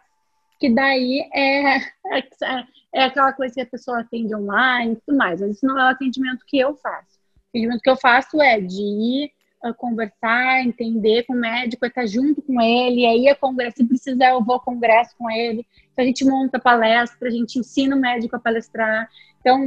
que 0.57 0.73
daí 0.73 1.29
é, 1.33 1.79
é, 2.95 3.01
é 3.01 3.03
aquela 3.03 3.33
coisa 3.33 3.53
que 3.53 3.61
a 3.61 3.65
pessoa 3.65 3.99
atende 3.99 4.33
online 4.35 4.93
e 4.93 4.95
tudo 5.05 5.17
mais. 5.17 5.41
Mas 5.41 5.57
isso 5.57 5.65
não 5.65 5.79
é 5.79 5.83
o 5.83 5.91
atendimento 5.91 6.45
que 6.47 6.57
eu 6.57 6.75
faço. 6.75 7.19
O 7.35 7.49
atendimento 7.49 7.81
que 7.81 7.89
eu 7.89 7.97
faço 7.97 8.41
é 8.41 8.59
de 8.59 8.81
ir 8.81 9.31
uh, 9.63 9.73
conversar, 9.73 10.63
entender 10.63 11.23
com 11.23 11.33
o 11.33 11.39
médico, 11.39 11.85
estar 11.85 12.05
junto 12.05 12.41
com 12.41 12.61
ele, 12.61 13.05
aí 13.05 13.27
a 13.27 13.35
congresso, 13.35 13.77
se 13.77 13.85
precisar 13.85 14.29
eu 14.29 14.43
vou 14.43 14.55
ao 14.55 14.61
congresso 14.61 15.15
com 15.17 15.29
ele, 15.29 15.65
então, 15.95 16.03
a 16.03 16.07
gente 16.07 16.25
monta 16.25 16.59
palestra, 16.59 17.29
a 17.29 17.31
gente 17.31 17.57
ensina 17.57 17.95
o 17.95 17.99
médico 17.99 18.35
a 18.35 18.39
palestrar. 18.39 19.09
Então, 19.39 19.57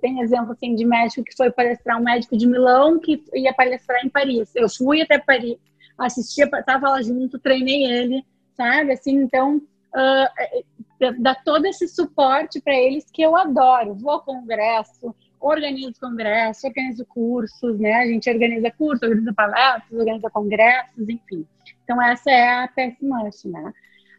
tem 0.00 0.20
exemplo 0.20 0.52
assim 0.52 0.74
de 0.74 0.84
médico 0.84 1.22
que 1.22 1.36
foi 1.36 1.50
palestrar, 1.50 2.00
um 2.00 2.04
médico 2.04 2.36
de 2.38 2.46
Milão 2.46 2.98
que 2.98 3.22
ia 3.34 3.52
palestrar 3.52 4.04
em 4.04 4.08
Paris. 4.08 4.50
Eu 4.54 4.68
fui 4.68 5.02
até 5.02 5.18
Paris, 5.18 5.58
assistia, 5.98 6.48
estava 6.58 6.88
lá 6.88 7.02
junto, 7.02 7.38
treinei 7.38 7.84
ele, 7.84 8.24
sabe? 8.56 8.92
Assim, 8.92 9.16
então, 9.16 9.60
uh, 9.94 11.14
dá 11.20 11.34
todo 11.34 11.66
esse 11.66 11.88
suporte 11.88 12.60
para 12.60 12.74
eles 12.74 13.10
que 13.10 13.22
eu 13.22 13.36
adoro. 13.36 13.94
Vou 13.94 14.12
ao 14.12 14.22
congresso, 14.22 15.14
organizo 15.40 16.00
congresso, 16.00 16.66
organizo 16.66 17.04
cursos, 17.06 17.78
né? 17.78 17.94
A 17.94 18.06
gente 18.06 18.30
organiza 18.30 18.70
cursos, 18.70 19.02
organiza 19.02 19.32
palestras, 19.32 19.98
organiza 19.98 20.30
congressos, 20.30 21.08
enfim. 21.08 21.46
Então, 21.84 22.02
essa 22.02 22.30
é 22.30 22.64
a 22.64 22.68
PS 22.68 23.44
né? 23.44 23.72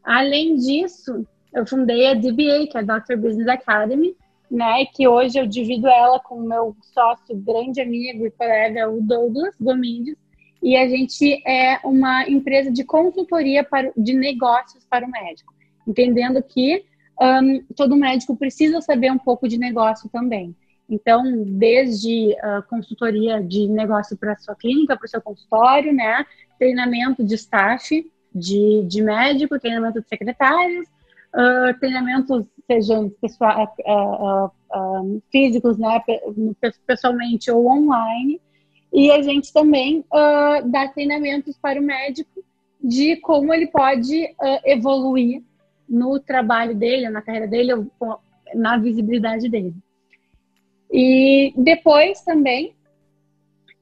Além 0.04 0.56
disso, 0.56 1.26
eu 1.54 1.66
fundei 1.66 2.08
a 2.08 2.14
DBA, 2.14 2.68
que 2.70 2.78
é 2.78 2.80
a 2.80 2.84
Doctor 2.84 3.18
Business 3.18 3.48
Academy, 3.48 4.16
né, 4.52 4.86
que 4.86 5.08
hoje 5.08 5.40
eu 5.40 5.48
divido 5.48 5.88
ela 5.88 6.20
com 6.20 6.36
o 6.36 6.48
meu 6.48 6.76
sócio, 6.94 7.36
grande 7.36 7.82
amigo 7.82 8.26
e 8.26 8.32
colega, 8.32 8.90
o 8.90 9.02
Douglas 9.02 9.56
Gomindes, 9.60 10.16
e 10.62 10.76
a 10.76 10.88
gente 10.88 11.42
é 11.48 11.80
uma 11.84 12.28
empresa 12.30 12.72
de 12.72 12.84
consultoria 12.84 13.64
para, 13.64 13.92
de 13.98 14.14
negócios 14.14 14.86
para 14.86 15.06
o 15.06 15.10
médico, 15.10 15.54
entendendo 15.88 16.42
que 16.42 16.84
um, 17.22 17.64
todo 17.76 17.96
médico 17.96 18.36
precisa 18.36 18.82
saber 18.82 19.12
um 19.12 19.18
pouco 19.18 19.48
de 19.48 19.58
negócio 19.58 20.10
também. 20.10 20.56
Então, 20.90 21.24
desde 21.46 22.34
uh, 22.34 22.62
consultoria 22.70 23.42
de 23.42 23.68
negócio 23.68 24.16
para 24.18 24.38
sua 24.38 24.56
clínica, 24.56 24.96
para 24.96 25.06
o 25.06 25.10
seu 25.10 25.22
consultório, 25.22 25.94
né, 25.94 26.26
treinamento 26.60 27.24
de 27.24 27.36
staff, 27.36 28.06
de, 28.34 28.84
de 28.84 29.02
médico, 29.02 29.60
treinamento 29.60 30.02
de 30.02 30.08
secretários, 30.08 30.88
uh, 31.34 31.80
treinamentos, 31.80 32.46
sejam 32.68 33.06
uh, 33.06 34.46
uh, 34.46 35.24
físicos, 35.32 35.78
né, 35.78 36.02
pessoalmente 36.86 37.50
ou 37.50 37.68
online, 37.68 38.42
e 38.94 39.12
a 39.12 39.22
gente 39.22 39.52
também 39.52 40.06
dá 40.68 40.88
treinamentos 40.88 41.58
para 41.58 41.82
o 41.82 41.84
médico 41.84 42.42
de 42.82 43.18
como 43.18 43.54
ele 43.54 43.68
pode 43.68 44.34
evoluir 44.64 45.44
no 45.88 46.20
trabalho 46.20 46.76
dele, 46.76 47.10
na 47.10 47.22
carreira 47.22 47.48
dele, 47.48 47.72
na 48.54 48.78
visibilidade 48.78 49.50
dele. 49.50 49.74
E 50.92 51.54
depois 51.58 52.22
também, 52.22 52.76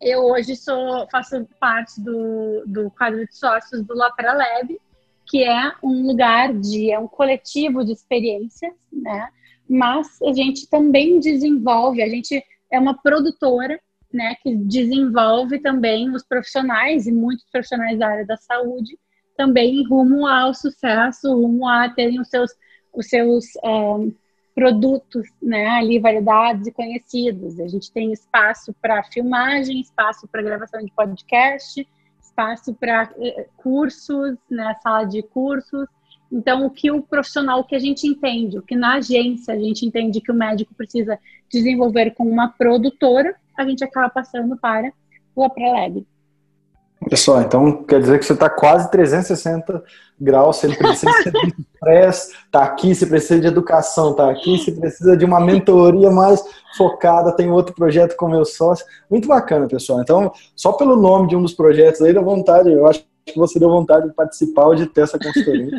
eu 0.01 0.21
hoje 0.25 0.55
sou, 0.55 1.07
faço 1.11 1.47
parte 1.59 1.99
do, 2.01 2.63
do 2.65 2.91
quadro 2.91 3.25
de 3.25 3.35
sócios 3.35 3.83
do 3.83 3.93
Lapra 3.93 4.33
Lab, 4.33 4.79
que 5.25 5.43
é 5.43 5.73
um 5.81 6.07
lugar 6.07 6.53
de 6.53 6.91
é 6.91 6.99
um 6.99 7.07
coletivo 7.07 7.83
de 7.83 7.93
experiências, 7.93 8.73
né? 8.91 9.29
Mas 9.69 10.21
a 10.21 10.33
gente 10.33 10.69
também 10.69 11.19
desenvolve, 11.19 12.03
a 12.03 12.09
gente 12.09 12.43
é 12.69 12.79
uma 12.79 12.97
produtora, 13.01 13.79
né, 14.11 14.35
que 14.43 14.55
desenvolve 14.55 15.59
também 15.59 16.11
os 16.11 16.23
profissionais 16.23 17.07
e 17.07 17.11
muitos 17.11 17.45
profissionais 17.51 17.97
da 17.97 18.07
área 18.07 18.25
da 18.25 18.37
saúde 18.37 18.97
também 19.35 19.87
rumo 19.87 20.27
ao 20.27 20.53
sucesso, 20.53 21.33
rumo 21.33 21.67
a 21.67 21.89
terem 21.89 22.19
os 22.19 22.29
seus 22.29 22.51
os 22.93 23.07
seus 23.07 23.45
um, 23.63 24.09
é, 24.09 24.11
produtos, 24.53 25.27
né, 25.41 25.67
ali 25.67 25.99
validados 25.99 26.67
e 26.67 26.71
conhecidos. 26.71 27.59
A 27.59 27.67
gente 27.67 27.91
tem 27.91 28.11
espaço 28.11 28.73
para 28.81 29.03
filmagem, 29.03 29.81
espaço 29.81 30.27
para 30.27 30.43
gravação 30.43 30.83
de 30.85 30.91
podcast, 30.91 31.87
espaço 32.21 32.73
para 32.73 33.11
eh, 33.19 33.47
cursos, 33.57 34.37
né, 34.49 34.75
sala 34.81 35.05
de 35.05 35.23
cursos. 35.23 35.87
Então, 36.31 36.65
o 36.65 36.69
que 36.69 36.91
o 36.91 37.01
profissional, 37.01 37.59
o 37.59 37.63
que 37.63 37.75
a 37.75 37.79
gente 37.79 38.07
entende, 38.07 38.57
o 38.57 38.61
que 38.61 38.75
na 38.75 38.95
agência 38.95 39.53
a 39.53 39.59
gente 39.59 39.85
entende 39.85 40.21
que 40.21 40.31
o 40.31 40.35
médico 40.35 40.73
precisa 40.73 41.17
desenvolver 41.51 42.11
com 42.11 42.23
uma 42.23 42.47
produtora, 42.49 43.35
a 43.57 43.65
gente 43.65 43.83
acaba 43.83 44.09
passando 44.09 44.57
para 44.57 44.91
o 45.35 45.43
Aprelab. 45.43 46.05
Pessoal, 47.09 47.41
então 47.41 47.83
quer 47.83 47.99
dizer 47.99 48.19
que 48.19 48.25
você 48.25 48.33
está 48.33 48.49
quase 48.49 48.89
360 48.91 49.83
graus, 50.19 50.57
você 50.57 50.75
precisa 50.75 51.31
de 51.31 51.53
estresse, 51.59 52.33
está 52.45 52.63
aqui, 52.63 52.93
se 52.93 53.05
precisa 53.05 53.39
de 53.39 53.47
educação, 53.47 54.11
está 54.11 54.29
aqui, 54.29 54.57
se 54.57 54.71
precisa 54.71 55.17
de 55.17 55.25
uma 55.25 55.39
mentoria 55.39 56.11
mais 56.11 56.43
focada, 56.77 57.35
tem 57.35 57.51
outro 57.51 57.73
projeto 57.75 58.15
com 58.15 58.27
meu 58.27 58.45
sócio. 58.45 58.85
Muito 59.09 59.27
bacana, 59.27 59.67
pessoal. 59.67 60.01
Então, 60.01 60.31
só 60.55 60.73
pelo 60.73 60.95
nome 60.95 61.27
de 61.27 61.35
um 61.35 61.41
dos 61.41 61.53
projetos 61.53 62.01
aí, 62.01 62.13
dá 62.13 62.21
vontade, 62.21 62.71
eu 62.71 62.87
acho 62.87 63.05
que 63.25 63.37
você 63.37 63.59
deu 63.59 63.69
vontade 63.69 64.07
de 64.07 64.13
participar 64.13 64.65
ou 64.65 64.75
de 64.75 64.85
ter 64.85 65.01
essa 65.01 65.17
consultoria. 65.17 65.71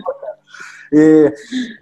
E, 0.93 1.33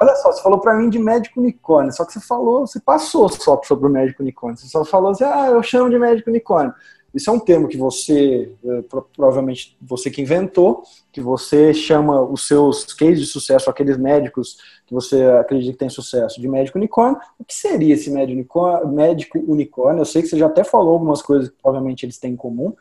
olha 0.00 0.16
só, 0.16 0.32
você 0.32 0.42
falou 0.42 0.58
para 0.58 0.74
mim 0.74 0.88
de 0.88 0.98
médico 0.98 1.40
unicórnio, 1.40 1.92
só 1.92 2.04
que 2.04 2.12
você 2.12 2.20
falou, 2.20 2.66
você 2.66 2.80
passou 2.80 3.28
só 3.28 3.60
sobre 3.62 3.86
o 3.86 3.90
médico 3.90 4.22
unicórnio, 4.22 4.58
você 4.58 4.68
só 4.68 4.84
falou 4.84 5.10
assim, 5.10 5.24
ah, 5.24 5.48
eu 5.50 5.62
chamo 5.62 5.90
de 5.90 5.98
médico 5.98 6.30
unicórnio. 6.30 6.72
Isso 7.14 7.28
é 7.28 7.32
um 7.32 7.38
termo 7.38 7.68
que 7.68 7.76
você, 7.76 8.50
eh, 8.64 8.82
provavelmente 9.14 9.76
você 9.80 10.10
que 10.10 10.22
inventou, 10.22 10.82
que 11.12 11.20
você 11.20 11.74
chama 11.74 12.22
os 12.22 12.48
seus 12.48 12.84
cases 12.94 13.20
de 13.20 13.26
sucesso, 13.26 13.68
aqueles 13.68 13.98
médicos 13.98 14.56
que 14.86 14.94
você 14.94 15.22
acredita 15.24 15.72
que 15.72 15.78
tem 15.78 15.90
sucesso, 15.90 16.40
de 16.40 16.48
médico 16.48 16.78
unicórnio. 16.78 17.20
O 17.38 17.44
que 17.44 17.54
seria 17.54 17.94
esse 17.94 18.10
médico 18.10 19.38
unicórnio? 19.46 20.00
Eu 20.00 20.06
sei 20.06 20.22
que 20.22 20.28
você 20.28 20.38
já 20.38 20.46
até 20.46 20.64
falou 20.64 20.94
algumas 20.94 21.20
coisas 21.20 21.50
que 21.50 21.56
provavelmente 21.60 22.06
eles 22.06 22.18
têm 22.18 22.32
em 22.32 22.36
comum, 22.36 22.74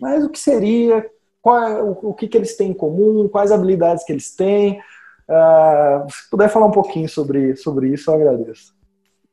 mas 0.00 0.24
o 0.24 0.30
que 0.30 0.38
seria? 0.38 1.04
Qual, 1.42 1.58
é 1.62 1.82
o, 1.82 2.14
que, 2.14 2.26
que 2.26 2.38
eles 2.38 2.56
têm 2.56 2.70
em 2.70 2.74
comum? 2.74 3.28
Quais 3.28 3.52
habilidades 3.52 4.02
que 4.04 4.12
eles 4.12 4.34
têm? 4.34 4.80
Uh, 5.28 6.10
se 6.10 6.30
puder 6.30 6.48
falar 6.48 6.66
um 6.66 6.70
pouquinho 6.70 7.08
sobre, 7.08 7.54
sobre 7.56 7.90
isso, 7.90 8.10
eu 8.10 8.14
agradeço. 8.14 8.74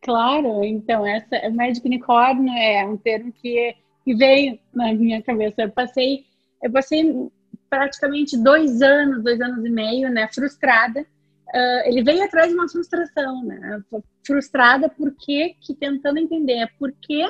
Claro, 0.01 0.63
então, 0.63 1.05
essa 1.05 1.49
médico 1.49 1.87
unicórnio 1.87 2.51
é 2.53 2.85
um 2.85 2.97
termo 2.97 3.31
que 3.31 3.75
que 4.03 4.13
veio 4.15 4.59
na 4.73 4.93
minha 4.93 5.21
cabeça. 5.21 5.61
Eu 5.61 5.69
passei, 5.69 6.25
eu 6.61 6.71
passei 6.71 7.29
praticamente 7.69 8.37
dois 8.37 8.81
anos, 8.81 9.23
dois 9.23 9.39
anos 9.39 9.65
e 9.65 9.69
meio, 9.69 10.09
né, 10.09 10.27
frustrada, 10.33 11.01
uh, 11.01 11.81
ele 11.85 12.03
veio 12.03 12.23
atrás 12.23 12.49
de 12.49 12.53
uma 12.53 12.67
frustração, 12.67 13.43
né? 13.43 13.81
Frustrada 14.25 14.89
porque 14.89 15.55
que 15.61 15.73
tentando 15.73 16.19
entender 16.19 16.69
por 16.77 16.91
que 16.91 17.29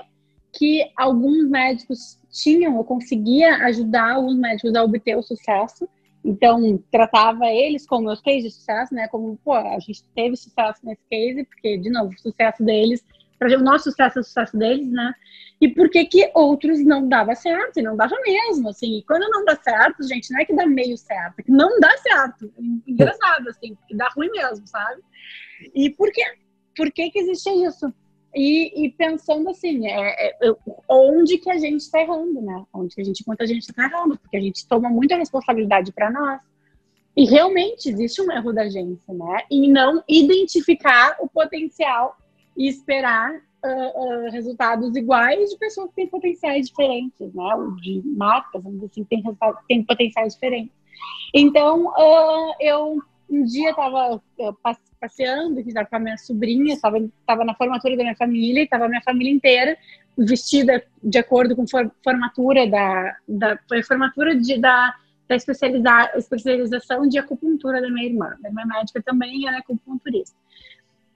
que 0.53 0.91
alguns 0.97 1.47
médicos 1.49 2.19
tinham 2.29 2.75
ou 2.75 2.83
conseguia 2.83 3.55
ajudar 3.65 4.13
alguns 4.13 4.35
médicos 4.35 4.75
a 4.75 4.83
obter 4.83 5.15
o 5.15 5.23
sucesso. 5.23 5.87
Então, 6.23 6.77
tratava 6.91 7.47
eles 7.47 7.87
como 7.87 8.07
meus 8.07 8.21
cases 8.21 8.43
de 8.43 8.51
sucesso, 8.51 8.93
né? 8.93 9.07
Como, 9.07 9.37
pô, 9.43 9.53
a 9.53 9.79
gente 9.79 10.03
teve 10.13 10.35
sucesso 10.35 10.79
nesse 10.83 11.01
case, 11.09 11.45
porque, 11.45 11.77
de 11.77 11.89
novo, 11.89 12.13
o 12.13 12.19
sucesso 12.19 12.63
deles, 12.63 13.03
para 13.41 13.57
o 13.57 13.63
nosso 13.63 13.85
sucesso 13.85 14.19
é 14.19 14.21
o 14.21 14.23
sucesso 14.23 14.55
deles, 14.55 14.87
né? 14.91 15.15
E 15.59 15.67
por 15.67 15.89
que 15.89 16.05
que 16.05 16.31
outros 16.35 16.85
não 16.85 17.07
dava 17.09 17.33
certo, 17.33 17.79
e 17.79 17.81
não 17.81 17.97
dava 17.97 18.15
mesmo, 18.23 18.69
assim. 18.69 18.99
E 18.99 19.03
quando 19.03 19.27
não 19.31 19.43
dá 19.43 19.55
certo, 19.55 20.07
gente, 20.07 20.31
não 20.31 20.39
é 20.41 20.45
que 20.45 20.55
dá 20.55 20.67
meio 20.67 20.95
certo, 20.95 21.39
é 21.39 21.43
que 21.43 21.51
não 21.51 21.79
dá 21.79 21.89
certo. 21.97 22.53
Engraçado, 22.85 23.49
assim, 23.49 23.75
que 23.87 23.95
dá 23.95 24.07
ruim 24.15 24.29
mesmo, 24.29 24.67
sabe? 24.67 25.01
E 25.73 25.89
por 25.89 26.11
quê? 26.11 26.21
Por 26.77 26.91
que 26.91 27.09
que 27.09 27.17
existe 27.17 27.49
isso? 27.49 27.91
E, 28.35 28.85
e, 28.85 28.91
pensando 28.91 29.49
assim, 29.49 29.87
é, 29.87 30.29
é, 30.39 30.55
onde 30.87 31.39
que 31.39 31.49
a 31.49 31.57
gente 31.57 31.81
está 31.81 31.99
errando, 31.99 32.43
né? 32.43 32.63
Onde 32.71 32.93
que 32.93 33.01
a 33.01 33.03
gente, 33.03 33.23
quanto 33.23 33.41
a 33.41 33.47
gente 33.47 33.63
está 33.63 33.85
errando, 33.85 34.19
porque 34.19 34.37
a 34.37 34.41
gente 34.41 34.67
toma 34.67 34.87
muita 34.87 35.15
responsabilidade 35.15 35.91
para 35.91 36.11
nós. 36.11 36.39
E 37.17 37.25
realmente 37.25 37.89
existe 37.89 38.21
um 38.21 38.31
erro 38.31 38.53
da 38.53 38.61
agência, 38.61 39.11
né? 39.15 39.43
E 39.49 39.67
não 39.67 40.03
identificar 40.07 41.17
o 41.19 41.27
potencial 41.27 42.20
e 42.57 42.67
esperar 42.67 43.33
uh, 43.33 44.27
uh, 44.27 44.31
resultados 44.31 44.95
iguais 44.95 45.49
de 45.49 45.57
pessoas 45.57 45.89
que 45.89 45.95
têm 45.95 46.07
potenciais 46.07 46.67
diferentes, 46.67 47.33
né? 47.33 47.49
De 47.81 48.01
marcas, 48.05 48.61
vamos 48.61 48.81
dizer 48.81 48.91
assim, 48.91 49.03
tem, 49.05 49.23
tem 49.67 49.83
potenciais 49.83 50.33
diferentes. 50.33 50.73
Então, 51.33 51.87
uh, 51.87 52.53
eu 52.59 53.01
um 53.29 53.45
dia 53.45 53.69
estava 53.69 54.21
passeando, 54.99 55.61
estava 55.61 55.87
com 55.87 55.95
a 55.95 55.99
minha 55.99 56.17
sobrinha, 56.17 56.73
estava 56.73 57.45
na 57.45 57.55
formatura 57.55 57.95
da 57.95 58.03
minha 58.03 58.15
família, 58.15 58.63
estava 58.63 58.85
a 58.85 58.89
minha 58.89 59.01
família 59.01 59.31
inteira 59.31 59.77
vestida 60.17 60.83
de 61.01 61.17
acordo 61.17 61.55
com 61.55 61.63
a 61.63 61.91
formatura 62.03 62.67
da, 62.67 63.15
da 63.27 63.59
formatura 63.87 64.35
de, 64.35 64.59
da, 64.59 64.93
da 65.27 65.35
especialização 65.35 67.07
de 67.07 67.17
acupuntura 67.17 67.81
da 67.81 67.89
minha 67.89 68.07
irmã. 68.07 68.37
A 68.45 68.51
minha 68.51 68.65
médica 68.65 69.01
também 69.01 69.47
era 69.47 69.59
acupunturista. 69.59 70.35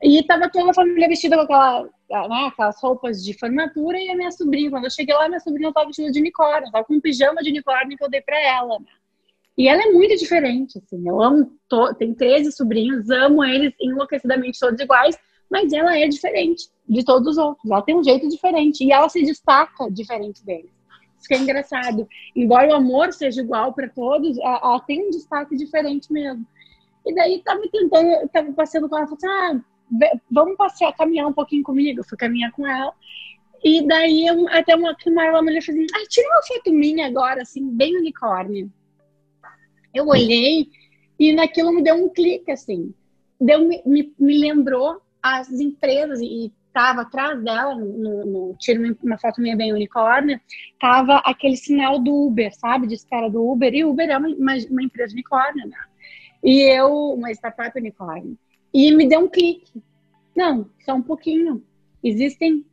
E 0.04 0.20
estava 0.20 0.50
toda 0.50 0.72
a 0.72 0.74
família 0.74 1.08
vestida 1.08 1.36
com 1.38 1.44
aquela, 1.44 1.84
né, 1.84 2.48
aquelas 2.48 2.82
roupas 2.82 3.24
de 3.24 3.34
formatura 3.38 3.98
e 4.00 4.10
a 4.10 4.16
minha 4.16 4.32
sobrinha, 4.32 4.70
quando 4.70 4.86
eu 4.86 4.92
cheguei 4.92 5.16
lá, 5.16 5.28
minha 5.28 5.40
sobrinha 5.40 5.70
estava 5.70 5.88
vestida 5.88 6.12
de 6.12 6.20
unicórnio, 6.20 6.66
estava 6.66 6.86
com 6.86 6.96
um 6.96 7.02
pijama 7.02 7.42
de 7.42 7.50
unicórnio 7.50 7.98
que 7.98 8.04
eu 8.04 8.10
dei 8.10 8.22
para 8.22 8.40
ela. 8.40 8.80
Né? 8.80 8.86
E 9.58 9.70
ela 9.70 9.84
é 9.84 9.92
muito 9.92 10.16
diferente, 10.18 10.78
assim. 10.78 11.08
Eu 11.08 11.22
amo, 11.22 11.52
to... 11.70 11.94
tem 11.96 12.14
13 12.14 12.52
sobrinhos, 12.52 13.10
amo 13.10 13.44
eles 13.44 13.74
enlouquecidamente 13.80 14.60
todos 14.60 14.80
iguais, 14.80 15.18
mas 15.50 15.72
ela 15.72 15.98
é 15.98 16.08
diferente 16.08 16.68
de 16.88 17.04
todos 17.06 17.30
os 17.30 17.38
outros. 17.38 17.72
Ela 17.72 17.82
tem 17.82 17.96
um 17.96 18.04
jeito 18.04 18.28
diferente 18.28 18.84
e 18.84 18.92
ela 18.92 19.08
se 19.08 19.24
destaca 19.24 19.90
diferente 19.90 20.46
deles. 20.46 20.72
Isso 21.18 21.28
que 21.28 21.34
é 21.34 21.38
engraçado. 21.38 22.08
Embora 22.36 22.70
o 22.70 22.76
amor 22.76 23.14
seja 23.14 23.42
igual 23.42 23.74
para 23.74 23.90
todos, 23.90 24.38
ela, 24.38 24.80
tem 24.82 25.08
um 25.08 25.10
destaque 25.10 25.56
diferente 25.56 26.12
mesmo. 26.12 26.46
E 27.06 27.16
daí 27.16 27.42
tava 27.44 27.62
tentando, 27.72 28.28
tava 28.30 28.52
passeando 28.52 28.90
com 28.90 28.98
ela, 28.98 29.08
falou 29.08 29.18
assim, 29.18 29.28
ah, 29.28 29.64
vamos 30.30 30.58
passear, 30.58 30.96
caminhar 30.96 31.28
um 31.28 31.34
pouquinho 31.34 31.64
comigo. 31.64 32.00
Eu 32.00 32.04
fui 32.04 32.18
caminhar 32.18 32.52
com 32.52 32.66
ela. 32.68 32.94
E 33.64 33.86
daí 33.88 34.28
até 34.50 34.76
uma 34.76 34.96
uma 35.08 35.42
mulher 35.42 35.62
falou 35.64 35.82
assim, 35.82 35.88
ah, 35.96 36.08
tira 36.08 36.28
uma 36.28 36.44
foto 36.44 36.72
minha 36.72 37.08
agora, 37.08 37.42
assim, 37.42 37.68
bem 37.70 37.98
unicórnio. 37.98 38.72
Eu 39.94 40.08
olhei 40.08 40.70
e 41.20 41.34
naquilo 41.34 41.74
me 41.74 41.82
deu 41.82 41.96
um 41.96 42.10
clique, 42.10 42.52
assim. 42.52 42.94
Deu, 43.40 43.68
me, 43.68 44.14
me 44.20 44.38
lembrou 44.38 45.02
as 45.22 45.50
empresas, 45.52 46.20
e 46.22 46.52
estava 46.68 47.02
atrás 47.02 47.42
dela, 47.42 47.74
no, 47.74 48.26
no, 48.26 48.58
uma 49.02 49.18
foto 49.18 49.42
minha 49.42 49.56
bem 49.56 49.74
unicórnio, 49.74 50.40
tava 50.80 51.18
aquele 51.26 51.56
sinal 51.56 51.98
do 51.98 52.28
Uber, 52.28 52.54
sabe? 52.54 52.86
De 52.86 52.94
espera 52.96 53.30
do 53.30 53.50
Uber. 53.50 53.74
E 53.74 53.86
Uber 53.86 54.10
é 54.10 54.18
uma, 54.18 54.28
uma, 54.28 54.54
uma 54.70 54.84
empresa 54.84 55.14
unicórnio, 55.14 55.68
né? 55.68 55.78
E 56.44 56.62
eu, 56.62 57.14
uma 57.14 57.32
startup 57.32 57.78
unicórnio. 57.80 58.38
E 58.76 58.92
me 58.92 59.08
deu 59.08 59.22
um 59.22 59.30
clique. 59.30 59.82
Não, 60.36 60.70
só 60.84 60.96
um 60.96 61.02
pouquinho. 61.02 61.64
Existem 62.04 62.66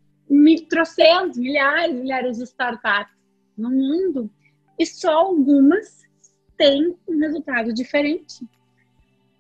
trocentos, 0.69 1.39
milhares, 1.39 1.95
milhares 1.95 2.39
de 2.39 2.43
startups 2.43 3.15
no 3.57 3.71
mundo 3.71 4.29
e 4.77 4.85
só 4.85 5.13
algumas 5.13 6.03
têm 6.57 6.97
um 7.07 7.21
resultado 7.21 7.73
diferente. 7.73 8.45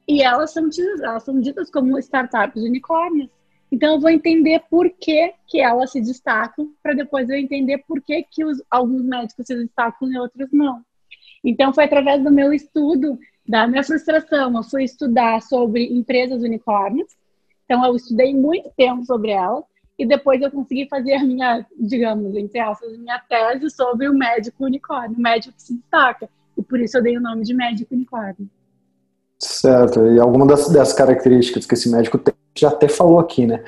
E 0.06 0.22
elas 0.22 0.52
são, 0.52 0.68
elas 1.02 1.24
são 1.24 1.40
ditas 1.40 1.68
como 1.68 1.98
startups 1.98 2.62
unicórnios. 2.62 3.28
Então 3.72 3.94
eu 3.94 4.00
vou 4.00 4.10
entender 4.10 4.62
por 4.70 4.88
que, 4.88 5.34
que 5.48 5.60
elas 5.60 5.90
se 5.90 6.00
destacam, 6.00 6.72
para 6.80 6.94
depois 6.94 7.28
eu 7.28 7.36
entender 7.38 7.78
por 7.88 8.00
que, 8.00 8.22
que 8.30 8.44
os, 8.44 8.62
alguns 8.70 9.02
médicos 9.02 9.46
se 9.48 9.56
destacam 9.56 10.12
e 10.12 10.16
outros 10.16 10.48
não. 10.52 10.80
Então 11.42 11.74
foi 11.74 11.84
através 11.84 12.22
do 12.22 12.30
meu 12.30 12.52
estudo, 12.52 13.18
da 13.46 13.66
minha 13.66 13.82
frustração, 13.82 14.56
eu 14.56 14.62
fui 14.62 14.84
estudar 14.84 15.40
sobre 15.42 15.84
empresas 15.86 16.42
unicórnios. 16.42 17.08
Então 17.64 17.84
eu 17.84 17.96
estudei 17.96 18.34
muito 18.34 18.70
tempo 18.76 19.04
sobre 19.04 19.30
elas 19.30 19.64
e 19.98 20.06
depois 20.06 20.40
eu 20.40 20.50
consegui 20.50 20.88
fazer 20.88 21.14
a 21.14 21.24
minha, 21.24 21.66
digamos, 21.78 22.34
entre 22.34 22.58
aspas, 22.60 22.96
minha 22.98 23.20
tese 23.28 23.70
sobre 23.70 24.08
o 24.08 24.14
médico 24.14 24.64
unicórnio, 24.64 25.16
o 25.16 25.20
médico 25.20 25.54
que 25.54 25.62
se 25.62 25.74
destaca. 25.74 26.28
E 26.56 26.62
por 26.62 26.80
isso 26.80 26.98
eu 26.98 27.02
dei 27.02 27.16
o 27.16 27.20
nome 27.20 27.42
de 27.44 27.54
médico 27.54 27.94
unicórnio. 27.94 28.48
Certo, 29.38 30.06
e 30.06 30.20
alguma 30.20 30.46
das, 30.46 30.68
das 30.68 30.92
características 30.92 31.66
que 31.66 31.74
esse 31.74 31.90
médico 31.90 32.16
tem, 32.18 32.34
já 32.56 32.68
até 32.68 32.88
falou 32.88 33.18
aqui, 33.18 33.46
né? 33.46 33.64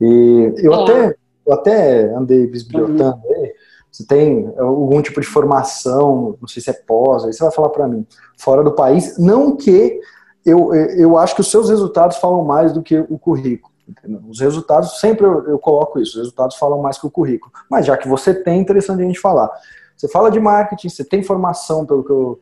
E 0.00 0.54
eu, 0.56 0.72
é. 0.72 0.82
até, 0.82 1.16
eu 1.46 1.52
até 1.52 2.14
andei 2.14 2.46
bisbilhotando 2.46 3.20
uhum. 3.26 3.34
aí, 3.34 3.54
você 3.90 4.06
tem 4.06 4.52
algum 4.58 5.02
tipo 5.02 5.20
de 5.20 5.26
formação, 5.26 6.36
não 6.40 6.48
sei 6.48 6.62
se 6.62 6.70
é 6.70 6.72
pós, 6.72 7.24
aí 7.24 7.32
você 7.32 7.42
vai 7.42 7.52
falar 7.52 7.70
para 7.70 7.88
mim, 7.88 8.06
fora 8.38 8.62
do 8.62 8.72
país, 8.72 9.18
não 9.18 9.56
que 9.56 10.00
eu, 10.44 10.74
eu 10.74 11.18
acho 11.18 11.34
que 11.34 11.40
os 11.40 11.50
seus 11.50 11.68
resultados 11.68 12.16
falam 12.16 12.44
mais 12.44 12.72
do 12.72 12.82
que 12.82 12.98
o 13.08 13.18
currículo. 13.18 13.70
Entendeu? 13.88 14.22
Os 14.28 14.40
resultados, 14.40 15.00
sempre 15.00 15.26
eu, 15.26 15.48
eu, 15.48 15.58
coloco 15.58 15.98
isso, 15.98 16.12
os 16.12 16.18
resultados 16.18 16.56
falam 16.56 16.80
mais 16.80 16.96
que 16.98 17.06
o 17.06 17.10
currículo. 17.10 17.52
Mas 17.68 17.86
já 17.86 17.96
que 17.96 18.08
você 18.08 18.32
tem, 18.32 18.58
é 18.58 18.60
interessante 18.60 19.02
a 19.02 19.06
gente 19.06 19.18
falar. 19.18 19.50
Você 19.96 20.08
fala 20.08 20.30
de 20.30 20.38
marketing, 20.38 20.88
você 20.88 21.04
tem 21.04 21.22
formação, 21.22 21.84
pelo 21.84 22.04
que 22.04 22.10
eu, 22.10 22.40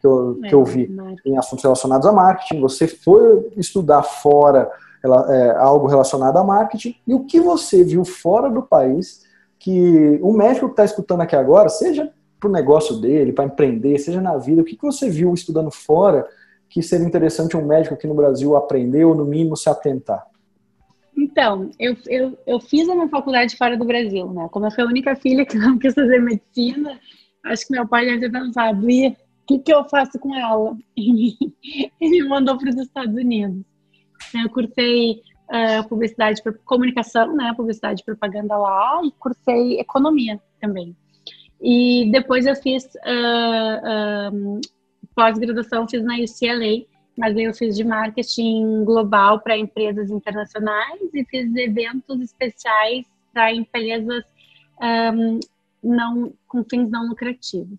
que 0.00 0.06
eu, 0.06 0.38
é, 0.42 0.48
que 0.48 0.54
eu 0.54 0.64
vi, 0.64 0.94
em 1.24 1.38
assuntos 1.38 1.62
relacionados 1.62 2.06
a 2.06 2.12
marketing, 2.12 2.60
você 2.60 2.88
foi 2.88 3.52
estudar 3.56 4.02
fora 4.02 4.70
é, 5.02 5.50
algo 5.56 5.86
relacionado 5.86 6.36
a 6.36 6.44
marketing, 6.44 6.96
e 7.06 7.14
o 7.14 7.24
que 7.24 7.40
você 7.40 7.82
viu 7.82 8.04
fora 8.04 8.50
do 8.50 8.62
país, 8.62 9.22
que 9.60 10.18
o 10.22 10.32
médico 10.32 10.66
que 10.66 10.72
está 10.72 10.84
escutando 10.84 11.20
aqui 11.20 11.36
agora, 11.36 11.68
seja 11.68 12.10
para 12.40 12.48
o 12.48 12.52
negócio 12.52 12.96
dele, 12.96 13.32
para 13.32 13.44
empreender, 13.44 13.98
seja 13.98 14.20
na 14.20 14.36
vida, 14.38 14.62
o 14.62 14.64
que, 14.64 14.74
que 14.74 14.82
você 14.82 15.10
viu 15.10 15.32
estudando 15.34 15.70
fora 15.70 16.26
que 16.70 16.82
seria 16.82 17.06
interessante 17.06 17.56
um 17.56 17.66
médico 17.66 17.94
aqui 17.94 18.06
no 18.06 18.14
Brasil 18.14 18.56
aprender 18.56 19.04
ou, 19.04 19.14
no 19.14 19.26
mínimo, 19.26 19.56
se 19.56 19.68
atentar? 19.68 20.26
Então, 21.14 21.70
eu, 21.78 21.94
eu, 22.06 22.38
eu 22.46 22.60
fiz 22.60 22.88
a 22.88 22.94
minha 22.94 23.08
faculdade 23.08 23.54
fora 23.56 23.76
do 23.76 23.84
Brasil, 23.84 24.32
né? 24.32 24.48
Como 24.50 24.64
eu 24.64 24.70
fui 24.70 24.82
a 24.82 24.86
única 24.86 25.14
filha 25.14 25.44
que 25.44 25.58
não 25.58 25.76
quis 25.78 25.92
fazer 25.92 26.18
medicina, 26.20 26.98
acho 27.44 27.66
que 27.66 27.72
meu 27.74 27.86
pai 27.86 28.06
deve 28.06 28.20
ter 28.20 28.32
pensado, 28.32 28.86
o 28.86 29.16
que, 29.46 29.58
que 29.58 29.74
eu 29.74 29.84
faço 29.84 30.18
com 30.18 30.34
ela? 30.34 30.74
Ele 30.96 32.22
me 32.22 32.28
mandou 32.28 32.56
para 32.56 32.70
os 32.70 32.76
Estados 32.76 33.14
Unidos. 33.14 33.62
Eu 34.34 34.48
cursei 34.48 35.20
uh, 35.50 35.88
publicidade, 35.88 36.42
comunicação, 36.64 37.34
né? 37.34 37.52
Publicidade 37.56 38.02
e 38.02 38.04
propaganda 38.04 38.56
lá, 38.56 39.00
e 39.04 39.10
cursei 39.12 39.80
economia 39.80 40.40
também. 40.60 40.96
E 41.60 42.10
depois 42.10 42.46
eu 42.46 42.56
fiz 42.56 42.84
uh, 42.84 44.32
uh, 44.32 44.60
pós-graduação, 45.14 45.86
fiz 45.86 46.02
na 46.02 46.14
UCLA, 46.14 46.86
mas 47.16 47.36
eu 47.36 47.52
fiz 47.52 47.76
de 47.76 47.84
marketing 47.84 48.84
global 48.84 49.40
para 49.40 49.58
empresas 49.58 50.10
internacionais 50.10 51.00
e 51.12 51.24
fiz 51.26 51.54
eventos 51.54 52.20
especiais 52.22 53.04
para 53.32 53.52
empresas 53.52 54.24
um, 54.80 55.38
não 55.82 56.32
com 56.48 56.64
fins 56.64 56.90
não 56.90 57.08
lucrativos. 57.08 57.78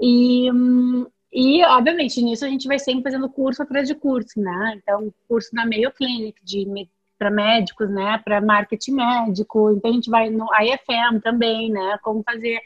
E, 0.00 0.50
um, 0.50 1.06
e, 1.38 1.62
obviamente, 1.66 2.22
nisso 2.22 2.46
a 2.46 2.48
gente 2.48 2.66
vai 2.66 2.78
sempre 2.78 3.02
fazendo 3.02 3.28
curso 3.28 3.62
atrás 3.62 3.86
de 3.86 3.94
curso, 3.94 4.40
né? 4.40 4.80
Então, 4.82 5.12
curso 5.28 5.50
na 5.52 5.66
Mayo 5.66 5.92
Clinic 5.92 6.42
de 6.42 6.88
para 7.18 7.30
médicos, 7.30 7.90
né? 7.90 8.18
Para 8.24 8.40
marketing 8.40 8.92
médico. 8.92 9.70
Então, 9.72 9.90
a 9.90 9.92
gente 9.92 10.08
vai 10.08 10.30
no 10.30 10.46
IFM 10.46 11.20
também, 11.22 11.70
né? 11.70 11.98
Como 12.02 12.22
fazer 12.22 12.56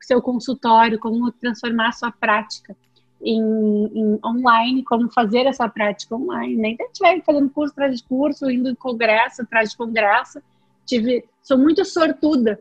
o 0.00 0.04
seu 0.04 0.22
consultório, 0.22 0.96
como 1.00 1.32
transformar 1.32 1.88
a 1.88 1.92
sua 1.92 2.12
prática 2.12 2.76
em, 3.20 3.40
em, 3.40 4.20
online, 4.24 4.84
como 4.84 5.10
fazer 5.10 5.46
essa 5.46 5.68
prática 5.68 6.14
online. 6.14 6.54
Né? 6.54 6.68
Então, 6.68 6.86
a 6.86 6.88
gente 6.88 7.00
vai 7.00 7.20
fazendo 7.22 7.50
curso 7.50 7.72
atrás 7.72 7.96
de 7.96 8.04
curso, 8.04 8.48
indo 8.48 8.68
em 8.68 8.76
congresso 8.76 9.42
atrás 9.42 9.70
de 9.70 9.76
congresso. 9.76 10.40
Tive, 10.86 11.24
sou 11.42 11.58
muito 11.58 11.84
sortuda 11.84 12.60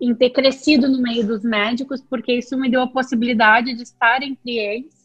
em 0.00 0.14
ter 0.14 0.30
crescido 0.30 0.88
no 0.88 1.02
meio 1.02 1.26
dos 1.26 1.42
médicos, 1.42 2.00
porque 2.00 2.32
isso 2.32 2.56
me 2.56 2.70
deu 2.70 2.80
a 2.80 2.88
possibilidade 2.88 3.74
de 3.74 3.82
estar 3.82 4.22
entre 4.22 4.56
eles 4.56 5.01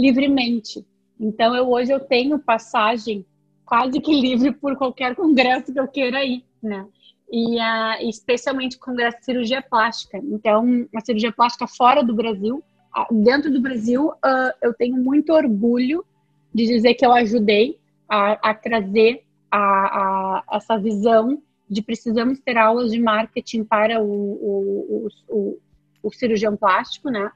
livremente. 0.00 0.84
Então, 1.18 1.54
eu 1.54 1.68
hoje 1.68 1.92
eu 1.92 2.00
tenho 2.00 2.38
passagem 2.38 3.24
quase 3.64 4.00
que 4.00 4.12
livre 4.20 4.52
por 4.52 4.76
qualquer 4.76 5.14
congresso 5.14 5.72
que 5.72 5.78
eu 5.78 5.86
queira 5.86 6.24
ir, 6.24 6.44
né? 6.62 6.86
E 7.30 7.56
uh, 7.56 8.08
especialmente 8.08 8.76
o 8.76 8.80
congresso 8.80 9.18
de 9.18 9.24
cirurgia 9.24 9.62
plástica. 9.62 10.18
Então, 10.18 10.88
a 10.96 11.00
cirurgia 11.00 11.30
plástica 11.30 11.66
fora 11.66 12.02
do 12.02 12.14
Brasil, 12.14 12.62
dentro 13.10 13.52
do 13.52 13.60
Brasil, 13.60 14.08
uh, 14.08 14.52
eu 14.60 14.74
tenho 14.74 14.96
muito 14.96 15.32
orgulho 15.32 16.04
de 16.52 16.66
dizer 16.66 16.94
que 16.94 17.06
eu 17.06 17.12
ajudei 17.12 17.78
a, 18.08 18.50
a 18.50 18.54
trazer 18.54 19.22
a, 19.50 19.60
a, 19.60 20.44
essa 20.56 20.76
visão 20.76 21.40
de 21.68 21.82
precisamos 21.82 22.40
ter 22.40 22.56
aulas 22.56 22.90
de 22.90 22.98
marketing 22.98 23.62
para 23.62 24.02
o, 24.02 24.10
o, 24.10 25.08
o, 25.28 25.58
o 26.02 26.12
cirurgião 26.12 26.56
plástico, 26.56 27.08
né? 27.10 27.30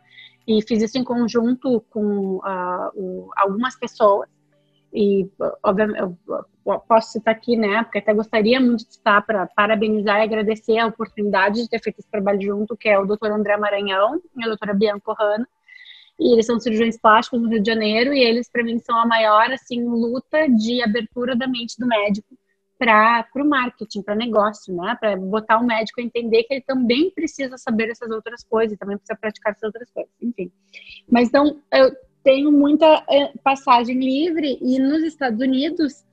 E 0.46 0.60
fiz 0.62 0.82
isso 0.82 0.98
em 0.98 1.04
conjunto 1.04 1.84
com 1.90 2.36
uh, 2.36 3.30
algumas 3.36 3.76
pessoas. 3.76 4.28
E, 4.92 5.28
obviamente, 5.62 6.00
eu 6.00 6.16
posso 6.86 7.12
citar 7.12 7.34
aqui, 7.34 7.56
né? 7.56 7.82
Porque 7.82 7.98
até 7.98 8.14
gostaria 8.14 8.60
muito 8.60 8.84
de 8.84 8.90
estar 8.90 9.22
para 9.22 9.46
parabenizar 9.46 10.20
e 10.20 10.22
agradecer 10.22 10.78
a 10.78 10.86
oportunidade 10.86 11.62
de 11.62 11.68
ter 11.68 11.80
feito 11.80 11.98
esse 11.98 12.10
trabalho 12.10 12.40
junto, 12.40 12.76
que 12.76 12.88
é 12.88 12.98
o 12.98 13.06
Dr. 13.06 13.32
André 13.32 13.56
Maranhão 13.56 14.20
e 14.36 14.44
a 14.44 14.48
doutora 14.48 14.74
Bianca 14.74 15.12
Rana 15.18 15.48
e 16.18 16.32
eles 16.32 16.46
são 16.46 16.60
cirurgiões 16.60 16.96
plásticos 16.96 17.40
no 17.40 17.48
Rio 17.48 17.60
de 17.60 17.70
Janeiro 17.70 18.14
e 18.14 18.22
eles 18.22 18.48
para 18.48 18.62
mim 18.62 18.78
são 18.78 18.96
a 18.98 19.06
maior 19.06 19.50
assim 19.50 19.82
luta 19.84 20.48
de 20.48 20.82
abertura 20.82 21.34
da 21.34 21.46
mente 21.46 21.76
do 21.78 21.86
médico 21.86 22.36
para 22.78 23.26
o 23.36 23.44
marketing, 23.44 24.02
para 24.02 24.14
negócio, 24.14 24.74
né? 24.74 24.96
Para 24.98 25.16
botar 25.16 25.58
o 25.58 25.64
médico 25.64 26.00
a 26.00 26.04
entender 26.04 26.44
que 26.44 26.54
ele 26.54 26.62
também 26.62 27.10
precisa 27.10 27.56
saber 27.56 27.90
essas 27.90 28.10
outras 28.10 28.42
coisas, 28.44 28.78
também 28.78 28.96
precisa 28.96 29.18
praticar 29.18 29.52
essas 29.52 29.62
outras 29.62 29.90
coisas, 29.90 30.12
enfim. 30.20 30.50
Mas 31.08 31.28
então 31.28 31.60
eu 31.72 31.92
tenho 32.22 32.50
muita 32.50 33.04
eh, 33.08 33.32
passagem 33.42 33.98
livre 33.98 34.58
e 34.60 34.78
nos 34.78 35.02
Estados 35.02 35.40
Unidos 35.40 36.04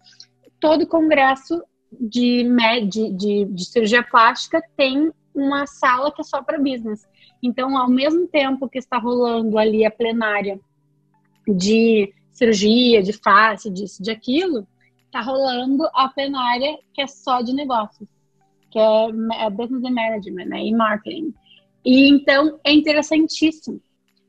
todo 0.59 0.85
congresso 0.85 1.63
de, 1.91 2.45
de, 2.87 3.11
de, 3.11 3.45
de 3.45 3.65
cirurgia 3.65 4.03
plástica 4.03 4.61
tem 4.77 5.11
uma 5.33 5.65
sala 5.65 6.11
que 6.11 6.21
é 6.21 6.23
só 6.23 6.43
para 6.43 6.59
business. 6.59 7.07
Então, 7.41 7.77
ao 7.77 7.89
mesmo 7.89 8.27
tempo 8.27 8.69
que 8.69 8.77
está 8.77 8.97
rolando 8.97 9.57
ali 9.57 9.85
a 9.85 9.91
plenária 9.91 10.59
de 11.47 12.13
cirurgia, 12.31 13.01
de 13.01 13.13
face, 13.13 13.69
disso, 13.69 14.01
de 14.01 14.11
aquilo, 14.11 14.67
está 15.11 15.21
rolando 15.21 15.83
a 15.93 16.07
plenária 16.07 16.77
que 16.93 17.01
é 17.01 17.07
só 17.07 17.41
de 17.41 17.53
negócios, 17.53 18.07
que 18.71 18.79
é, 18.79 19.07
é 19.41 19.49
business 19.49 19.81
management 19.81 20.45
né, 20.45 20.65
e 20.65 20.73
marketing. 20.73 21.33
E 21.83 22.09
então 22.09 22.59
é 22.63 22.71
interessantíssimo. 22.71 23.81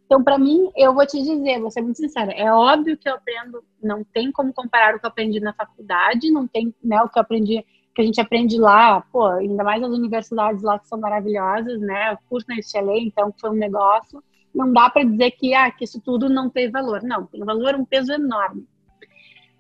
Então, 0.05 0.23
para 0.23 0.39
mim, 0.39 0.71
eu 0.77 0.93
vou 0.93 1.07
te 1.07 1.23
dizer, 1.23 1.61
vou 1.61 1.71
ser 1.71 1.81
muito 1.81 1.97
sincera, 1.97 2.33
é 2.33 2.53
óbvio 2.53 2.99
que 2.99 3.09
eu 3.09 3.15
aprendo, 3.15 3.65
não 3.83 4.05
tem 4.05 4.31
como 4.31 4.53
comparar 4.53 4.95
o 4.95 5.01
que 5.01 5.07
eu 5.07 5.11
aprendi 5.11 5.41
na 5.41 5.55
faculdade, 5.55 6.31
não 6.31 6.47
tem 6.47 6.75
né, 6.85 7.01
o 7.01 7.09
que 7.09 7.19
eu 7.19 7.23
aprendi 7.23 7.65
que 7.95 8.01
a 8.01 8.05
gente 8.05 8.21
aprende 8.21 8.59
lá, 8.59 9.01
pô, 9.13 9.27
ainda 9.27 9.63
mais 9.63 9.83
as 9.83 9.91
universidades 9.91 10.63
lá 10.63 10.79
que 10.79 10.89
são 10.89 10.99
maravilhosas, 10.99 11.81
né? 11.81 12.13
O 12.13 12.19
curso 12.29 12.47
na 12.49 12.57
UCLA, 12.57 12.99
então, 12.99 13.35
foi 13.39 13.51
um 13.51 13.55
negócio. 13.55 14.23
Não 14.55 14.73
dá 14.73 14.89
para 14.89 15.05
dizer 15.05 15.33
que, 15.33 15.55
ah, 15.55 15.71
que 15.71 15.85
isso 15.85 16.01
tudo 16.01 16.29
não 16.29 16.49
tem 16.49 16.71
valor. 16.71 17.03
Não, 17.03 17.27
tem 17.27 17.45
valor, 17.45 17.75
um 17.75 17.85
peso 17.85 18.13
enorme. 18.13 18.67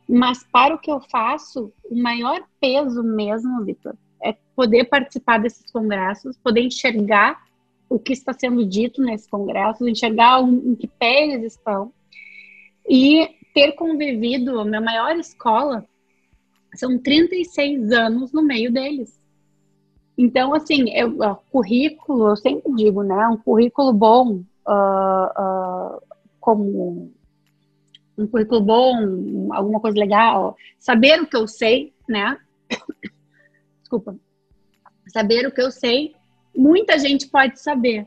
Mas 0.08 0.44
para 0.44 0.74
o 0.74 0.78
que 0.78 0.90
eu 0.90 1.00
faço, 1.00 1.72
o 1.84 1.94
maior 1.94 2.42
peso 2.60 3.02
mesmo, 3.02 3.64
Vitor, 3.64 3.94
é 4.22 4.36
poder 4.54 4.84
participar 4.84 5.38
desses 5.38 5.70
congressos, 5.70 6.36
poder 6.38 6.62
enxergar 6.62 7.42
o 7.88 7.98
que 7.98 8.12
está 8.12 8.32
sendo 8.32 8.64
dito 8.64 9.02
nesses 9.02 9.28
congressos, 9.28 9.86
enxergar 9.86 10.40
em 10.42 10.74
que 10.74 10.86
pé 10.86 11.28
eles 11.28 11.54
estão 11.54 11.92
e 12.88 13.28
ter 13.54 13.72
convivido, 13.72 14.58
a 14.58 14.64
minha 14.64 14.80
maior 14.80 15.16
escola 15.16 15.84
são 16.74 16.98
36 16.98 17.92
anos 17.92 18.32
no 18.32 18.42
meio 18.42 18.72
deles. 18.72 19.20
Então, 20.16 20.54
assim, 20.54 20.90
eu, 20.90 21.16
currículo, 21.50 22.28
eu 22.28 22.36
sempre 22.36 22.72
digo, 22.74 23.02
né? 23.02 23.28
Um 23.28 23.36
currículo 23.36 23.92
bom, 23.92 24.42
uh, 24.66 25.96
uh, 25.96 26.02
como 26.40 27.12
um 28.16 28.26
currículo 28.26 28.60
bom, 28.60 29.52
alguma 29.52 29.80
coisa 29.80 29.98
legal, 29.98 30.56
saber 30.78 31.20
o 31.20 31.26
que 31.26 31.36
eu 31.36 31.46
sei, 31.46 31.92
né? 32.08 32.38
Desculpa. 33.80 34.16
Saber 35.08 35.46
o 35.46 35.52
que 35.52 35.60
eu 35.60 35.70
sei, 35.70 36.14
muita 36.56 36.98
gente 36.98 37.28
pode 37.28 37.60
saber, 37.60 38.06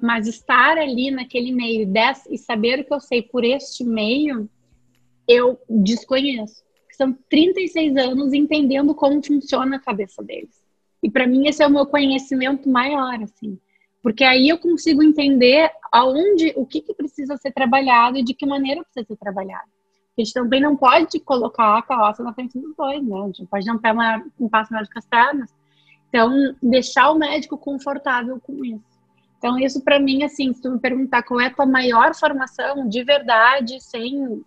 mas 0.00 0.26
estar 0.26 0.78
ali 0.78 1.10
naquele 1.10 1.52
meio 1.52 1.90
e 2.30 2.38
saber 2.38 2.80
o 2.80 2.84
que 2.84 2.94
eu 2.94 3.00
sei 3.00 3.22
por 3.22 3.44
este 3.44 3.84
meio, 3.84 4.48
eu 5.26 5.58
desconheço 5.68 6.64
são 6.96 7.12
36 7.28 7.96
anos 7.96 8.32
entendendo 8.32 8.94
como 8.94 9.24
funciona 9.24 9.76
a 9.76 9.80
cabeça 9.80 10.22
deles. 10.22 10.62
E 11.02 11.10
para 11.10 11.26
mim 11.26 11.46
esse 11.46 11.62
é 11.62 11.66
o 11.66 11.70
meu 11.70 11.86
conhecimento 11.86 12.68
maior, 12.68 13.22
assim. 13.22 13.58
Porque 14.04 14.22
aí 14.22 14.50
eu 14.50 14.58
consigo 14.58 15.02
entender 15.02 15.70
aonde, 15.90 16.52
o 16.56 16.66
que, 16.66 16.82
que 16.82 16.92
precisa 16.92 17.38
ser 17.38 17.50
trabalhado 17.52 18.18
e 18.18 18.22
de 18.22 18.34
que 18.34 18.44
maneira 18.44 18.82
precisa 18.82 19.06
ser 19.06 19.16
trabalhado. 19.16 19.64
A 19.64 20.20
gente 20.20 20.34
também 20.34 20.60
não 20.60 20.76
pode 20.76 21.18
colocar 21.20 21.78
a 21.78 21.82
carroça 21.82 22.22
na 22.22 22.34
frente 22.34 22.58
dos 22.58 22.76
dois, 22.76 23.02
né? 23.02 23.18
A 23.18 23.26
gente 23.28 23.46
pode 23.46 23.64
ter 23.64 23.92
uma, 23.92 24.22
um 24.38 24.46
passo 24.46 24.74
nas 24.74 24.90
pernas. 25.08 25.50
Então, 26.10 26.54
deixar 26.62 27.12
o 27.12 27.18
médico 27.18 27.56
confortável 27.56 28.38
com 28.38 28.62
isso. 28.62 28.84
Então, 29.38 29.58
isso 29.58 29.82
para 29.82 29.98
mim, 29.98 30.22
assim, 30.22 30.52
se 30.52 30.60
tu 30.60 30.70
me 30.70 30.78
perguntar 30.78 31.22
qual 31.22 31.40
é 31.40 31.46
a 31.46 31.54
tua 31.54 31.64
maior 31.64 32.14
formação, 32.14 32.86
de 32.86 33.02
verdade, 33.02 33.82
sem, 33.82 34.44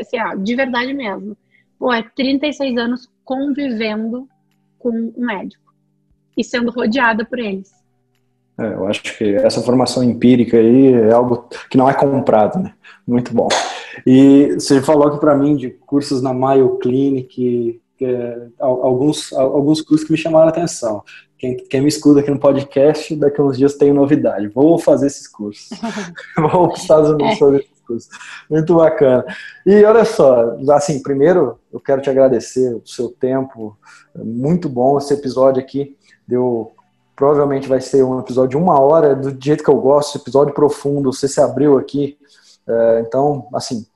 assim, 0.00 0.20
ó, 0.20 0.34
de 0.34 0.56
verdade 0.56 0.92
mesmo, 0.92 1.36
pô, 1.78 1.92
é 1.92 2.02
36 2.02 2.76
anos 2.76 3.08
convivendo 3.24 4.28
com 4.80 4.90
um 4.90 5.24
médico 5.24 5.72
e 6.36 6.42
sendo 6.42 6.72
rodeada 6.72 7.24
por 7.24 7.38
eles. 7.38 7.75
É, 8.58 8.72
eu 8.72 8.86
acho 8.86 9.02
que 9.02 9.34
essa 9.36 9.60
formação 9.60 10.02
empírica 10.02 10.56
aí 10.56 10.92
é 10.92 11.12
algo 11.12 11.48
que 11.70 11.76
não 11.76 11.88
é 11.88 11.94
comprado, 11.94 12.58
né? 12.58 12.72
Muito 13.06 13.34
bom. 13.34 13.48
E 14.06 14.54
você 14.54 14.80
falou 14.80 15.08
aqui 15.08 15.20
para 15.20 15.36
mim 15.36 15.56
de 15.56 15.70
cursos 15.70 16.22
na 16.22 16.32
Mayo 16.32 16.78
Clinic, 16.78 17.80
é, 18.00 18.46
alguns, 18.58 19.32
alguns 19.32 19.80
cursos 19.80 20.06
que 20.06 20.12
me 20.12 20.18
chamaram 20.18 20.46
a 20.46 20.50
atenção. 20.50 21.02
Quem, 21.38 21.56
quem, 21.56 21.82
me 21.82 21.88
escuta 21.88 22.20
aqui 22.20 22.30
no 22.30 22.38
podcast, 22.38 23.14
daqui 23.16 23.40
a 23.40 23.44
uns 23.44 23.58
dias 23.58 23.74
tem 23.74 23.92
novidade. 23.92 24.48
Vou 24.48 24.78
fazer 24.78 25.06
esses 25.06 25.28
cursos. 25.28 25.68
Vou 26.36 26.68
para 26.68 26.76
os 26.76 26.80
Estados 26.80 27.10
Unidos 27.10 27.34
é. 27.34 27.36
fazer 27.36 27.66
muito 28.50 28.74
bacana. 28.74 29.24
E 29.64 29.84
olha 29.84 30.04
só, 30.04 30.56
assim, 30.70 31.02
primeiro 31.02 31.58
eu 31.72 31.80
quero 31.80 32.00
te 32.02 32.10
agradecer 32.10 32.74
o 32.74 32.86
seu 32.86 33.08
tempo, 33.08 33.76
muito 34.14 34.68
bom 34.68 34.98
esse 34.98 35.12
episódio 35.14 35.62
aqui. 35.62 35.96
Deu, 36.26 36.72
provavelmente 37.16 37.66
vai 37.66 37.80
ser 37.80 38.04
um 38.04 38.20
episódio 38.20 38.50
de 38.50 38.56
uma 38.62 38.78
hora, 38.78 39.16
do 39.16 39.42
jeito 39.42 39.64
que 39.64 39.70
eu 39.70 39.80
gosto, 39.80 40.18
episódio 40.18 40.52
profundo, 40.52 41.12
você 41.12 41.26
se 41.26 41.40
abriu 41.40 41.78
aqui. 41.78 42.18
É, 42.68 43.00
então, 43.06 43.48
assim, 43.54 43.86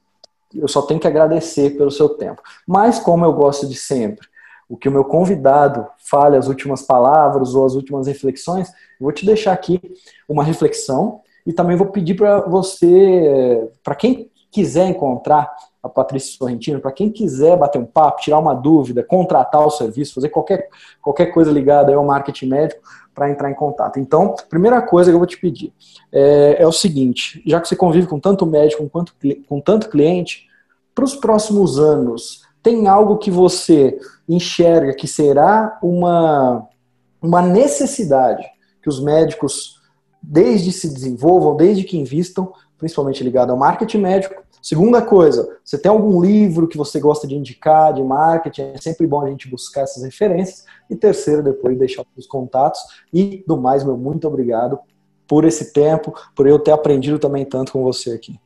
eu 0.54 0.66
só 0.66 0.80
tenho 0.82 0.98
que 0.98 1.06
agradecer 1.06 1.76
pelo 1.76 1.90
seu 1.90 2.08
tempo. 2.08 2.40
Mas, 2.66 2.98
como 2.98 3.24
eu 3.24 3.32
gosto 3.32 3.68
de 3.68 3.76
sempre, 3.76 4.26
o 4.68 4.76
que 4.76 4.88
o 4.88 4.92
meu 4.92 5.04
convidado 5.04 5.86
fale 5.98 6.36
as 6.36 6.48
últimas 6.48 6.80
palavras 6.82 7.54
ou 7.54 7.66
as 7.66 7.74
últimas 7.74 8.06
reflexões, 8.06 8.70
vou 8.98 9.12
te 9.12 9.26
deixar 9.26 9.52
aqui 9.52 9.80
uma 10.26 10.42
reflexão 10.42 11.20
e 11.46 11.52
também 11.52 11.76
vou 11.76 11.88
pedir 11.88 12.14
para 12.14 12.40
você, 12.40 13.68
para 13.82 13.94
quem 13.94 14.29
quiser 14.50 14.88
encontrar 14.88 15.50
a 15.82 15.88
Patrícia 15.88 16.36
Sorrentino, 16.36 16.80
para 16.80 16.92
quem 16.92 17.10
quiser 17.10 17.56
bater 17.56 17.78
um 17.78 17.86
papo, 17.86 18.20
tirar 18.20 18.38
uma 18.38 18.54
dúvida, 18.54 19.02
contratar 19.02 19.66
o 19.66 19.70
serviço, 19.70 20.14
fazer 20.14 20.28
qualquer, 20.28 20.68
qualquer 21.00 21.26
coisa 21.26 21.50
ligada 21.50 21.94
ao 21.94 22.04
marketing 22.04 22.46
médico, 22.46 22.82
para 23.14 23.30
entrar 23.30 23.50
em 23.50 23.54
contato. 23.54 23.98
Então, 23.98 24.34
primeira 24.48 24.80
coisa 24.82 25.10
que 25.10 25.14
eu 25.14 25.18
vou 25.18 25.26
te 25.26 25.38
pedir 25.38 25.72
é, 26.12 26.56
é 26.58 26.66
o 26.66 26.72
seguinte: 26.72 27.42
já 27.46 27.60
que 27.60 27.68
você 27.68 27.76
convive 27.76 28.06
com 28.06 28.20
tanto 28.20 28.46
médico, 28.46 28.88
quanto, 28.88 29.14
com 29.48 29.60
tanto 29.60 29.88
cliente, 29.88 30.48
para 30.94 31.04
os 31.04 31.16
próximos 31.16 31.78
anos, 31.78 32.42
tem 32.62 32.86
algo 32.88 33.18
que 33.18 33.30
você 33.30 33.98
enxerga 34.28 34.94
que 34.94 35.08
será 35.08 35.78
uma, 35.82 36.68
uma 37.22 37.42
necessidade 37.42 38.46
que 38.82 38.88
os 38.88 39.00
médicos 39.02 39.80
desde 40.22 40.70
se 40.72 40.92
desenvolvam, 40.92 41.56
desde 41.56 41.84
que 41.84 41.98
invistam, 41.98 42.52
principalmente 42.80 43.22
ligado 43.22 43.50
ao 43.50 43.58
marketing 43.58 43.98
médico. 43.98 44.42
Segunda 44.62 45.00
coisa, 45.00 45.58
você 45.64 45.78
tem 45.78 45.90
algum 45.90 46.20
livro 46.20 46.66
que 46.66 46.76
você 46.76 46.98
gosta 46.98 47.26
de 47.26 47.34
indicar 47.34 47.92
de 47.92 48.02
marketing? 48.02 48.72
É 48.74 48.78
sempre 48.78 49.06
bom 49.06 49.24
a 49.24 49.28
gente 49.28 49.48
buscar 49.48 49.82
essas 49.82 50.02
referências. 50.02 50.64
E 50.88 50.96
terceiro, 50.96 51.42
depois 51.42 51.78
deixar 51.78 52.04
os 52.16 52.26
contatos. 52.26 52.80
E 53.12 53.44
do 53.46 53.56
mais, 53.56 53.84
meu 53.84 53.96
muito 53.96 54.26
obrigado 54.26 54.78
por 55.28 55.44
esse 55.44 55.72
tempo, 55.72 56.12
por 56.34 56.46
eu 56.46 56.58
ter 56.58 56.72
aprendido 56.72 57.18
também 57.18 57.44
tanto 57.44 57.72
com 57.72 57.82
você 57.82 58.12
aqui. 58.12 58.38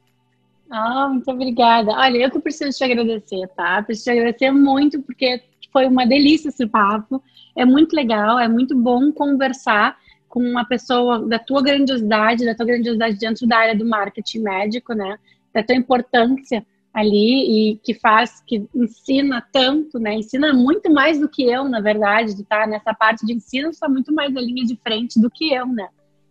Ah, 0.70 1.08
muito 1.08 1.30
obrigada. 1.30 1.92
Olha, 1.92 2.18
eu 2.18 2.30
que 2.30 2.40
preciso 2.40 2.76
te 2.76 2.84
agradecer, 2.84 3.48
tá? 3.56 3.82
Preciso 3.82 4.04
te 4.04 4.10
agradecer 4.10 4.50
muito 4.50 5.00
porque 5.02 5.42
foi 5.72 5.86
uma 5.86 6.06
delícia 6.06 6.48
esse 6.48 6.66
papo. 6.66 7.22
É 7.56 7.64
muito 7.64 7.94
legal, 7.94 8.38
é 8.38 8.48
muito 8.48 8.76
bom 8.76 9.12
conversar 9.12 9.96
com 10.34 10.40
uma 10.40 10.64
pessoa 10.64 11.24
da 11.28 11.38
tua 11.38 11.62
grandiosidade, 11.62 12.44
da 12.44 12.56
tua 12.56 12.66
grandiosidade 12.66 13.16
dentro 13.16 13.46
da 13.46 13.56
área 13.56 13.76
do 13.76 13.86
marketing 13.86 14.40
médico, 14.40 14.92
né? 14.92 15.16
Da 15.52 15.62
tua 15.62 15.76
importância 15.76 16.66
ali 16.92 17.70
e 17.72 17.76
que 17.76 17.94
faz, 17.94 18.42
que 18.44 18.68
ensina 18.74 19.40
tanto, 19.52 19.96
né? 20.00 20.14
Ensina 20.14 20.52
muito 20.52 20.92
mais 20.92 21.20
do 21.20 21.28
que 21.28 21.44
eu, 21.44 21.68
na 21.68 21.80
verdade, 21.80 22.34
de 22.34 22.42
estar 22.42 22.66
nessa 22.66 22.92
parte 22.92 23.24
de 23.24 23.32
ensino, 23.32 23.70
está 23.70 23.88
muito 23.88 24.12
mais 24.12 24.34
na 24.34 24.40
linha 24.40 24.64
de 24.64 24.74
frente 24.82 25.20
do 25.20 25.30
que 25.30 25.54
eu, 25.54 25.66
né? 25.68 25.86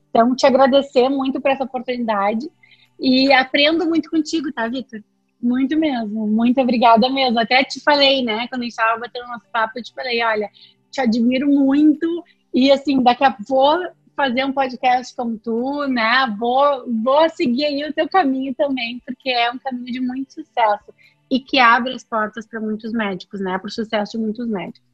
Então, 0.10 0.36
te 0.36 0.45
agradecer 0.45 1.08
muito 1.08 1.39
por 1.39 1.51
essa 1.51 1.64
oportunidade 1.64 2.51
e 2.99 3.32
aprendo 3.32 3.86
muito 3.86 4.10
contigo, 4.10 4.51
tá, 4.51 4.68
Vitor? 4.68 5.01
Muito 5.41 5.80
mesmo, 5.80 6.28
muito 6.28 6.60
obrigada 6.60 7.10
mesmo. 7.10 7.39
Até 7.39 7.64
te 7.64 7.80
falei, 7.80 8.22
né, 8.22 8.49
quando 8.49 8.64
a 8.64 8.66
gente 8.66 8.74
estava 8.74 8.99
batendo 8.99 9.28
nosso 9.28 9.45
papo, 9.49 9.80
eu 9.80 9.84
te 9.84 9.93
falei, 9.93 10.22
olha, 10.22 10.49
te 10.91 10.99
admiro 10.99 11.47
muito 11.47 12.06
e 12.54 12.72
assim, 12.72 13.01
daqui 13.01 13.24
a 13.24 13.32
pouco 13.32 13.93
fazer 14.16 14.45
um 14.45 14.54
podcast 14.54 15.16
como 15.16 15.38
tu, 15.38 15.88
né? 15.88 16.34
Vou, 16.38 16.86
vou 17.04 17.30
seguir 17.30 17.66
aí 17.66 17.84
o 17.84 17.93
teu 17.93 18.08
caminho 18.08 18.54
também, 18.56 19.01
porque 19.06 19.30
é 19.30 19.51
um 19.51 19.58
caminho 19.58 19.91
de 19.91 19.99
muito 19.99 20.34
sucesso 20.34 20.93
e 21.30 21.39
que 21.39 21.58
abre 21.60 21.93
as 21.93 22.04
portas 22.04 22.45
para 22.45 22.60
muitos 22.60 22.93
médicos, 22.93 23.41
né? 23.41 23.58
Para 23.58 23.68
o 23.68 23.72
sucesso 23.72 24.14
de 24.14 24.24
muitos 24.24 24.47
médicos. 24.47 24.88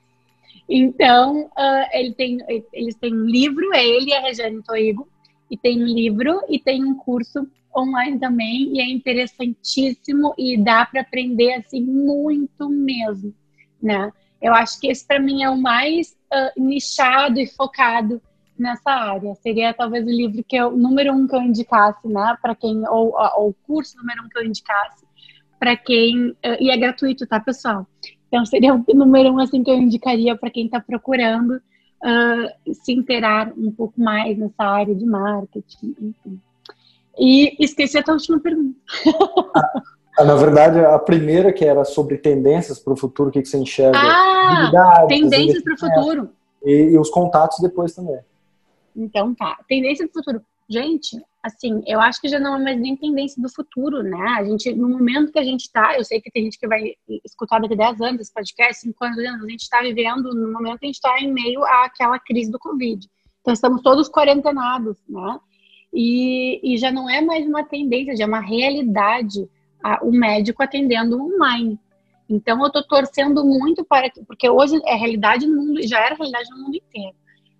Então, 0.70 1.46
uh, 1.46 1.88
ele 1.92 2.14
tem, 2.14 2.38
eles 2.72 2.96
têm 2.96 3.14
um 3.14 3.26
livro, 3.26 3.74
ele 3.74 4.12
e 4.12 4.14
a 4.14 4.22
Regiane 4.22 4.64
Toigo, 4.64 5.10
e 5.50 5.58
tem 5.58 5.84
um 5.84 5.88
livro 5.88 6.40
e 6.48 6.58
tem 6.60 6.86
um 6.86 6.96
curso 6.96 7.46
online 7.76 8.20
também, 8.20 8.72
e 8.74 8.80
é 8.80 8.90
interessantíssimo 8.90 10.34
e 10.38 10.58
dá 10.58 10.86
para 10.86 11.02
aprender 11.02 11.54
assim 11.54 11.82
muito 11.82 12.70
mesmo, 12.70 13.34
né? 13.82 14.14
Eu 14.42 14.54
acho 14.54 14.80
que 14.80 14.88
esse 14.88 15.06
para 15.06 15.20
mim 15.20 15.44
é 15.44 15.50
o 15.50 15.58
mais 15.58 16.16
uh, 16.34 16.62
nichado 16.62 17.38
e 17.40 17.48
focado 17.48 18.22
nessa 18.62 18.92
área. 18.92 19.36
Seria 19.36 19.74
talvez 19.74 20.06
o 20.06 20.10
livro 20.10 20.44
que 20.44 20.56
eu, 20.56 20.72
número 20.72 21.14
um 21.14 21.28
que 21.28 21.36
eu 21.36 21.42
indicasse, 21.42 22.08
né, 22.08 22.38
para 22.42 22.56
quem, 22.56 22.88
ou, 22.88 23.14
ou 23.38 23.50
o 23.50 23.56
curso 23.66 23.98
número 23.98 24.24
um 24.24 24.30
que 24.30 24.38
eu 24.38 24.46
indicasse, 24.46 25.06
para 25.60 25.76
quem, 25.76 26.36
e 26.60 26.72
é 26.72 26.78
gratuito, 26.78 27.28
tá, 27.28 27.40
pessoal? 27.40 27.86
Então 28.28 28.46
seria 28.46 28.74
o 28.74 28.84
número 28.96 29.32
um, 29.32 29.40
assim, 29.40 29.64
que 29.64 29.70
eu 29.70 29.76
indicaria 29.76 30.36
para 30.36 30.50
quem 30.50 30.66
está 30.66 30.80
procurando 30.80 31.52
uh, 31.56 32.74
se 32.74 32.94
inteirar 32.94 33.52
um 33.58 33.72
pouco 33.72 34.00
mais 34.00 34.38
nessa 34.38 34.64
área 34.64 34.96
de 34.96 35.06
marketing, 35.06 35.96
enfim. 36.00 36.40
E 37.20 37.56
esqueci 37.60 37.98
a 37.98 38.04
tua 38.04 38.14
última 38.16 38.40
pergunta. 38.40 38.80
Ah, 40.20 40.26
na 40.26 40.36
verdade, 40.36 40.78
a 40.78 41.00
primeira 41.00 41.54
que 41.54 41.64
era 41.64 41.86
sobre 41.86 42.18
tendências 42.18 42.78
para 42.78 42.92
o 42.92 42.98
futuro, 42.98 43.30
o 43.30 43.32
que, 43.32 43.42
que 43.42 43.48
você 43.48 43.58
enxerga? 43.58 43.98
Ah, 43.98 45.06
tendências 45.08 45.64
para 45.64 45.74
o 45.74 45.80
futuro. 45.80 46.30
E, 46.64 46.92
e, 46.92 46.98
os 46.98 47.10
contatos 47.10 47.60
depois 47.60 47.96
também. 47.96 48.20
Então 48.96 49.34
tá. 49.34 49.58
Tendência 49.68 50.06
do 50.06 50.14
futuro. 50.14 50.42
Gente, 50.70 51.22
assim, 51.44 51.82
eu 51.86 52.00
acho 52.00 52.22
que 52.22 52.30
já 52.30 52.40
não 52.40 52.56
é 52.56 52.64
mais 52.64 52.80
nem 52.80 52.96
tendência 52.96 53.42
do 53.42 53.50
futuro, 53.50 54.02
né? 54.02 54.36
A 54.38 54.44
gente, 54.44 54.74
no 54.74 54.88
momento 54.88 55.32
que 55.32 55.40
a 55.40 55.44
gente 55.44 55.70
tá, 55.72 55.98
eu 55.98 56.04
sei 56.04 56.22
que 56.22 56.32
tem 56.32 56.44
gente 56.46 56.58
que 56.58 56.68
vai 56.68 56.94
escutar 57.26 57.60
daqui 57.60 57.74
a 57.74 57.92
10 57.92 58.02
anos 58.02 58.22
esse 58.22 58.34
podcast, 58.34 58.82
5 58.82 59.04
anos, 59.04 59.44
a 59.44 59.50
gente 59.50 59.62
está 59.62 59.82
vivendo, 59.82 60.34
no 60.34 60.54
momento 60.54 60.80
que 60.80 60.86
a 60.86 60.88
gente 60.88 60.96
está 60.96 61.20
em 61.20 61.32
meio 61.32 61.64
àquela 61.66 62.18
crise 62.20 62.50
do 62.50 62.60
Covid. 62.60 63.06
Então, 63.42 63.54
estamos 63.54 63.82
todos 63.82 64.10
quarentenados, 64.10 64.98
né? 65.10 65.40
E, 65.94 66.62
e 66.64 66.78
já 66.78 66.90
não 66.90 67.10
é 67.10 67.20
mais 67.20 67.46
uma 67.46 67.66
tendência, 67.66 68.16
já 68.16 68.24
é 68.24 68.28
uma 68.28 68.40
realidade 68.40 69.50
o 70.04 70.12
médico 70.12 70.64
atendendo 70.64 71.20
online. 71.20 71.80
Então, 72.30 72.60
eu 72.62 72.68
estou 72.68 72.84
torcendo 72.84 73.44
muito 73.44 73.84
para 73.84 74.10
que, 74.10 74.24
porque 74.24 74.50
hoje 74.50 74.80
é 74.86 74.96
realidade 74.96 75.46
no 75.46 75.62
mundo, 75.62 75.86
já 75.86 76.00
era 76.00 76.16
realidade 76.16 76.50
no 76.52 76.64
mundo 76.64 76.76
inteiro. 76.76 77.16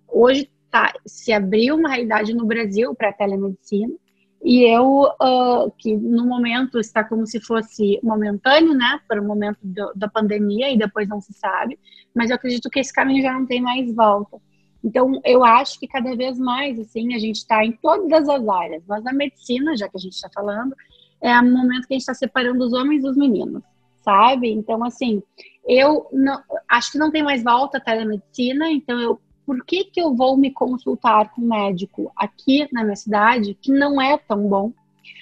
Hoje 0.08 0.48
tá, 0.72 0.92
se 1.06 1.32
abriu 1.32 1.76
uma 1.76 1.90
realidade 1.90 2.32
no 2.32 2.46
Brasil 2.46 2.94
para 2.94 3.10
a 3.10 3.12
telemedicina 3.12 3.94
e 4.42 4.64
eu, 4.64 5.04
uh, 5.04 5.70
que 5.78 5.94
no 5.94 6.26
momento 6.26 6.80
está 6.80 7.04
como 7.04 7.26
se 7.26 7.38
fosse 7.40 8.00
momentâneo, 8.02 8.74
né, 8.74 8.98
para 9.06 9.20
o 9.20 9.24
momento 9.24 9.58
do, 9.62 9.92
da 9.94 10.08
pandemia 10.08 10.68
e 10.70 10.78
depois 10.78 11.08
não 11.08 11.20
se 11.20 11.32
sabe, 11.34 11.78
mas 12.12 12.30
eu 12.30 12.36
acredito 12.36 12.68
que 12.68 12.80
esse 12.80 12.92
caminho 12.92 13.22
já 13.22 13.32
não 13.32 13.46
tem 13.46 13.60
mais 13.60 13.94
volta. 13.94 14.38
Então, 14.82 15.20
eu 15.24 15.44
acho 15.44 15.78
que 15.78 15.86
cada 15.86 16.16
vez 16.16 16.38
mais, 16.40 16.76
assim, 16.80 17.14
a 17.14 17.18
gente 17.18 17.36
está 17.36 17.64
em 17.64 17.70
todas 17.70 18.28
as 18.28 18.48
áreas, 18.48 18.82
mas 18.88 19.04
na 19.04 19.12
medicina, 19.12 19.76
já 19.76 19.88
que 19.88 19.96
a 19.96 20.00
gente 20.00 20.14
está 20.14 20.28
falando, 20.34 20.74
é 21.20 21.38
o 21.38 21.44
momento 21.44 21.86
que 21.86 21.94
a 21.94 21.96
gente 21.96 22.00
está 22.00 22.14
separando 22.14 22.64
os 22.64 22.72
homens 22.72 23.02
dos 23.02 23.16
meninos, 23.16 23.62
sabe? 24.02 24.50
Então, 24.50 24.82
assim, 24.82 25.22
eu 25.68 26.08
não, 26.12 26.42
acho 26.68 26.90
que 26.90 26.98
não 26.98 27.12
tem 27.12 27.22
mais 27.22 27.44
volta 27.44 27.78
a 27.78 27.80
telemedicina, 27.80 28.72
então 28.72 28.98
eu 28.98 29.20
por 29.44 29.64
que, 29.64 29.84
que 29.84 30.00
eu 30.00 30.14
vou 30.14 30.36
me 30.36 30.50
consultar 30.50 31.32
com 31.32 31.42
um 31.42 31.48
médico 31.48 32.12
aqui 32.16 32.68
na 32.72 32.84
minha 32.84 32.96
cidade 32.96 33.54
que 33.60 33.72
não 33.72 34.00
é 34.00 34.16
tão 34.16 34.48
bom, 34.48 34.72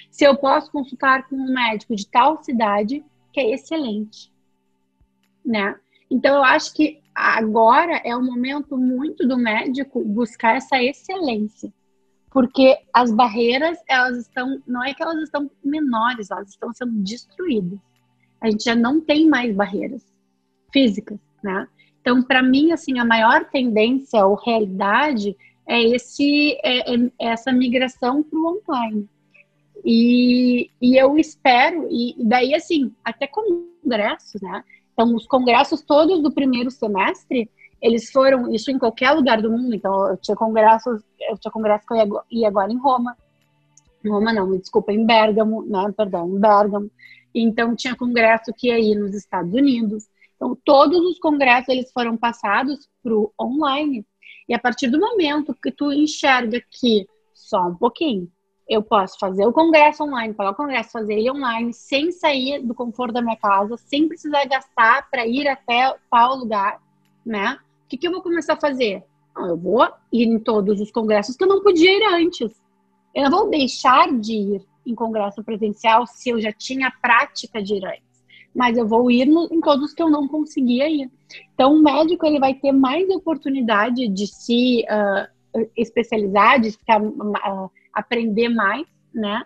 se 0.09 0.25
eu 0.25 0.35
posso 0.35 0.71
consultar 0.71 1.27
com 1.27 1.35
um 1.35 1.53
médico 1.53 1.95
de 1.95 2.07
tal 2.07 2.43
cidade 2.43 3.03
que 3.33 3.39
é 3.39 3.51
excelente, 3.51 4.31
né? 5.43 5.75
Então 6.09 6.35
eu 6.35 6.43
acho 6.43 6.73
que 6.73 7.01
agora 7.15 8.01
é 8.03 8.15
o 8.15 8.23
momento 8.23 8.77
muito 8.77 9.27
do 9.27 9.37
médico 9.37 10.03
buscar 10.03 10.57
essa 10.57 10.81
excelência, 10.81 11.73
porque 12.29 12.77
as 12.93 13.11
barreiras 13.11 13.77
elas 13.87 14.17
estão, 14.17 14.61
não 14.67 14.83
é 14.83 14.93
que 14.93 15.01
elas 15.01 15.21
estão 15.23 15.49
menores, 15.63 16.29
elas 16.29 16.49
estão 16.49 16.73
sendo 16.73 16.91
destruídas. 17.01 17.79
A 18.41 18.49
gente 18.49 18.63
já 18.63 18.75
não 18.75 18.99
tem 18.99 19.27
mais 19.27 19.55
barreiras 19.55 20.05
físicas, 20.71 21.19
né? 21.43 21.67
Então, 22.01 22.21
para 22.23 22.41
mim, 22.41 22.71
assim, 22.71 22.99
a 22.99 23.05
maior 23.05 23.45
tendência 23.45 24.25
ou 24.25 24.35
realidade 24.35 25.37
é 25.67 25.81
esse 25.81 26.57
é, 26.63 26.95
é 26.95 27.09
essa 27.19 27.51
migração 27.51 28.23
para 28.23 28.37
o 28.37 28.57
online. 28.57 29.07
E, 29.85 30.69
e 30.81 30.97
eu 30.97 31.17
espero, 31.17 31.87
e 31.89 32.15
daí, 32.19 32.53
assim, 32.53 32.93
até 33.03 33.27
congressos, 33.27 34.41
né? 34.41 34.63
Então, 34.93 35.15
os 35.15 35.25
congressos 35.25 35.81
todos 35.81 36.21
do 36.21 36.31
primeiro 36.31 36.69
semestre, 36.69 37.49
eles 37.81 38.11
foram, 38.11 38.51
isso 38.53 38.69
em 38.69 38.77
qualquer 38.77 39.11
lugar 39.11 39.41
do 39.41 39.51
mundo. 39.51 39.73
Então, 39.73 40.07
eu 40.09 40.17
tinha 40.17 40.35
congressos, 40.35 41.01
eu 41.29 41.37
tinha 41.37 41.51
congresso 41.51 41.85
que 41.87 41.93
eu 41.93 42.21
ia 42.29 42.47
agora 42.47 42.71
em 42.71 42.77
Roma. 42.77 43.15
Roma 44.05 44.33
não, 44.33 44.47
me 44.47 44.59
desculpa, 44.59 44.91
em 44.91 45.05
Bergamo, 45.05 45.63
né? 45.63 45.91
Perdão, 45.95 46.27
em 46.27 46.39
Bergamo. 46.39 46.91
Então, 47.33 47.75
tinha 47.75 47.95
congresso 47.95 48.51
que 48.55 48.67
ia 48.67 48.79
ir 48.79 48.95
nos 48.95 49.15
Estados 49.15 49.53
Unidos. 49.53 50.10
Então, 50.41 50.57
todos 50.65 50.99
os 51.01 51.19
congressos 51.19 51.69
eles 51.69 51.91
foram 51.91 52.17
passados 52.17 52.89
para 53.03 53.13
o 53.13 53.31
online. 53.39 54.03
E 54.49 54.55
a 54.55 54.59
partir 54.59 54.87
do 54.87 54.99
momento 54.99 55.53
que 55.53 55.71
tu 55.71 55.93
enxerga 55.93 56.59
que 56.67 57.07
só 57.31 57.67
um 57.67 57.75
pouquinho, 57.75 58.27
eu 58.67 58.81
posso 58.81 59.19
fazer 59.19 59.45
o 59.45 59.53
congresso 59.53 60.03
online, 60.03 60.33
pagar 60.33 60.49
o 60.49 60.55
congresso, 60.55 60.93
fazer 60.93 61.13
ele 61.13 61.29
online, 61.29 61.71
sem 61.71 62.11
sair 62.11 62.59
do 62.59 62.73
conforto 62.73 63.13
da 63.13 63.21
minha 63.21 63.35
casa, 63.35 63.77
sem 63.77 64.07
precisar 64.07 64.43
gastar 64.45 65.07
para 65.11 65.27
ir 65.27 65.47
até 65.47 65.95
tal 66.09 66.37
lugar, 66.37 66.81
né? 67.23 67.59
O 67.85 67.87
que, 67.87 67.97
que 67.97 68.07
eu 68.07 68.11
vou 68.11 68.23
começar 68.23 68.53
a 68.53 68.59
fazer? 68.59 69.03
Eu 69.37 69.55
vou 69.55 69.87
ir 70.11 70.25
em 70.25 70.39
todos 70.39 70.81
os 70.81 70.89
congressos 70.89 71.37
que 71.37 71.43
eu 71.43 71.47
não 71.47 71.61
podia 71.61 71.91
ir 71.91 72.03
antes. 72.15 72.51
Eu 73.13 73.29
não 73.29 73.29
vou 73.29 73.49
deixar 73.51 74.11
de 74.19 74.33
ir 74.33 74.65
em 74.87 74.95
congresso 74.95 75.43
presencial 75.43 76.07
se 76.07 76.29
eu 76.29 76.41
já 76.41 76.51
tinha 76.51 76.87
a 76.87 76.91
prática 76.91 77.61
de 77.61 77.75
ir 77.75 77.85
antes 77.85 78.10
mas 78.53 78.77
eu 78.77 78.87
vou 78.87 79.09
ir 79.09 79.25
no, 79.25 79.47
em 79.51 79.61
todos 79.61 79.93
que 79.93 80.03
eu 80.03 80.09
não 80.09 80.27
conseguia 80.27 80.89
ir. 80.89 81.09
Então, 81.53 81.73
o 81.73 81.83
médico 81.83 82.25
ele 82.25 82.39
vai 82.39 82.53
ter 82.53 82.71
mais 82.71 83.09
oportunidade 83.09 84.07
de 84.07 84.27
se 84.27 84.83
uh, 84.83 85.67
especializar, 85.75 86.59
de 86.59 86.71
ficar, 86.71 87.01
uh, 87.01 87.71
aprender 87.93 88.49
mais, 88.49 88.85
né? 89.13 89.43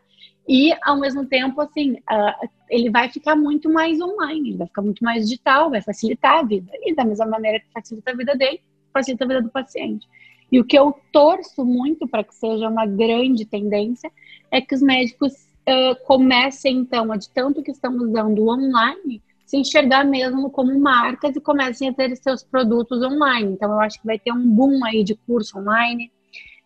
E, 0.47 0.72
ao 0.84 0.99
mesmo 0.99 1.26
tempo, 1.26 1.60
assim, 1.62 1.93
uh, 1.93 2.49
ele 2.70 2.89
vai 2.89 3.10
ficar 3.10 3.36
muito 3.36 3.72
mais 3.72 3.99
online, 3.99 4.49
ele 4.49 4.58
vai 4.58 4.68
ficar 4.68 4.82
muito 4.82 5.03
mais 5.03 5.24
digital, 5.24 5.72
vai 5.72 5.82
facilitar 5.82 6.39
a 6.39 6.43
vida. 6.43 6.72
E, 6.84 6.93
da 6.93 7.03
mesma 7.03 7.26
maneira 7.26 7.60
que 7.60 7.72
facilita 7.74 8.12
a 8.12 8.16
vida 8.16 8.36
dele, 8.36 8.62
facilita 8.93 9.26
a 9.26 9.28
vida 9.28 9.41
do 9.41 9.49
paciente. 9.49 10.08
E 10.51 10.60
o 10.60 10.64
que 10.64 10.78
eu 10.78 10.95
torço 11.12 11.66
muito 11.66 12.08
para 12.08 12.24
que 12.24 12.36
seja 12.36 12.70
uma 12.70 12.86
grande 12.86 13.45
tendência 13.45 14.12
é 14.51 14.62
que 14.62 14.76
os 14.76 14.82
médicos 14.82 15.34
uh, 15.68 16.68
então, 16.68 17.11
a 17.11 17.18
de 17.18 17.30
tanto 17.30 17.63
que 17.63 17.72
estão 17.72 17.95
usando 17.97 18.47
online, 18.47 19.22
se 19.45 19.57
enxergar 19.57 20.03
mesmo 20.03 20.49
como 20.49 20.78
marcas 20.80 21.36
e 21.36 21.41
comecem 21.41 21.89
a 21.89 21.93
ter 21.93 22.16
seus 22.16 22.43
produtos 22.43 23.01
online. 23.03 23.53
Então, 23.53 23.72
eu 23.72 23.80
acho 23.80 23.99
que 23.99 24.05
vai 24.05 24.18
ter 24.18 24.32
um 24.32 24.49
boom 24.49 24.84
aí 24.84 25.03
de 25.03 25.16
curso 25.16 25.59
online, 25.59 26.11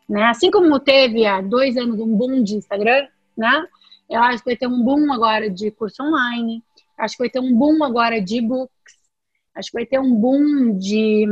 né? 0.08 0.24
Assim 0.26 0.50
como 0.50 0.80
teve 0.80 1.26
há 1.26 1.41
dois 1.41 1.78
anos 1.78 2.00
um 2.00 2.16
boom 2.16 2.43
de 2.43 2.56
Instagram, 2.56 3.08
né? 3.38 3.66
Eu 4.10 4.22
acho 4.22 4.39
que 4.39 4.50
vai 4.50 4.58
ter 4.58 4.68
um 4.68 4.84
boom 4.84 5.12
agora 5.14 5.50
de 5.50 5.70
curso 5.72 6.02
online. 6.02 6.64
Acho 6.97 7.16
que 7.16 7.24
vai 7.24 7.30
ter 7.30 7.39
um 7.39 7.56
boom 7.56 7.84
agora 7.84 8.22
de 8.22 8.38
e-books. 8.38 8.97
Acho 9.56 9.72
que 9.72 9.78
vai 9.78 9.86
ter 9.86 10.00
um 10.00 10.16
boom 10.16 10.78
de 10.78 11.28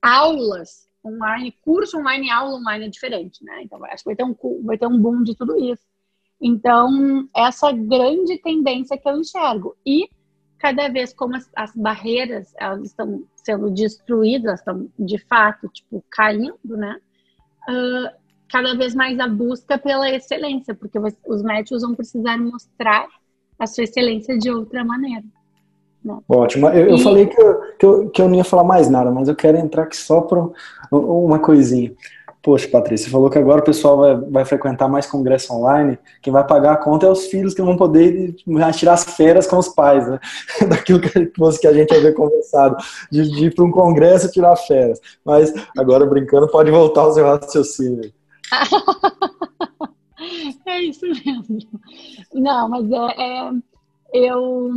aulas 0.00 0.86
online, 1.04 1.56
curso 1.62 1.98
online, 1.98 2.30
aula 2.30 2.56
online 2.56 2.86
é 2.86 2.88
diferente, 2.88 3.44
né? 3.44 3.62
Então, 3.62 3.84
acho 3.86 4.04
que 4.04 4.10
vai 4.10 4.16
ter 4.16 4.24
um, 4.24 4.36
vai 4.64 4.78
ter 4.78 4.86
um 4.86 4.98
boom 4.98 5.22
de 5.22 5.34
tudo 5.34 5.56
isso. 5.56 5.82
Então, 6.40 7.28
essa 7.34 7.72
grande 7.72 8.38
tendência 8.38 8.98
que 8.98 9.08
eu 9.08 9.18
enxergo. 9.18 9.74
E 9.84 10.08
cada 10.58 10.88
vez 10.88 11.12
como 11.12 11.36
as, 11.36 11.50
as 11.54 11.74
barreiras 11.74 12.52
elas 12.58 12.84
estão 12.84 13.24
sendo 13.36 13.70
destruídas, 13.70 14.60
estão 14.60 14.88
de 14.98 15.18
fato, 15.18 15.68
tipo, 15.68 16.04
caindo, 16.10 16.56
né? 16.64 16.96
Uh, 17.68 18.26
cada 18.50 18.74
vez 18.76 18.94
mais 18.94 19.18
a 19.18 19.28
busca 19.28 19.78
pela 19.78 20.10
excelência, 20.10 20.74
porque 20.74 20.98
os 21.26 21.42
médicos 21.42 21.82
vão 21.82 21.94
precisar 21.94 22.38
mostrar 22.38 23.06
a 23.58 23.66
sua 23.66 23.84
excelência 23.84 24.38
de 24.38 24.50
outra 24.50 24.84
maneira. 24.84 25.24
Né? 26.04 26.18
Ótimo. 26.28 26.68
Eu, 26.68 26.88
e... 26.88 26.90
eu 26.92 26.98
falei 26.98 27.26
que 27.26 27.40
eu, 27.40 27.60
que 27.78 27.86
eu, 27.86 28.10
que, 28.10 28.22
eu, 28.22 28.28
não 28.28 28.36
ia 28.36 28.44
falar 28.44 28.64
mais 28.64 28.88
nada, 28.88 29.10
mas 29.10 29.28
eu 29.28 29.34
quero 29.34 29.58
entrar 29.58 29.84
aqui 29.84 29.96
só 29.96 30.20
para 30.20 30.46
uma 30.92 31.38
coisinha. 31.38 31.92
Poxa, 32.46 32.68
Patrícia, 32.68 33.06
você 33.06 33.10
falou 33.10 33.28
que 33.28 33.38
agora 33.38 33.60
o 33.60 33.64
pessoal 33.64 33.96
vai, 33.96 34.16
vai 34.16 34.44
frequentar 34.44 34.86
mais 34.86 35.04
congresso 35.04 35.52
online. 35.52 35.98
Quem 36.22 36.32
vai 36.32 36.46
pagar 36.46 36.74
a 36.74 36.76
conta 36.76 37.04
é 37.04 37.10
os 37.10 37.26
filhos 37.26 37.52
que 37.52 37.60
vão 37.60 37.76
poder 37.76 38.36
tirar 38.72 38.92
as 38.92 39.02
férias 39.16 39.48
com 39.48 39.58
os 39.58 39.68
pais, 39.68 40.08
né? 40.08 40.20
Daquilo 40.70 41.00
que, 41.00 41.10
que 41.10 41.66
a 41.66 41.72
gente 41.72 41.92
havia 41.92 42.14
conversado, 42.14 42.76
de, 43.10 43.28
de 43.32 43.46
ir 43.46 43.52
para 43.52 43.64
um 43.64 43.72
congresso 43.72 44.28
e 44.28 44.30
tirar 44.30 44.54
férias. 44.54 45.00
Mas 45.24 45.52
agora, 45.76 46.06
brincando, 46.06 46.46
pode 46.46 46.70
voltar 46.70 47.00
ao 47.00 47.14
seu 47.14 47.26
raciocínio. 47.26 48.12
é 50.66 50.82
isso 50.82 51.04
mesmo. 51.04 51.58
Não, 52.32 52.68
mas 52.68 52.88
é, 52.92 53.22
é, 53.22 53.50
eu. 54.12 54.70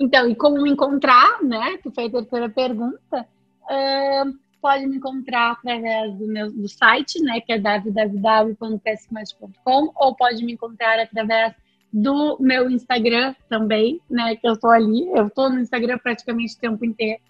Então, 0.00 0.26
e 0.26 0.34
como 0.34 0.66
encontrar, 0.66 1.42
né? 1.42 1.76
Que 1.82 1.90
foi 1.90 2.06
a 2.06 2.10
terceira 2.10 2.48
pergunta. 2.48 3.26
Uh, 3.70 4.47
pode 4.60 4.86
me 4.86 4.96
encontrar 4.96 5.52
através 5.52 6.14
do 6.16 6.26
meu 6.26 6.52
do 6.52 6.68
site, 6.68 7.22
né, 7.22 7.40
que 7.40 7.52
é 7.52 7.58
www.psmate.com, 7.58 9.92
ou 9.96 10.14
pode 10.14 10.44
me 10.44 10.52
encontrar 10.52 10.98
através 10.98 11.54
do 11.92 12.36
meu 12.40 12.70
Instagram 12.70 13.34
também, 13.48 14.00
né, 14.10 14.36
que 14.36 14.46
eu 14.46 14.58
tô 14.58 14.68
ali, 14.68 15.08
eu 15.08 15.30
tô 15.30 15.48
no 15.48 15.60
Instagram 15.60 15.98
praticamente 15.98 16.54
o 16.54 16.58
tempo 16.58 16.84
inteiro. 16.84 17.20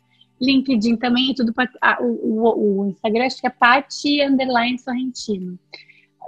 LinkedIn 0.40 0.96
também, 0.96 1.30
é 1.30 1.34
tudo 1.34 1.52
ah, 1.80 1.98
o, 2.00 2.06
o, 2.06 2.82
o, 2.82 2.88
Instagram 2.88 3.26
acho 3.26 3.40
que 3.40 3.46
é 3.46 3.50
Pati 3.50 4.22
Underline 4.22 4.78
Sorrentino. 4.78 5.58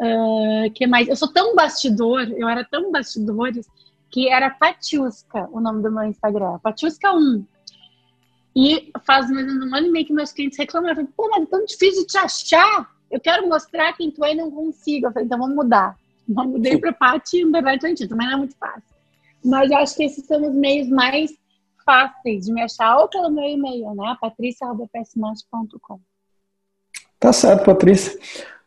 Uh, 0.01 0.70
que 0.74 0.86
mais? 0.86 1.09
Eu 1.09 1.14
sou 1.14 1.32
tão 1.32 1.55
bastidor, 1.55 2.22
eu 2.36 2.48
era 2.48 2.64
tão 2.64 2.90
bastidores 2.90 3.68
que 4.11 4.28
era 4.28 4.51
Patiusca 4.51 5.48
o 5.53 5.61
nome 5.61 5.82
do 5.82 5.92
meu 5.92 6.05
Instagram. 6.05 6.59
Patiusca 6.59 7.12
1. 7.12 7.44
E 8.55 8.90
faz 9.07 9.30
mais 9.30 9.46
um 9.46 9.74
ano 9.74 9.86
e 9.86 9.90
meio 9.90 10.07
que 10.07 10.12
meus 10.12 10.32
clientes 10.32 10.57
falei, 10.57 11.07
pô, 11.16 11.28
mas 11.30 11.42
é 11.42 11.46
tão 11.46 11.64
difícil 11.64 12.03
de 12.03 12.09
te 12.09 12.18
achar. 12.18 12.90
Eu 13.11 13.20
quero 13.20 13.48
mostrar 13.48 13.92
quem 13.94 14.11
tu 14.11 14.24
é 14.24 14.32
e 14.32 14.36
não 14.36 14.51
consigo. 14.51 15.07
Eu 15.07 15.12
falei, 15.12 15.26
então 15.26 15.38
vamos 15.38 15.57
mudar. 15.57 15.96
Eu 16.28 16.44
mudei 16.44 16.78
para 16.78 16.92
Paty 16.92 17.44
Underline 17.44 17.80
Sorrentino. 17.80 18.09
Também 18.09 18.26
não 18.26 18.34
é 18.34 18.38
muito 18.38 18.57
fácil. 18.57 18.82
Mas 19.44 19.70
eu 19.70 19.78
acho 19.78 19.96
que 19.96 20.05
esses 20.05 20.24
são 20.26 20.46
os 20.46 20.55
meios 20.55 20.88
mais 20.88 21.32
fáceis 21.84 22.44
de 22.44 22.53
me 22.53 22.62
achar, 22.62 22.98
ou 22.98 23.09
pelo 23.09 23.30
meu 23.30 23.44
e-mail, 23.44 23.94
né? 23.94 24.16
patricia.psmante.com. 24.20 25.98
Tá 27.18 27.32
certo, 27.32 27.64
Patrícia. 27.64 28.18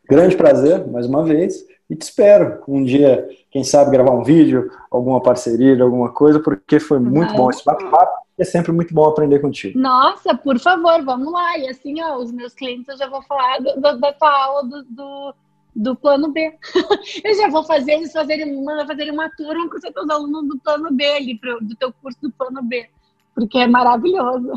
Grande 0.10 0.36
prazer, 0.36 0.86
mais 0.88 1.06
uma 1.06 1.24
vez. 1.24 1.66
E 1.90 1.96
te 1.96 2.02
espero 2.02 2.64
um 2.68 2.84
dia, 2.84 3.28
quem 3.52 3.64
sabe, 3.64 3.92
gravar 3.92 4.12
um 4.12 4.24
vídeo, 4.24 4.72
alguma 4.90 5.22
parceria, 5.22 5.82
alguma 5.84 6.12
coisa, 6.12 6.40
porque 6.40 6.80
foi 6.80 7.00
muito 7.00 7.34
bom 7.34 7.50
esse 7.50 7.64
bate-papo. 7.64 8.23
É 8.38 8.44
sempre 8.44 8.72
muito 8.72 8.94
bom 8.94 9.06
aprender 9.06 9.40
contigo. 9.40 9.78
Nossa, 9.78 10.36
por 10.36 10.60
favor, 10.60 11.04
vamos 11.04 11.32
lá. 11.32 11.58
E 11.58 11.70
assim, 11.70 12.02
ó, 12.02 12.18
os 12.18 12.32
meus 12.32 12.54
clientes 12.54 12.88
eu 12.88 12.98
já 12.98 13.08
vou 13.08 13.22
falar 13.22 13.60
do, 13.60 13.76
do, 13.76 14.00
da 14.00 14.14
tua 14.14 14.46
aula 14.46 14.64
do, 14.64 14.84
do, 14.84 15.36
do 15.76 15.96
plano 15.96 16.32
B. 16.32 16.54
eu 17.24 17.34
já 17.36 17.48
vou 17.50 17.64
fazer 17.64 17.94
eles 17.94 18.12
fazerem, 18.12 18.64
mandar 18.64 18.88
fazerem 18.88 19.14
uma 19.14 19.30
turma 19.30 19.70
com 19.70 19.76
os 19.76 19.82
seus 19.82 20.10
alunos 20.10 20.48
do 20.48 20.60
plano 20.60 20.92
B 20.92 21.06
ali, 21.06 21.38
pro, 21.38 21.64
do 21.64 21.76
teu 21.76 21.94
curso 21.94 22.18
do 22.22 22.32
plano 22.32 22.64
B 22.64 22.90
porque 23.34 23.58
é 23.58 23.68
maravilhoso. 23.68 24.54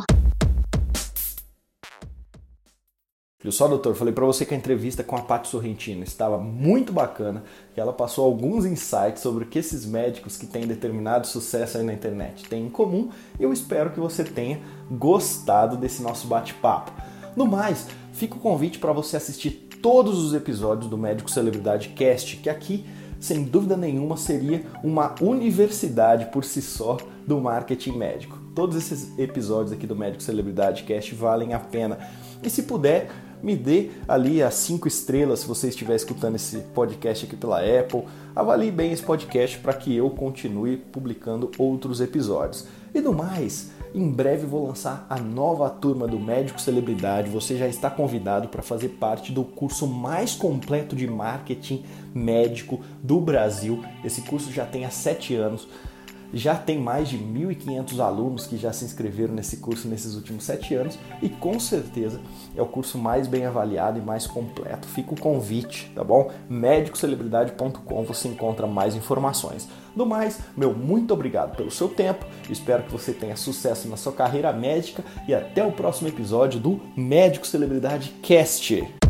Só, 3.52 3.68
doutor? 3.68 3.94
Falei 3.94 4.12
para 4.12 4.24
você 4.24 4.44
que 4.44 4.54
a 4.54 4.56
entrevista 4.56 5.04
com 5.04 5.16
a 5.16 5.22
Paty 5.22 5.48
Sorrentino 5.48 6.02
estava 6.02 6.38
muito 6.38 6.92
bacana, 6.92 7.44
que 7.74 7.80
ela 7.80 7.92
passou 7.92 8.24
alguns 8.24 8.64
insights 8.64 9.22
sobre 9.22 9.44
o 9.44 9.46
que 9.46 9.58
esses 9.58 9.84
médicos 9.84 10.36
que 10.36 10.46
têm 10.46 10.66
determinado 10.66 11.26
sucesso 11.26 11.78
aí 11.78 11.84
na 11.84 11.92
internet 11.92 12.48
têm 12.48 12.66
em 12.66 12.70
comum 12.70 13.10
e 13.38 13.42
eu 13.42 13.52
espero 13.52 13.90
que 13.90 14.00
você 14.00 14.24
tenha 14.24 14.60
gostado 14.90 15.76
desse 15.76 16.02
nosso 16.02 16.26
bate-papo. 16.26 16.92
No 17.36 17.46
mais, 17.46 17.86
fica 18.12 18.36
o 18.36 18.40
convite 18.40 18.78
para 18.78 18.92
você 18.92 19.16
assistir 19.16 19.68
todos 19.82 20.18
os 20.18 20.34
episódios 20.34 20.88
do 20.88 20.98
Médico 20.98 21.30
Celebridade 21.30 21.90
Cast, 21.90 22.38
que 22.38 22.48
aqui, 22.48 22.84
sem 23.20 23.44
dúvida 23.44 23.76
nenhuma, 23.76 24.16
seria 24.16 24.64
uma 24.82 25.14
universidade 25.20 26.26
por 26.26 26.44
si 26.44 26.62
só 26.62 26.96
do 27.26 27.40
marketing 27.40 27.92
médico. 27.92 28.38
Todos 28.54 28.76
esses 28.76 29.16
episódios 29.18 29.72
aqui 29.72 29.86
do 29.86 29.94
Médico 29.94 30.22
Celebridade 30.22 30.84
Cast 30.84 31.14
valem 31.14 31.52
a 31.52 31.58
pena. 31.58 31.98
E 32.42 32.48
se 32.48 32.62
puder, 32.62 33.10
me 33.42 33.56
dê 33.56 33.90
ali 34.06 34.42
as 34.42 34.54
cinco 34.54 34.88
estrelas 34.88 35.40
se 35.40 35.46
você 35.46 35.68
estiver 35.68 35.94
escutando 35.94 36.36
esse 36.36 36.58
podcast 36.74 37.26
aqui 37.26 37.36
pela 37.36 37.60
Apple. 37.60 38.04
Avalie 38.34 38.70
bem 38.70 38.92
esse 38.92 39.02
podcast 39.02 39.58
para 39.58 39.72
que 39.72 39.94
eu 39.94 40.10
continue 40.10 40.76
publicando 40.76 41.50
outros 41.58 42.00
episódios. 42.00 42.66
E 42.94 43.00
do 43.00 43.12
mais, 43.12 43.70
em 43.94 44.10
breve 44.10 44.46
vou 44.46 44.66
lançar 44.66 45.06
a 45.08 45.18
nova 45.18 45.70
turma 45.70 46.06
do 46.06 46.18
Médico 46.18 46.60
Celebridade. 46.60 47.30
Você 47.30 47.56
já 47.56 47.66
está 47.66 47.90
convidado 47.90 48.48
para 48.48 48.62
fazer 48.62 48.90
parte 48.90 49.32
do 49.32 49.44
curso 49.44 49.86
mais 49.86 50.34
completo 50.34 50.94
de 50.94 51.06
marketing 51.06 51.84
médico 52.14 52.80
do 53.02 53.20
Brasil. 53.20 53.84
Esse 54.04 54.22
curso 54.22 54.52
já 54.52 54.66
tem 54.66 54.84
há 54.84 54.90
sete 54.90 55.34
anos. 55.34 55.68
Já 56.36 56.54
tem 56.54 56.78
mais 56.78 57.08
de 57.08 57.16
1.500 57.16 57.98
alunos 57.98 58.46
que 58.46 58.58
já 58.58 58.70
se 58.70 58.84
inscreveram 58.84 59.32
nesse 59.32 59.56
curso 59.56 59.88
nesses 59.88 60.14
últimos 60.16 60.44
sete 60.44 60.74
anos 60.74 60.98
e 61.22 61.30
com 61.30 61.58
certeza 61.58 62.20
é 62.54 62.60
o 62.60 62.66
curso 62.66 62.98
mais 62.98 63.26
bem 63.26 63.46
avaliado 63.46 63.98
e 63.98 64.02
mais 64.02 64.26
completo. 64.26 64.86
Fica 64.86 65.14
o 65.14 65.18
convite, 65.18 65.90
tá 65.94 66.04
bom? 66.04 66.30
médicocelebridade.com 66.50 68.04
você 68.04 68.28
encontra 68.28 68.66
mais 68.66 68.94
informações. 68.94 69.66
Do 69.96 70.04
mais, 70.04 70.38
meu 70.54 70.74
muito 70.74 71.14
obrigado 71.14 71.56
pelo 71.56 71.70
seu 71.70 71.88
tempo, 71.88 72.26
espero 72.50 72.82
que 72.82 72.92
você 72.92 73.14
tenha 73.14 73.34
sucesso 73.34 73.88
na 73.88 73.96
sua 73.96 74.12
carreira 74.12 74.52
médica 74.52 75.02
e 75.26 75.34
até 75.34 75.64
o 75.64 75.72
próximo 75.72 76.08
episódio 76.08 76.60
do 76.60 76.78
Médico 76.94 77.46
Celebridade 77.46 78.10
Cast. 78.22 79.05